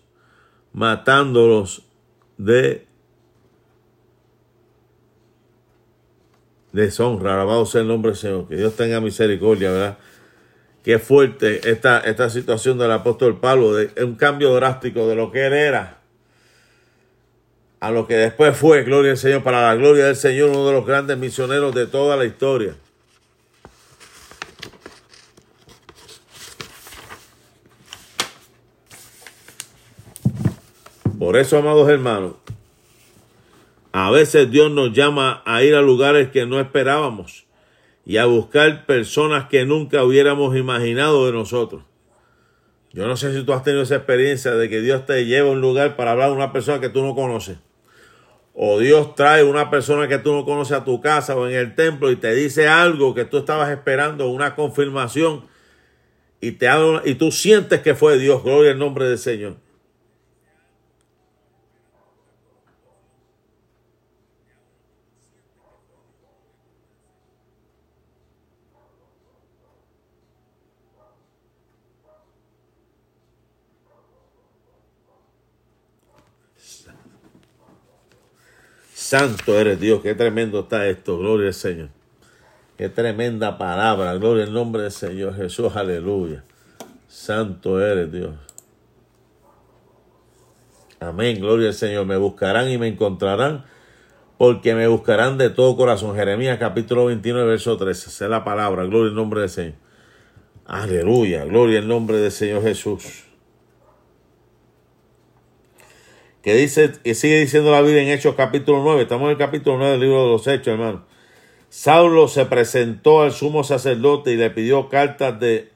matándolos 0.71 1.83
de 2.37 2.87
deshonra. 6.75 7.33
Alabado 7.33 7.65
sea 7.65 7.81
el 7.81 7.87
nombre 7.87 8.11
del 8.11 8.19
Señor. 8.19 8.47
Que 8.47 8.55
Dios 8.57 8.75
tenga 8.75 9.01
misericordia, 9.01 9.71
¿verdad? 9.71 9.97
Qué 10.83 10.99
fuerte 10.99 11.71
esta, 11.71 11.99
esta 11.99 12.29
situación 12.29 12.77
del 12.77 12.91
apóstol 12.91 13.39
Pablo, 13.39 13.75
un 14.03 14.15
cambio 14.15 14.53
drástico 14.53 15.07
de 15.07 15.15
lo 15.15 15.31
que 15.31 15.47
él 15.47 15.53
era 15.53 16.05
a 17.85 17.91
lo 17.91 18.07
que 18.07 18.15
después 18.15 18.57
fue, 18.57 18.83
gloria 18.83 19.11
al 19.11 19.17
Señor, 19.17 19.43
para 19.43 19.61
la 19.61 19.75
gloria 19.75 20.05
del 20.05 20.15
Señor, 20.15 20.49
uno 20.49 20.65
de 20.65 20.73
los 20.73 20.87
grandes 20.87 21.19
misioneros 21.19 21.75
de 21.75 21.85
toda 21.85 22.17
la 22.17 22.25
historia. 22.25 22.73
Por 31.19 31.37
eso, 31.37 31.59
amados 31.59 31.87
hermanos, 31.89 32.33
a 33.97 34.11
veces 34.11 34.51
Dios 34.51 34.69
nos 34.71 34.91
llama 34.91 35.41
a 35.45 35.63
ir 35.63 35.73
a 35.73 35.81
lugares 35.81 36.27
que 36.29 36.45
no 36.45 36.59
esperábamos 36.59 37.45
y 38.05 38.17
a 38.17 38.25
buscar 38.25 38.85
personas 38.85 39.45
que 39.45 39.63
nunca 39.63 40.03
hubiéramos 40.03 40.57
imaginado 40.57 41.25
de 41.25 41.31
nosotros. 41.31 41.83
Yo 42.91 43.07
no 43.07 43.15
sé 43.15 43.33
si 43.33 43.45
tú 43.45 43.53
has 43.53 43.63
tenido 43.63 43.83
esa 43.83 43.95
experiencia 43.95 44.51
de 44.51 44.67
que 44.67 44.81
Dios 44.81 45.05
te 45.05 45.25
lleva 45.25 45.47
a 45.47 45.53
un 45.53 45.61
lugar 45.61 45.95
para 45.95 46.11
hablar 46.11 46.31
a 46.31 46.33
una 46.33 46.51
persona 46.51 46.81
que 46.81 46.89
tú 46.89 47.03
no 47.03 47.15
conoces. 47.15 47.55
O 48.53 48.79
Dios 48.79 49.15
trae 49.15 49.45
una 49.45 49.69
persona 49.69 50.09
que 50.09 50.17
tú 50.17 50.33
no 50.33 50.43
conoces 50.43 50.75
a 50.75 50.83
tu 50.83 50.99
casa 50.99 51.37
o 51.37 51.47
en 51.47 51.55
el 51.55 51.73
templo 51.73 52.11
y 52.11 52.17
te 52.17 52.35
dice 52.35 52.67
algo 52.67 53.15
que 53.15 53.23
tú 53.23 53.37
estabas 53.37 53.69
esperando, 53.69 54.27
una 54.27 54.55
confirmación, 54.55 55.45
y, 56.41 56.51
te 56.51 56.67
habla, 56.67 57.01
y 57.05 57.15
tú 57.15 57.31
sientes 57.31 57.79
que 57.79 57.95
fue 57.95 58.19
Dios. 58.19 58.43
Gloria 58.43 58.71
al 58.71 58.77
nombre 58.77 59.07
del 59.07 59.19
Señor. 59.19 59.55
Santo 79.05 79.59
eres 79.59 79.79
Dios, 79.79 80.01
qué 80.01 80.15
tremendo 80.15 80.61
está 80.61 80.87
esto, 80.87 81.19
gloria 81.19 81.49
al 81.49 81.53
Señor. 81.53 81.89
Qué 82.75 82.89
tremenda 82.89 83.55
palabra, 83.59 84.15
gloria 84.15 84.45
al 84.45 84.51
nombre 84.51 84.81
del 84.81 84.91
Señor 84.91 85.35
Jesús, 85.35 85.75
aleluya. 85.75 86.43
Santo 87.07 87.79
eres 87.79 88.11
Dios. 88.11 88.33
Amén, 90.99 91.39
gloria 91.39 91.67
al 91.67 91.75
Señor. 91.75 92.07
Me 92.07 92.17
buscarán 92.17 92.67
y 92.67 92.79
me 92.79 92.87
encontrarán, 92.87 93.65
porque 94.39 94.73
me 94.73 94.87
buscarán 94.87 95.37
de 95.37 95.51
todo 95.51 95.77
corazón. 95.77 96.15
Jeremías 96.15 96.57
capítulo 96.57 97.05
29, 97.05 97.47
verso 97.47 97.77
13. 97.77 98.09
Esa 98.09 98.25
es 98.25 98.31
la 98.31 98.43
palabra, 98.43 98.85
gloria 98.85 99.09
al 99.09 99.15
nombre 99.15 99.41
del 99.41 99.49
Señor. 99.51 99.75
Aleluya, 100.65 101.45
gloria 101.45 101.77
al 101.77 101.87
nombre 101.87 102.17
del 102.17 102.31
Señor 102.31 102.63
Jesús. 102.63 103.24
Que 106.45 106.53
dice, 106.53 106.91
y 107.03 107.15
sigue 107.15 107.39
diciendo 107.39 107.71
la 107.71 107.81
Biblia 107.81 108.03
en 108.03 108.09
Hechos 108.09 108.35
capítulo 108.35 108.83
9, 108.83 109.01
estamos 109.01 109.25
en 109.25 109.31
el 109.31 109.37
capítulo 109.39 109.77
9 109.79 109.93
del 109.93 110.01
libro 110.01 110.25
de 110.25 110.31
los 110.31 110.45
Hechos, 110.45 110.67
hermano. 110.67 111.03
Saulo 111.69 112.27
se 112.27 112.45
presentó 112.45 113.23
al 113.23 113.31
sumo 113.31 113.63
sacerdote 113.63 114.31
y 114.31 114.35
le 114.35 114.51
pidió 114.51 114.87
cartas 114.87 115.39
de 115.39 115.71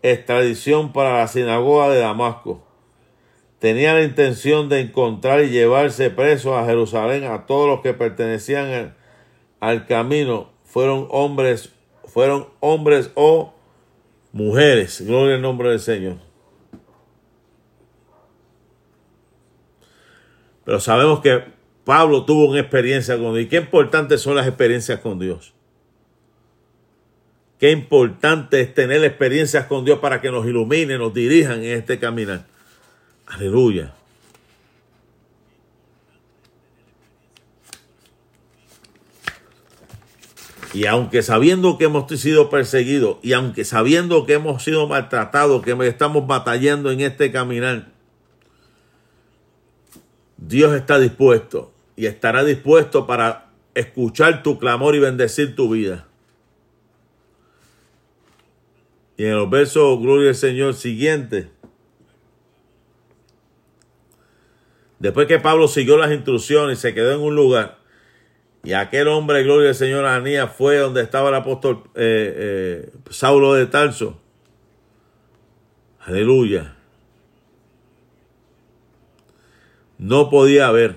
extradición 0.00 0.94
para 0.94 1.18
la 1.18 1.28
sinagoga 1.28 1.90
de 1.90 1.98
Damasco. 1.98 2.64
Tenía 3.58 3.92
la 3.92 4.04
intención 4.04 4.70
de 4.70 4.80
encontrar 4.80 5.44
y 5.44 5.50
llevarse 5.50 6.08
preso 6.08 6.56
a 6.56 6.64
Jerusalén 6.64 7.24
a 7.24 7.44
todos 7.44 7.68
los 7.68 7.82
que 7.82 7.92
pertenecían 7.92 8.72
al, 8.72 8.96
al 9.60 9.86
camino, 9.86 10.48
fueron 10.64 11.08
hombres, 11.10 11.74
fueron 12.06 12.48
hombres 12.60 13.10
o 13.16 13.52
mujeres. 14.32 15.02
Gloria 15.02 15.34
al 15.34 15.42
nombre 15.42 15.68
del 15.68 15.80
Señor. 15.80 16.27
Pero 20.68 20.80
sabemos 20.80 21.20
que 21.20 21.44
Pablo 21.86 22.26
tuvo 22.26 22.50
una 22.50 22.60
experiencia 22.60 23.16
con 23.16 23.32
Dios. 23.32 23.46
¿Y 23.46 23.48
qué 23.48 23.56
importantes 23.56 24.20
son 24.20 24.36
las 24.36 24.46
experiencias 24.46 25.00
con 25.00 25.18
Dios? 25.18 25.54
Qué 27.58 27.70
importante 27.70 28.60
es 28.60 28.74
tener 28.74 29.02
experiencias 29.02 29.64
con 29.64 29.86
Dios 29.86 29.98
para 30.00 30.20
que 30.20 30.30
nos 30.30 30.44
ilumine, 30.44 30.98
nos 30.98 31.14
dirijan 31.14 31.64
en 31.64 31.78
este 31.78 31.98
caminar. 31.98 32.44
Aleluya. 33.26 33.94
Y 40.74 40.84
aunque 40.84 41.22
sabiendo 41.22 41.78
que 41.78 41.86
hemos 41.86 42.10
sido 42.20 42.50
perseguidos, 42.50 43.16
y 43.22 43.32
aunque 43.32 43.64
sabiendo 43.64 44.26
que 44.26 44.34
hemos 44.34 44.62
sido 44.62 44.86
maltratados, 44.86 45.62
que 45.62 45.74
estamos 45.88 46.26
batallando 46.26 46.90
en 46.90 47.00
este 47.00 47.32
caminar, 47.32 47.97
Dios 50.38 50.74
está 50.74 50.98
dispuesto 50.98 51.72
y 51.96 52.06
estará 52.06 52.44
dispuesto 52.44 53.06
para 53.06 53.50
escuchar 53.74 54.42
tu 54.42 54.58
clamor 54.58 54.94
y 54.94 55.00
bendecir 55.00 55.54
tu 55.54 55.68
vida. 55.70 56.06
Y 59.16 59.24
en 59.24 59.36
los 59.36 59.50
versos, 59.50 60.00
gloria 60.00 60.28
al 60.28 60.36
Señor, 60.36 60.74
siguiente. 60.74 61.50
Después 65.00 65.26
que 65.26 65.40
Pablo 65.40 65.66
siguió 65.66 65.96
las 65.98 66.12
instrucciones 66.12 66.78
y 66.78 66.80
se 66.80 66.94
quedó 66.94 67.12
en 67.12 67.20
un 67.20 67.34
lugar, 67.34 67.78
y 68.62 68.72
aquel 68.72 69.08
hombre, 69.08 69.42
gloria 69.42 69.70
al 69.70 69.74
Señor, 69.74 70.04
Anías, 70.04 70.50
fue 70.52 70.78
donde 70.78 71.02
estaba 71.02 71.30
el 71.30 71.34
apóstol 71.34 71.84
eh, 71.94 72.86
eh, 72.86 72.92
Saulo 73.10 73.54
de 73.54 73.66
Tarso. 73.66 74.20
Aleluya. 76.00 76.77
No 79.98 80.30
podía 80.30 80.70
ver. 80.70 80.96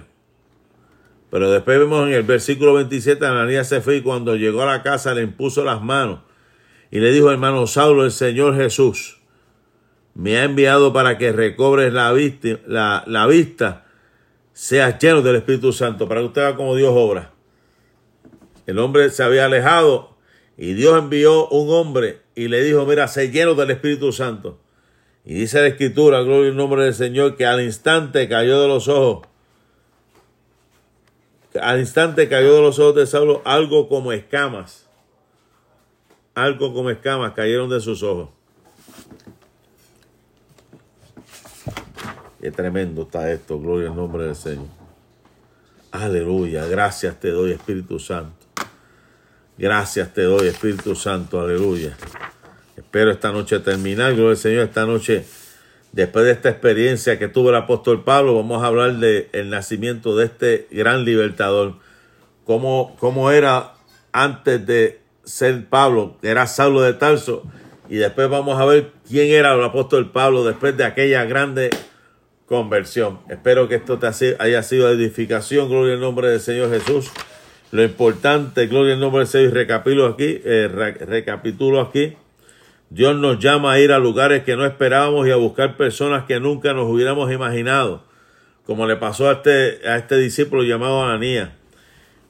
Pero 1.30 1.50
después 1.50 1.80
vemos 1.80 2.08
en 2.08 2.14
el 2.14 2.24
versículo 2.24 2.74
27, 2.74 3.26
Ananías 3.26 3.68
se 3.68 3.82
fue 3.82 3.98
y 3.98 4.02
cuando 4.02 4.36
llegó 4.36 4.64
a 4.64 4.66
la 4.66 4.84
casa 4.84 5.14
le 5.14 5.24
impuso 5.24 5.64
las 5.64 5.82
manos 5.82 6.20
y 6.92 7.00
le 7.00 7.12
dijo, 7.12 7.32
hermano 7.32 7.66
Saulo, 7.68 8.04
el 8.04 8.12
Señor 8.12 8.56
Jesús 8.56 9.22
me 10.14 10.38
ha 10.38 10.44
enviado 10.44 10.92
para 10.92 11.18
que 11.18 11.32
recobres 11.32 11.94
la 11.94 12.12
vista, 12.12 12.60
la, 12.68 13.28
lleno 15.00 15.22
del 15.22 15.38
Espíritu 15.38 15.72
Santo 15.72 16.08
para 16.08 16.20
que 16.20 16.28
usted 16.28 16.42
vea 16.42 16.56
cómo 16.56 16.76
Dios 16.76 16.92
obra. 16.94 17.32
El 18.68 18.78
hombre 18.80 19.10
se 19.10 19.24
había 19.24 19.46
alejado 19.46 20.18
y 20.58 20.74
Dios 20.74 21.00
envió 21.00 21.48
un 21.48 21.74
hombre 21.74 22.22
y 22.36 22.50
le 22.50 22.62
dijo, 22.64 22.86
mira, 22.86 23.08
sé 23.08 23.32
lleno 23.32 23.56
del 23.56 23.72
Espíritu 23.72 24.12
Santo. 24.12 24.61
Y 25.24 25.36
dice 25.36 25.62
la 25.62 25.68
Escritura, 25.68 26.22
gloria 26.22 26.50
al 26.50 26.58
nombre 26.58 26.84
del 26.84 26.94
Señor, 26.94 27.36
que 27.36 27.46
al 27.46 27.62
instante 27.62 28.28
cayó 28.28 28.62
de 28.62 28.68
los 28.68 28.88
ojos, 28.88 29.28
al 31.60 31.80
instante 31.80 32.30
cayó 32.30 32.56
de 32.56 32.62
los 32.62 32.80
ojos 32.80 32.96
de 32.96 33.06
Saulo 33.06 33.42
algo 33.46 33.88
como 33.90 34.12
escamas, 34.12 34.88
algo 36.34 36.74
como 36.74 36.90
escamas 36.90 37.34
cayeron 37.34 37.70
de 37.70 37.82
sus 37.82 38.04
ojos. 38.04 38.30
Qué 42.40 42.50
tremendo 42.52 43.04
está 43.04 43.32
esto, 43.32 43.60
gloria 43.60 43.90
al 43.90 43.96
nombre 43.96 44.26
del 44.26 44.36
Señor. 44.36 44.66
Aleluya, 45.92 46.66
gracias 46.66 47.20
te 47.20 47.30
doy 47.30 47.52
Espíritu 47.52 48.00
Santo. 48.00 48.46
Gracias 49.58 50.12
te 50.14 50.24
doy 50.24 50.48
Espíritu 50.48 50.96
Santo, 50.96 51.40
aleluya. 51.40 51.96
Espero 52.82 53.12
esta 53.12 53.32
noche 53.32 53.60
terminar, 53.60 54.14
gloria 54.14 54.32
al 54.32 54.38
Señor, 54.38 54.64
esta 54.64 54.88
noche, 54.88 55.24
después 55.92 56.26
de 56.26 56.32
esta 56.32 56.50
experiencia 56.50 57.20
que 57.20 57.28
tuvo 57.28 57.50
el 57.50 57.56
apóstol 57.56 58.04
Pablo, 58.04 58.34
vamos 58.36 58.64
a 58.64 58.66
hablar 58.66 58.96
del 58.96 59.28
el 59.34 59.52
nacimiento 59.52 60.16
de 60.16 60.26
este 60.26 60.68
gran 60.72 61.06
libertador. 61.06 61.76
Cómo, 62.44 62.98
cómo 63.00 63.30
era 63.30 63.76
antes 64.12 64.66
de 64.66 65.00
ser 65.24 65.68
Pablo, 65.68 66.18
era 66.24 66.48
Saulo 66.48 66.82
de 66.82 66.94
Tarso, 66.94 67.44
y 67.88 67.98
después 67.98 68.28
vamos 68.30 68.60
a 68.60 68.66
ver 68.66 68.92
quién 69.08 69.30
era 69.30 69.54
el 69.54 69.64
apóstol 69.64 70.12
Pablo 70.12 70.44
después 70.44 70.76
de 70.76 70.84
aquella 70.84 71.24
grande 71.26 71.70
conversión. 72.48 73.20
Espero 73.30 73.68
que 73.68 73.76
esto 73.76 74.00
te 74.00 74.08
haya 74.40 74.64
sido 74.64 74.90
edificación. 74.90 75.70
Gloria 75.70 75.94
al 75.94 76.02
nombre 76.02 76.30
del 76.30 76.40
Señor 76.40 76.72
Jesús. 76.72 77.12
Lo 77.72 77.84
importante, 77.84 78.66
gloria 78.68 78.96
al 78.96 79.00
nombre 79.00 79.20
del 79.20 79.28
Señor, 79.28 79.54
recapitulo 79.54 80.08
aquí, 80.08 80.42
eh, 80.44 80.68
recapitulo 80.68 81.80
aquí. 81.80 82.18
Dios 82.92 83.16
nos 83.16 83.40
llama 83.40 83.72
a 83.72 83.80
ir 83.80 83.94
a 83.94 84.00
lugares 84.00 84.44
que 84.44 84.58
no 84.58 84.66
esperábamos 84.66 85.26
y 85.26 85.32
a 85.32 85.38
buscar 85.38 85.78
personas 85.78 86.26
que 86.26 86.42
nunca 86.42 86.74
nos 86.74 86.90
hubiéramos 86.90 87.32
imaginado, 87.32 88.04
como 88.66 88.86
le 88.86 88.98
pasó 88.98 89.30
a 89.30 89.32
este, 89.32 89.88
a 89.88 89.96
este 89.96 90.18
discípulo 90.18 90.64
llamado 90.64 91.02
Ananías. 91.02 91.52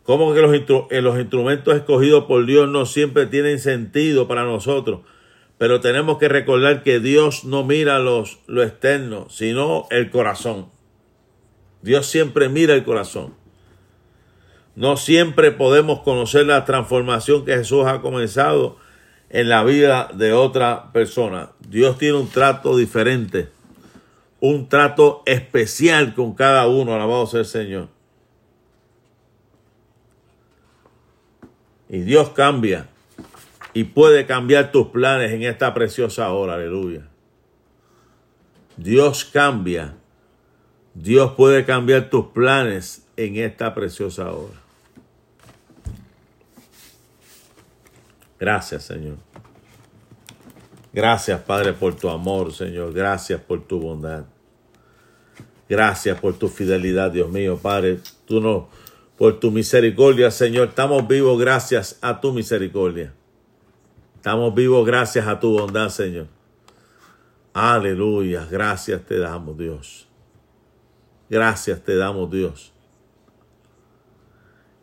Como 0.03 0.35
que 0.35 0.41
los, 0.41 0.53
eh, 0.91 1.01
los 1.01 1.19
instrumentos 1.19 1.75
escogidos 1.75 2.25
por 2.25 2.45
Dios 2.45 2.69
no 2.69 2.85
siempre 2.85 3.25
tienen 3.25 3.57
sentido 3.57 4.27
para 4.27 4.43
nosotros, 4.43 4.99
pero 5.57 5.79
tenemos 5.81 6.19
que 6.19 6.29
recordar 6.29 6.83
que 6.83 6.99
Dios 6.99 7.43
no 7.43 7.63
mira 7.63 7.97
los, 7.97 8.37
lo 8.45 8.61
externo, 8.61 9.31
sino 9.31 9.87
el 9.89 10.11
corazón. 10.11 10.67
Dios 11.81 12.05
siempre 12.05 12.49
mira 12.49 12.75
el 12.75 12.83
corazón. 12.83 13.33
No 14.75 14.95
siempre 14.95 15.51
podemos 15.51 16.01
conocer 16.01 16.45
la 16.45 16.65
transformación 16.65 17.45
que 17.45 17.57
Jesús 17.57 17.87
ha 17.87 18.01
comenzado 18.01 18.77
en 19.31 19.47
la 19.47 19.63
vida 19.63 20.09
de 20.13 20.33
otra 20.33 20.91
persona. 20.91 21.51
Dios 21.59 21.97
tiene 21.97 22.17
un 22.17 22.27
trato 22.27 22.75
diferente, 22.75 23.49
un 24.41 24.67
trato 24.67 25.23
especial 25.25 26.13
con 26.13 26.35
cada 26.35 26.67
uno, 26.67 26.93
alabado 26.93 27.25
sea 27.25 27.39
el 27.39 27.45
Señor. 27.45 27.87
Y 31.89 31.99
Dios 31.99 32.29
cambia 32.29 32.87
y 33.73 33.85
puede 33.85 34.25
cambiar 34.25 34.71
tus 34.71 34.87
planes 34.87 35.31
en 35.31 35.43
esta 35.43 35.73
preciosa 35.73 36.31
hora, 36.31 36.55
aleluya. 36.55 37.07
Dios 38.75 39.25
cambia. 39.25 39.95
Dios 40.93 41.33
puede 41.37 41.63
cambiar 41.63 42.09
tus 42.09 42.27
planes 42.27 43.07
en 43.15 43.37
esta 43.37 43.73
preciosa 43.73 44.31
hora. 44.31 44.59
Gracias, 48.41 48.81
Señor. 48.85 49.17
Gracias, 50.91 51.39
Padre, 51.41 51.73
por 51.73 51.93
tu 51.93 52.09
amor, 52.09 52.51
Señor. 52.51 52.91
Gracias 52.91 53.39
por 53.39 53.67
tu 53.67 53.79
bondad. 53.79 54.25
Gracias 55.69 56.19
por 56.19 56.33
tu 56.33 56.47
fidelidad, 56.47 57.11
Dios 57.11 57.29
mío, 57.29 57.59
Padre. 57.61 57.99
Tú 58.25 58.41
no, 58.41 58.67
por 59.15 59.39
tu 59.39 59.51
misericordia, 59.51 60.31
Señor. 60.31 60.69
Estamos 60.69 61.07
vivos 61.07 61.39
gracias 61.39 61.99
a 62.01 62.19
tu 62.19 62.33
misericordia. 62.33 63.13
Estamos 64.15 64.55
vivos 64.55 64.87
gracias 64.87 65.27
a 65.27 65.39
tu 65.39 65.59
bondad, 65.59 65.89
Señor. 65.89 66.25
Aleluya. 67.53 68.47
Gracias 68.49 69.05
te 69.05 69.19
damos, 69.19 69.55
Dios. 69.55 70.07
Gracias 71.29 71.79
te 71.83 71.95
damos, 71.95 72.31
Dios. 72.31 72.73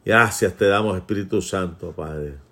Gracias 0.04 0.54
te 0.54 0.66
damos, 0.66 0.96
Espíritu 0.96 1.42
Santo, 1.42 1.90
Padre. 1.90 2.47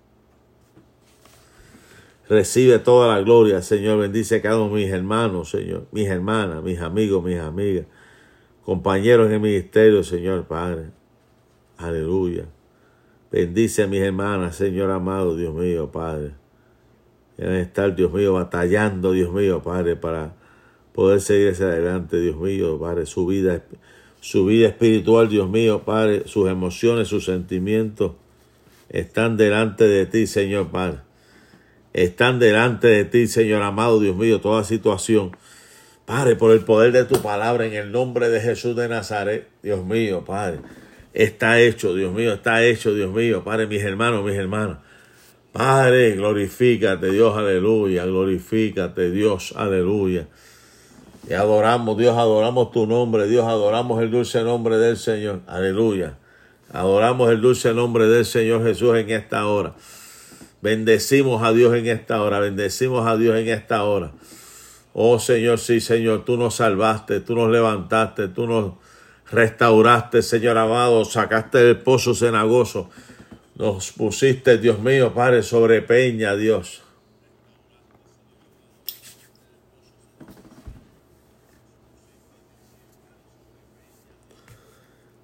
Recibe 2.28 2.78
toda 2.78 3.14
la 3.14 3.22
gloria, 3.22 3.62
Señor. 3.62 4.00
Bendice 4.00 4.36
a 4.36 4.42
cada 4.42 4.58
uno 4.58 4.74
de 4.74 4.84
mis 4.84 4.92
hermanos, 4.92 5.50
Señor. 5.50 5.86
Mis 5.92 6.08
hermanas, 6.08 6.62
mis 6.62 6.80
amigos, 6.80 7.22
mis 7.24 7.38
amigas. 7.38 7.86
Compañeros 8.64 9.28
en 9.28 9.34
el 9.34 9.40
ministerio, 9.40 10.02
Señor, 10.02 10.44
Padre. 10.46 10.90
Aleluya. 11.78 12.46
Bendice 13.30 13.84
a 13.84 13.86
mis 13.86 14.00
hermanas, 14.00 14.56
Señor 14.56 14.90
amado, 14.90 15.36
Dios 15.36 15.54
mío, 15.54 15.90
Padre 15.90 16.34
Deben 17.36 17.56
estar, 17.56 17.94
Dios 17.94 18.12
mío, 18.12 18.32
batallando, 18.32 19.12
Dios 19.12 19.32
mío, 19.32 19.62
Padre, 19.62 19.96
para 19.96 20.34
poder 20.94 21.20
seguir 21.20 21.50
hacia 21.50 21.66
adelante, 21.66 22.18
Dios 22.18 22.36
mío, 22.36 22.78
Padre, 22.78 23.04
su 23.04 23.26
vida, 23.26 23.62
su 24.20 24.46
vida 24.46 24.68
espiritual, 24.68 25.28
Dios 25.28 25.48
mío, 25.50 25.82
Padre, 25.84 26.22
sus 26.26 26.48
emociones, 26.48 27.08
sus 27.08 27.26
sentimientos 27.26 28.12
están 28.88 29.36
delante 29.36 29.84
de 29.84 30.06
ti, 30.06 30.26
Señor, 30.26 30.68
Padre. 30.68 31.05
Están 31.96 32.38
delante 32.38 32.88
de 32.88 33.06
ti, 33.06 33.26
Señor 33.26 33.62
amado, 33.62 33.98
Dios 34.00 34.14
mío, 34.16 34.38
toda 34.38 34.64
situación. 34.64 35.34
Padre, 36.04 36.36
por 36.36 36.50
el 36.52 36.60
poder 36.60 36.92
de 36.92 37.06
tu 37.06 37.22
palabra, 37.22 37.64
en 37.64 37.72
el 37.72 37.90
nombre 37.90 38.28
de 38.28 38.38
Jesús 38.42 38.76
de 38.76 38.86
Nazaret, 38.86 39.48
Dios 39.62 39.82
mío, 39.82 40.22
Padre. 40.22 40.58
Está 41.14 41.58
hecho, 41.58 41.94
Dios 41.94 42.12
mío, 42.12 42.34
está 42.34 42.62
hecho, 42.62 42.92
Dios 42.92 43.10
mío, 43.14 43.42
Padre, 43.42 43.66
mis 43.66 43.82
hermanos, 43.82 44.22
mis 44.26 44.34
hermanas. 44.34 44.76
Padre, 45.52 46.16
glorifícate, 46.16 47.12
Dios, 47.12 47.34
aleluya, 47.34 48.04
glorifícate, 48.04 49.10
Dios, 49.10 49.54
aleluya. 49.56 50.26
Y 51.30 51.32
adoramos, 51.32 51.96
Dios, 51.96 52.14
adoramos 52.18 52.72
tu 52.72 52.86
nombre, 52.86 53.26
Dios, 53.26 53.46
adoramos 53.46 54.02
el 54.02 54.10
dulce 54.10 54.42
nombre 54.42 54.76
del 54.76 54.98
Señor, 54.98 55.40
aleluya. 55.46 56.18
Adoramos 56.70 57.30
el 57.30 57.40
dulce 57.40 57.72
nombre 57.72 58.06
del 58.06 58.26
Señor 58.26 58.62
Jesús 58.64 58.94
en 58.98 59.08
esta 59.08 59.46
hora. 59.46 59.74
Bendecimos 60.62 61.42
a 61.42 61.52
Dios 61.52 61.74
en 61.74 61.86
esta 61.86 62.22
hora, 62.22 62.40
bendecimos 62.40 63.06
a 63.06 63.16
Dios 63.16 63.36
en 63.36 63.48
esta 63.48 63.84
hora. 63.84 64.12
Oh 64.92 65.18
Señor, 65.18 65.58
sí, 65.58 65.80
Señor, 65.80 66.24
tú 66.24 66.36
nos 66.36 66.56
salvaste, 66.56 67.20
tú 67.20 67.34
nos 67.36 67.50
levantaste, 67.50 68.28
tú 68.28 68.46
nos 68.46 68.74
restauraste, 69.30 70.22
Señor 70.22 70.56
amado, 70.56 71.04
sacaste 71.04 71.58
del 71.58 71.78
pozo 71.78 72.14
cenagoso 72.14 72.88
nos 73.56 73.90
pusiste, 73.92 74.58
Dios 74.58 74.78
mío, 74.80 75.14
Padre, 75.14 75.42
sobre 75.42 75.80
peña, 75.80 76.36
Dios. 76.36 76.82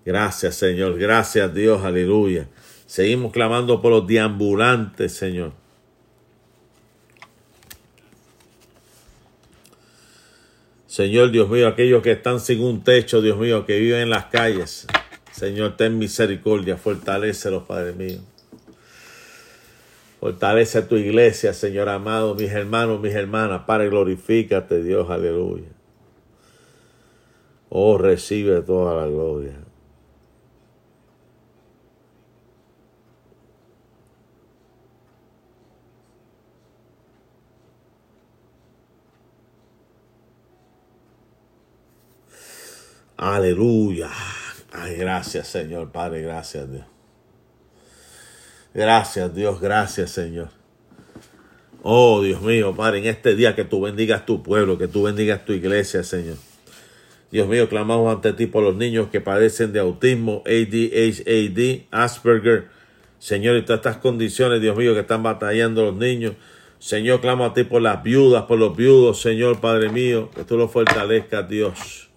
Gracias, 0.04 0.56
Señor. 0.56 0.98
Gracias, 0.98 1.54
Dios. 1.54 1.84
Aleluya. 1.84 2.48
Seguimos 2.92 3.32
clamando 3.32 3.80
por 3.80 3.90
los 3.90 4.06
deambulantes, 4.06 5.14
Señor. 5.14 5.52
Señor, 10.86 11.30
Dios 11.30 11.48
mío, 11.48 11.68
aquellos 11.68 12.02
que 12.02 12.12
están 12.12 12.38
sin 12.38 12.60
un 12.60 12.84
techo, 12.84 13.22
Dios 13.22 13.38
mío, 13.38 13.64
que 13.64 13.78
viven 13.78 14.00
en 14.02 14.10
las 14.10 14.26
calles. 14.26 14.86
Señor, 15.30 15.78
ten 15.78 15.98
misericordia, 15.98 16.76
los 16.76 17.62
Padre 17.62 17.94
mío. 17.94 18.18
Fortalece 20.20 20.76
a 20.76 20.86
tu 20.86 20.96
iglesia, 20.96 21.54
Señor 21.54 21.88
amado, 21.88 22.34
mis 22.34 22.50
hermanos, 22.50 23.00
mis 23.00 23.14
hermanas. 23.14 23.62
Padre, 23.66 23.88
glorifícate, 23.88 24.82
Dios, 24.82 25.08
aleluya. 25.08 25.70
Oh, 27.70 27.96
recibe 27.96 28.60
toda 28.60 29.00
la 29.00 29.06
gloria. 29.06 29.61
Aleluya. 43.22 44.10
Ay, 44.72 44.96
gracias, 44.96 45.46
Señor, 45.46 45.92
Padre, 45.92 46.22
gracias, 46.22 46.68
Dios. 46.68 46.84
Gracias, 48.74 49.32
Dios, 49.32 49.60
gracias, 49.60 50.10
Señor. 50.10 50.48
Oh, 51.84 52.20
Dios 52.20 52.42
mío, 52.42 52.74
Padre, 52.74 52.98
en 52.98 53.06
este 53.06 53.36
día 53.36 53.54
que 53.54 53.62
tú 53.62 53.80
bendigas 53.80 54.26
tu 54.26 54.42
pueblo, 54.42 54.76
que 54.76 54.88
tú 54.88 55.04
bendigas 55.04 55.44
tu 55.44 55.52
iglesia, 55.52 56.02
Señor. 56.02 56.34
Dios 57.30 57.46
mío, 57.46 57.68
clamamos 57.68 58.12
ante 58.12 58.32
ti 58.32 58.46
por 58.46 58.64
los 58.64 58.74
niños 58.74 59.06
que 59.12 59.20
padecen 59.20 59.72
de 59.72 59.78
autismo, 59.78 60.42
ADHD, 60.44 61.86
Asperger. 61.92 62.70
Señor, 63.20 63.56
y 63.56 63.62
todas 63.62 63.78
estas 63.78 63.98
condiciones, 63.98 64.60
Dios 64.60 64.76
mío, 64.76 64.94
que 64.94 65.00
están 65.00 65.22
batallando 65.22 65.84
los 65.84 65.94
niños. 65.94 66.32
Señor, 66.80 67.20
clamo 67.20 67.44
a 67.44 67.54
ti 67.54 67.62
por 67.62 67.82
las 67.82 68.02
viudas, 68.02 68.46
por 68.46 68.58
los 68.58 68.76
viudos, 68.76 69.20
Señor, 69.20 69.60
Padre 69.60 69.90
mío, 69.90 70.28
que 70.34 70.42
tú 70.42 70.56
los 70.56 70.72
fortalezcas, 70.72 71.48
Dios. 71.48 72.11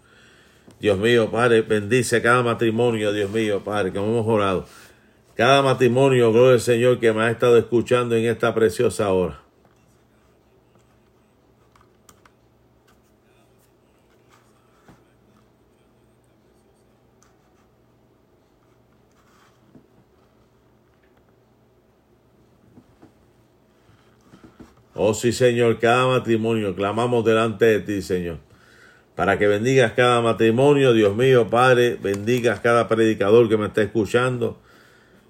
Dios 0.80 0.98
mío, 0.98 1.32
Padre, 1.32 1.62
bendice 1.62 2.22
cada 2.22 2.44
matrimonio, 2.44 3.14
Dios 3.14 3.32
mío, 3.32 3.64
Padre, 3.64 3.92
que 3.92 3.98
hemos 3.98 4.28
orado. 4.28 4.66
Cada 5.36 5.62
matrimonio, 5.62 6.32
gloria 6.32 6.54
al 6.54 6.62
Señor, 6.62 7.00
que 7.00 7.12
me 7.12 7.24
ha 7.24 7.32
estado 7.32 7.58
escuchando 7.58 8.16
en 8.16 8.26
esta 8.26 8.54
preciosa 8.54 9.12
hora. 9.12 9.42
Oh 24.98 25.14
sí, 25.14 25.34
Señor, 25.34 25.78
cada 25.80 26.08
matrimonio 26.08 26.74
clamamos 26.74 27.26
delante 27.26 27.66
de 27.66 27.80
ti, 27.82 28.02
Señor. 28.02 28.38
Para 29.16 29.40
que 29.40 29.48
bendigas 29.48 29.94
cada 29.94 30.22
matrimonio, 30.22 30.92
Dios 30.92 31.16
mío, 31.16 31.50
Padre, 31.50 31.98
bendigas 32.02 32.60
cada 32.60 32.90
predicador 32.90 33.48
que 33.48 33.56
me 33.56 33.68
está 33.68 33.82
escuchando, 33.82 34.60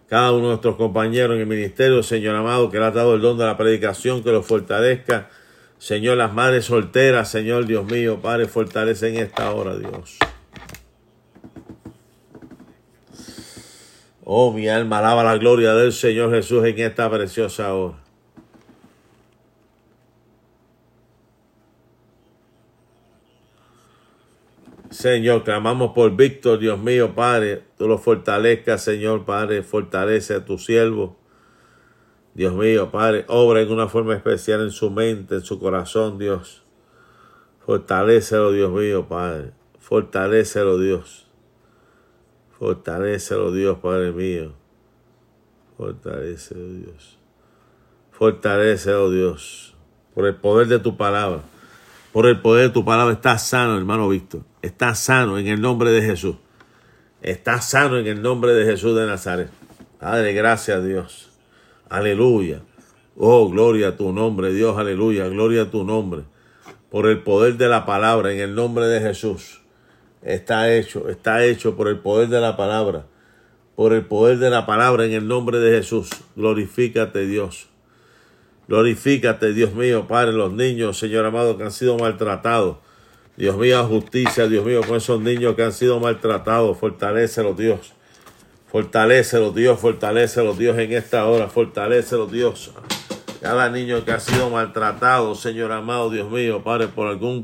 cada 0.09 0.31
uno 0.31 0.41
de 0.41 0.47
nuestros 0.49 0.75
compañeros 0.75 1.35
en 1.35 1.41
el 1.41 1.47
ministerio, 1.47 2.01
Señor 2.01 2.35
amado, 2.35 2.71
que 2.71 2.79
le 2.79 2.85
ha 2.85 2.91
dado 2.91 3.13
el 3.13 3.21
don 3.21 3.37
de 3.37 3.45
la 3.45 3.57
predicación, 3.57 4.23
que 4.23 4.31
los 4.31 4.45
fortalezca. 4.45 5.29
Señor, 5.77 6.17
las 6.17 6.33
madres 6.33 6.65
solteras, 6.65 7.29
Señor 7.29 7.67
Dios 7.67 7.85
mío, 7.85 8.19
Padre, 8.21 8.47
fortalece 8.47 9.09
en 9.09 9.17
esta 9.17 9.51
hora, 9.51 9.77
Dios. 9.77 10.17
Oh, 14.23 14.51
mi 14.51 14.67
alma 14.67 14.97
alaba 14.97 15.23
la 15.23 15.37
gloria 15.37 15.75
del 15.75 15.93
Señor 15.93 16.31
Jesús 16.31 16.65
en 16.65 16.79
esta 16.79 17.07
preciosa 17.11 17.71
hora. 17.75 18.04
Señor, 24.95 25.43
clamamos 25.43 25.91
por 25.91 26.15
Víctor, 26.15 26.57
Dios 26.57 26.79
mío, 26.79 27.15
Padre, 27.15 27.63
tú 27.77 27.85
lo 27.85 27.97
fortalezcas, 27.97 28.81
Señor, 28.81 29.25
Padre, 29.25 29.61
fortalece 29.61 30.35
a 30.35 30.45
tu 30.45 30.57
siervo. 30.57 31.17
Dios 32.33 32.53
mío, 32.53 32.91
Padre, 32.91 33.25
obra 33.27 33.59
en 33.59 33.73
una 33.73 33.89
forma 33.89 34.15
especial 34.15 34.61
en 34.61 34.71
su 34.71 34.89
mente, 34.89 35.35
en 35.35 35.41
su 35.41 35.59
corazón, 35.59 36.17
Dios. 36.17 36.63
Fortalécelo, 37.65 38.53
Dios 38.53 38.71
mío, 38.71 39.05
Padre. 39.09 39.51
Fortalécelo, 39.79 40.79
Dios. 40.79 41.27
Fortalécelo, 42.57 43.51
Dios, 43.51 43.77
Padre 43.79 44.13
mío. 44.13 44.53
Fortalécelo, 45.75 46.69
Dios. 46.69 47.19
Fortalécelo, 48.11 49.11
Dios. 49.11 49.75
Por 50.13 50.25
el 50.25 50.35
poder 50.35 50.67
de 50.67 50.79
tu 50.79 50.95
palabra. 50.95 51.41
Por 52.15 52.27
el 52.27 52.39
poder 52.39 52.67
de 52.67 52.73
tu 52.73 52.85
palabra 52.85 53.13
está 53.13 53.37
sano, 53.37 53.77
hermano 53.77 54.07
Víctor. 54.07 54.43
Está 54.61 54.95
sano 54.95 55.37
en 55.37 55.47
el 55.47 55.59
nombre 55.59 55.91
de 55.91 56.01
Jesús. 56.01 56.37
Está 57.21 57.59
sano 57.59 57.97
en 57.97 58.07
el 58.07 58.21
nombre 58.21 58.53
de 58.53 58.63
Jesús 58.63 58.95
de 58.95 59.05
Nazaret. 59.05 59.49
Padre, 59.99 60.31
gracias 60.31 60.77
a 60.77 60.81
Dios. 60.81 61.29
Aleluya. 61.89 62.61
Oh, 63.17 63.49
gloria 63.49 63.89
a 63.89 63.97
tu 63.97 64.13
nombre, 64.13 64.53
Dios, 64.53 64.77
aleluya. 64.77 65.27
Gloria 65.27 65.63
a 65.63 65.71
tu 65.71 65.83
nombre. 65.83 66.21
Por 66.89 67.05
el 67.07 67.21
poder 67.21 67.57
de 67.57 67.67
la 67.67 67.85
palabra, 67.85 68.31
en 68.31 68.39
el 68.39 68.55
nombre 68.55 68.85
de 68.85 69.01
Jesús. 69.01 69.61
Está 70.21 70.73
hecho, 70.73 71.09
está 71.09 71.43
hecho 71.43 71.75
por 71.75 71.89
el 71.89 71.99
poder 71.99 72.29
de 72.29 72.39
la 72.39 72.55
palabra. 72.55 73.07
Por 73.75 73.91
el 73.91 74.05
poder 74.05 74.37
de 74.37 74.51
la 74.51 74.65
palabra, 74.65 75.03
en 75.03 75.11
el 75.11 75.27
nombre 75.27 75.59
de 75.59 75.79
Jesús. 75.79 76.07
Glorifícate, 76.37 77.25
Dios. 77.27 77.67
Glorifícate, 78.67 79.53
Dios 79.53 79.73
mío, 79.73 80.07
Padre, 80.07 80.33
los 80.33 80.51
niños, 80.51 80.97
Señor 80.97 81.25
amado, 81.25 81.55
que 81.57 81.63
han 81.63 81.71
sido 81.71 81.97
maltratados. 81.97 82.77
Dios 83.37 83.57
mío, 83.57 83.83
justicia, 83.85 84.47
Dios 84.47 84.65
mío, 84.65 84.81
con 84.87 84.97
esos 84.97 85.21
niños 85.21 85.55
que 85.55 85.63
han 85.63 85.73
sido 85.73 85.99
maltratados, 85.99 86.77
fortalécelos, 86.77 87.55
Dios. 87.57 87.93
Fortalécelos, 88.71 89.53
Dios, 89.53 89.79
fortalécelos, 89.79 90.57
Dios, 90.57 90.77
en 90.79 90.93
esta 90.93 91.25
hora, 91.27 91.47
fortalécelos, 91.47 92.31
Dios. 92.31 92.71
Cada 93.41 93.69
niño 93.69 94.03
que 94.03 94.11
ha 94.11 94.19
sido 94.19 94.49
maltratado, 94.49 95.35
Señor 95.35 95.71
amado, 95.71 96.09
Dios 96.09 96.31
mío, 96.31 96.63
Padre, 96.63 96.87
por 96.87 97.07
algún, 97.07 97.43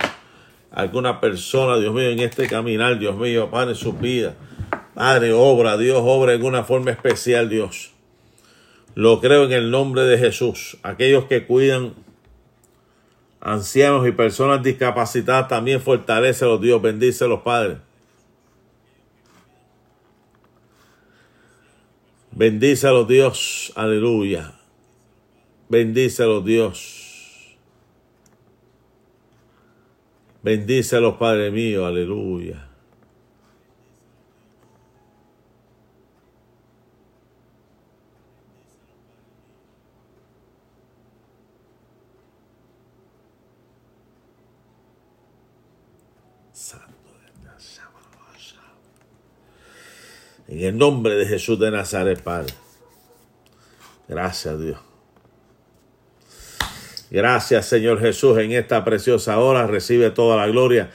alguna 0.71 1.21
persona, 1.21 1.77
Dios 1.77 1.93
mío, 1.93 2.09
en 2.09 2.19
este 2.19 2.47
caminar, 2.47 2.97
Dios 2.97 3.15
mío, 3.15 3.51
Padre, 3.51 3.75
su 3.75 3.93
vida. 3.93 4.33
Padre, 4.95 5.33
obra, 5.33 5.77
Dios, 5.77 5.99
obra 6.01 6.33
en 6.33 6.43
una 6.43 6.63
forma 6.63 6.89
especial, 6.89 7.47
Dios. 7.47 7.90
Lo 8.95 9.21
creo 9.21 9.45
en 9.45 9.51
el 9.53 9.71
nombre 9.71 10.03
de 10.03 10.17
Jesús. 10.17 10.77
Aquellos 10.83 11.25
que 11.25 11.45
cuidan 11.45 11.93
ancianos 13.39 14.07
y 14.07 14.11
personas 14.11 14.61
discapacitadas 14.63 15.47
también 15.47 15.81
fortalece 15.81 16.45
Dios. 16.59 16.81
Bendice 16.81 17.27
los 17.27 17.41
padres. 17.41 17.77
Bendícelos 22.31 23.07
Dios. 23.07 23.73
Aleluya. 23.75 24.53
Bendícelos 25.69 26.43
Dios. 26.43 27.57
Bendícelos 30.43 31.15
Padre 31.15 31.51
mío. 31.51 31.85
Aleluya. 31.85 32.70
En 50.51 50.59
el 50.59 50.77
nombre 50.77 51.15
de 51.15 51.25
Jesús 51.25 51.57
de 51.59 51.71
Nazaret, 51.71 52.21
Padre. 52.21 52.53
Gracias, 54.09 54.59
Dios. 54.59 54.77
Gracias, 57.09 57.65
Señor 57.67 58.01
Jesús, 58.01 58.37
en 58.37 58.51
esta 58.51 58.83
preciosa 58.83 59.39
hora. 59.39 59.65
Recibe 59.65 60.11
toda 60.11 60.35
la 60.35 60.47
gloria, 60.47 60.89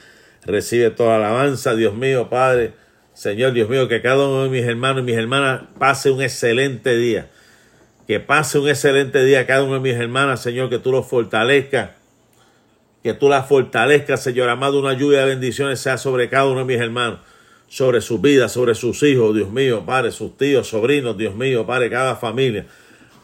recibe 0.45 0.91
toda 0.91 1.17
la 1.17 1.29
alabanza, 1.29 1.73
Dios 1.73 1.95
mío, 1.95 2.29
Padre. 2.29 2.73
Señor, 3.15 3.53
Dios 3.53 3.67
mío, 3.67 3.87
que 3.87 3.99
cada 4.03 4.27
uno 4.27 4.43
de 4.43 4.49
mis 4.49 4.63
hermanos 4.63 5.01
y 5.01 5.05
mis 5.05 5.17
hermanas 5.17 5.63
pase 5.79 6.11
un 6.11 6.21
excelente 6.21 6.95
día. 6.95 7.27
Que 8.05 8.19
pase 8.19 8.59
un 8.59 8.69
excelente 8.69 9.25
día 9.25 9.47
cada 9.47 9.63
uno 9.63 9.73
de 9.73 9.79
mis 9.79 9.95
hermanas, 9.95 10.39
Señor, 10.39 10.69
que 10.69 10.77
tú 10.77 10.91
los 10.91 11.07
fortalezcas. 11.07 11.89
Que 13.01 13.15
tú 13.15 13.27
las 13.27 13.47
fortalezcas, 13.47 14.21
Señor 14.21 14.49
amado. 14.49 14.79
Una 14.79 14.93
lluvia 14.93 15.21
de 15.21 15.25
bendiciones 15.25 15.79
sea 15.79 15.97
sobre 15.97 16.29
cada 16.29 16.45
uno 16.45 16.59
de 16.59 16.65
mis 16.65 16.79
hermanos 16.79 17.21
sobre 17.67 18.01
su 18.01 18.19
vida, 18.19 18.49
sobre 18.49 18.75
sus 18.75 19.03
hijos, 19.03 19.35
Dios 19.35 19.51
mío, 19.51 19.83
Padre, 19.85 20.11
sus 20.11 20.37
tíos, 20.37 20.67
sobrinos, 20.67 21.17
Dios 21.17 21.35
mío, 21.35 21.65
Padre, 21.65 21.89
cada 21.89 22.15
familia. 22.15 22.65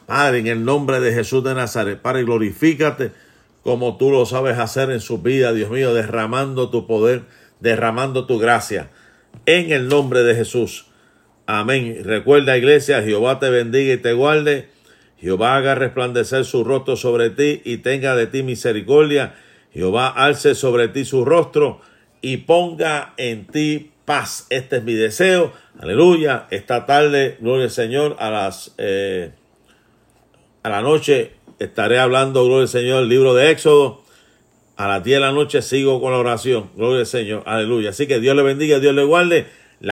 Padre, 0.05 0.39
en 0.39 0.47
el 0.47 0.65
nombre 0.65 0.99
de 0.99 1.13
Jesús 1.13 1.43
de 1.43 1.53
Nazaret, 1.53 2.01
Padre, 2.01 2.23
glorifícate 2.23 3.11
como 3.63 3.97
tú 3.97 4.11
lo 4.11 4.25
sabes 4.25 4.59
hacer 4.59 4.91
en 4.91 4.99
su 4.99 5.19
vida, 5.19 5.53
Dios 5.53 5.71
mío, 5.71 5.93
derramando 5.93 6.69
tu 6.69 6.85
poder, 6.85 7.21
derramando 7.61 8.25
tu 8.25 8.37
gracia. 8.37 8.89
En 9.45 9.71
el 9.71 9.87
nombre 9.87 10.23
de 10.23 10.35
Jesús. 10.35 10.87
Amén. 11.45 12.01
Recuerda, 12.03 12.57
iglesia, 12.57 13.01
Jehová 13.01 13.39
te 13.39 13.49
bendiga 13.49 13.93
y 13.93 13.97
te 13.97 14.11
guarde. 14.11 14.67
Jehová 15.17 15.55
haga 15.55 15.75
resplandecer 15.75 16.43
su 16.43 16.65
rostro 16.65 16.97
sobre 16.97 17.29
ti 17.29 17.61
y 17.63 17.77
tenga 17.77 18.15
de 18.15 18.27
ti 18.27 18.43
misericordia. 18.43 19.35
Jehová 19.71 20.09
alce 20.09 20.55
sobre 20.55 20.89
ti 20.89 21.05
su 21.05 21.23
rostro 21.23 21.79
y 22.21 22.37
ponga 22.37 23.13
en 23.15 23.47
ti 23.47 23.92
paz. 24.05 24.47
Este 24.49 24.77
es 24.77 24.83
mi 24.83 24.93
deseo. 24.93 25.53
Aleluya. 25.79 26.47
Esta 26.49 26.85
tarde, 26.85 27.37
gloria 27.39 27.65
al 27.65 27.71
Señor, 27.71 28.15
a 28.19 28.29
las 28.29 28.73
eh, 28.77 29.31
a 30.63 30.69
la 30.69 30.81
noche 30.81 31.33
estaré 31.59 31.99
hablando, 31.99 32.45
gloria 32.45 32.63
al 32.63 32.69
Señor, 32.69 33.03
el 33.03 33.09
libro 33.09 33.33
de 33.33 33.51
Éxodo. 33.51 34.01
A 34.75 34.87
las 34.87 35.03
10 35.03 35.17
de 35.17 35.19
la 35.19 35.31
noche 35.31 35.61
sigo 35.61 36.01
con 36.01 36.11
la 36.11 36.17
oración. 36.17 36.71
Gloria 36.75 37.01
al 37.01 37.05
Señor. 37.05 37.43
Aleluya. 37.45 37.91
Así 37.91 38.07
que 38.07 38.19
Dios 38.19 38.35
le 38.35 38.41
bendiga, 38.41 38.79
Dios 38.79 38.95
le 38.95 39.03
guarde. 39.03 39.45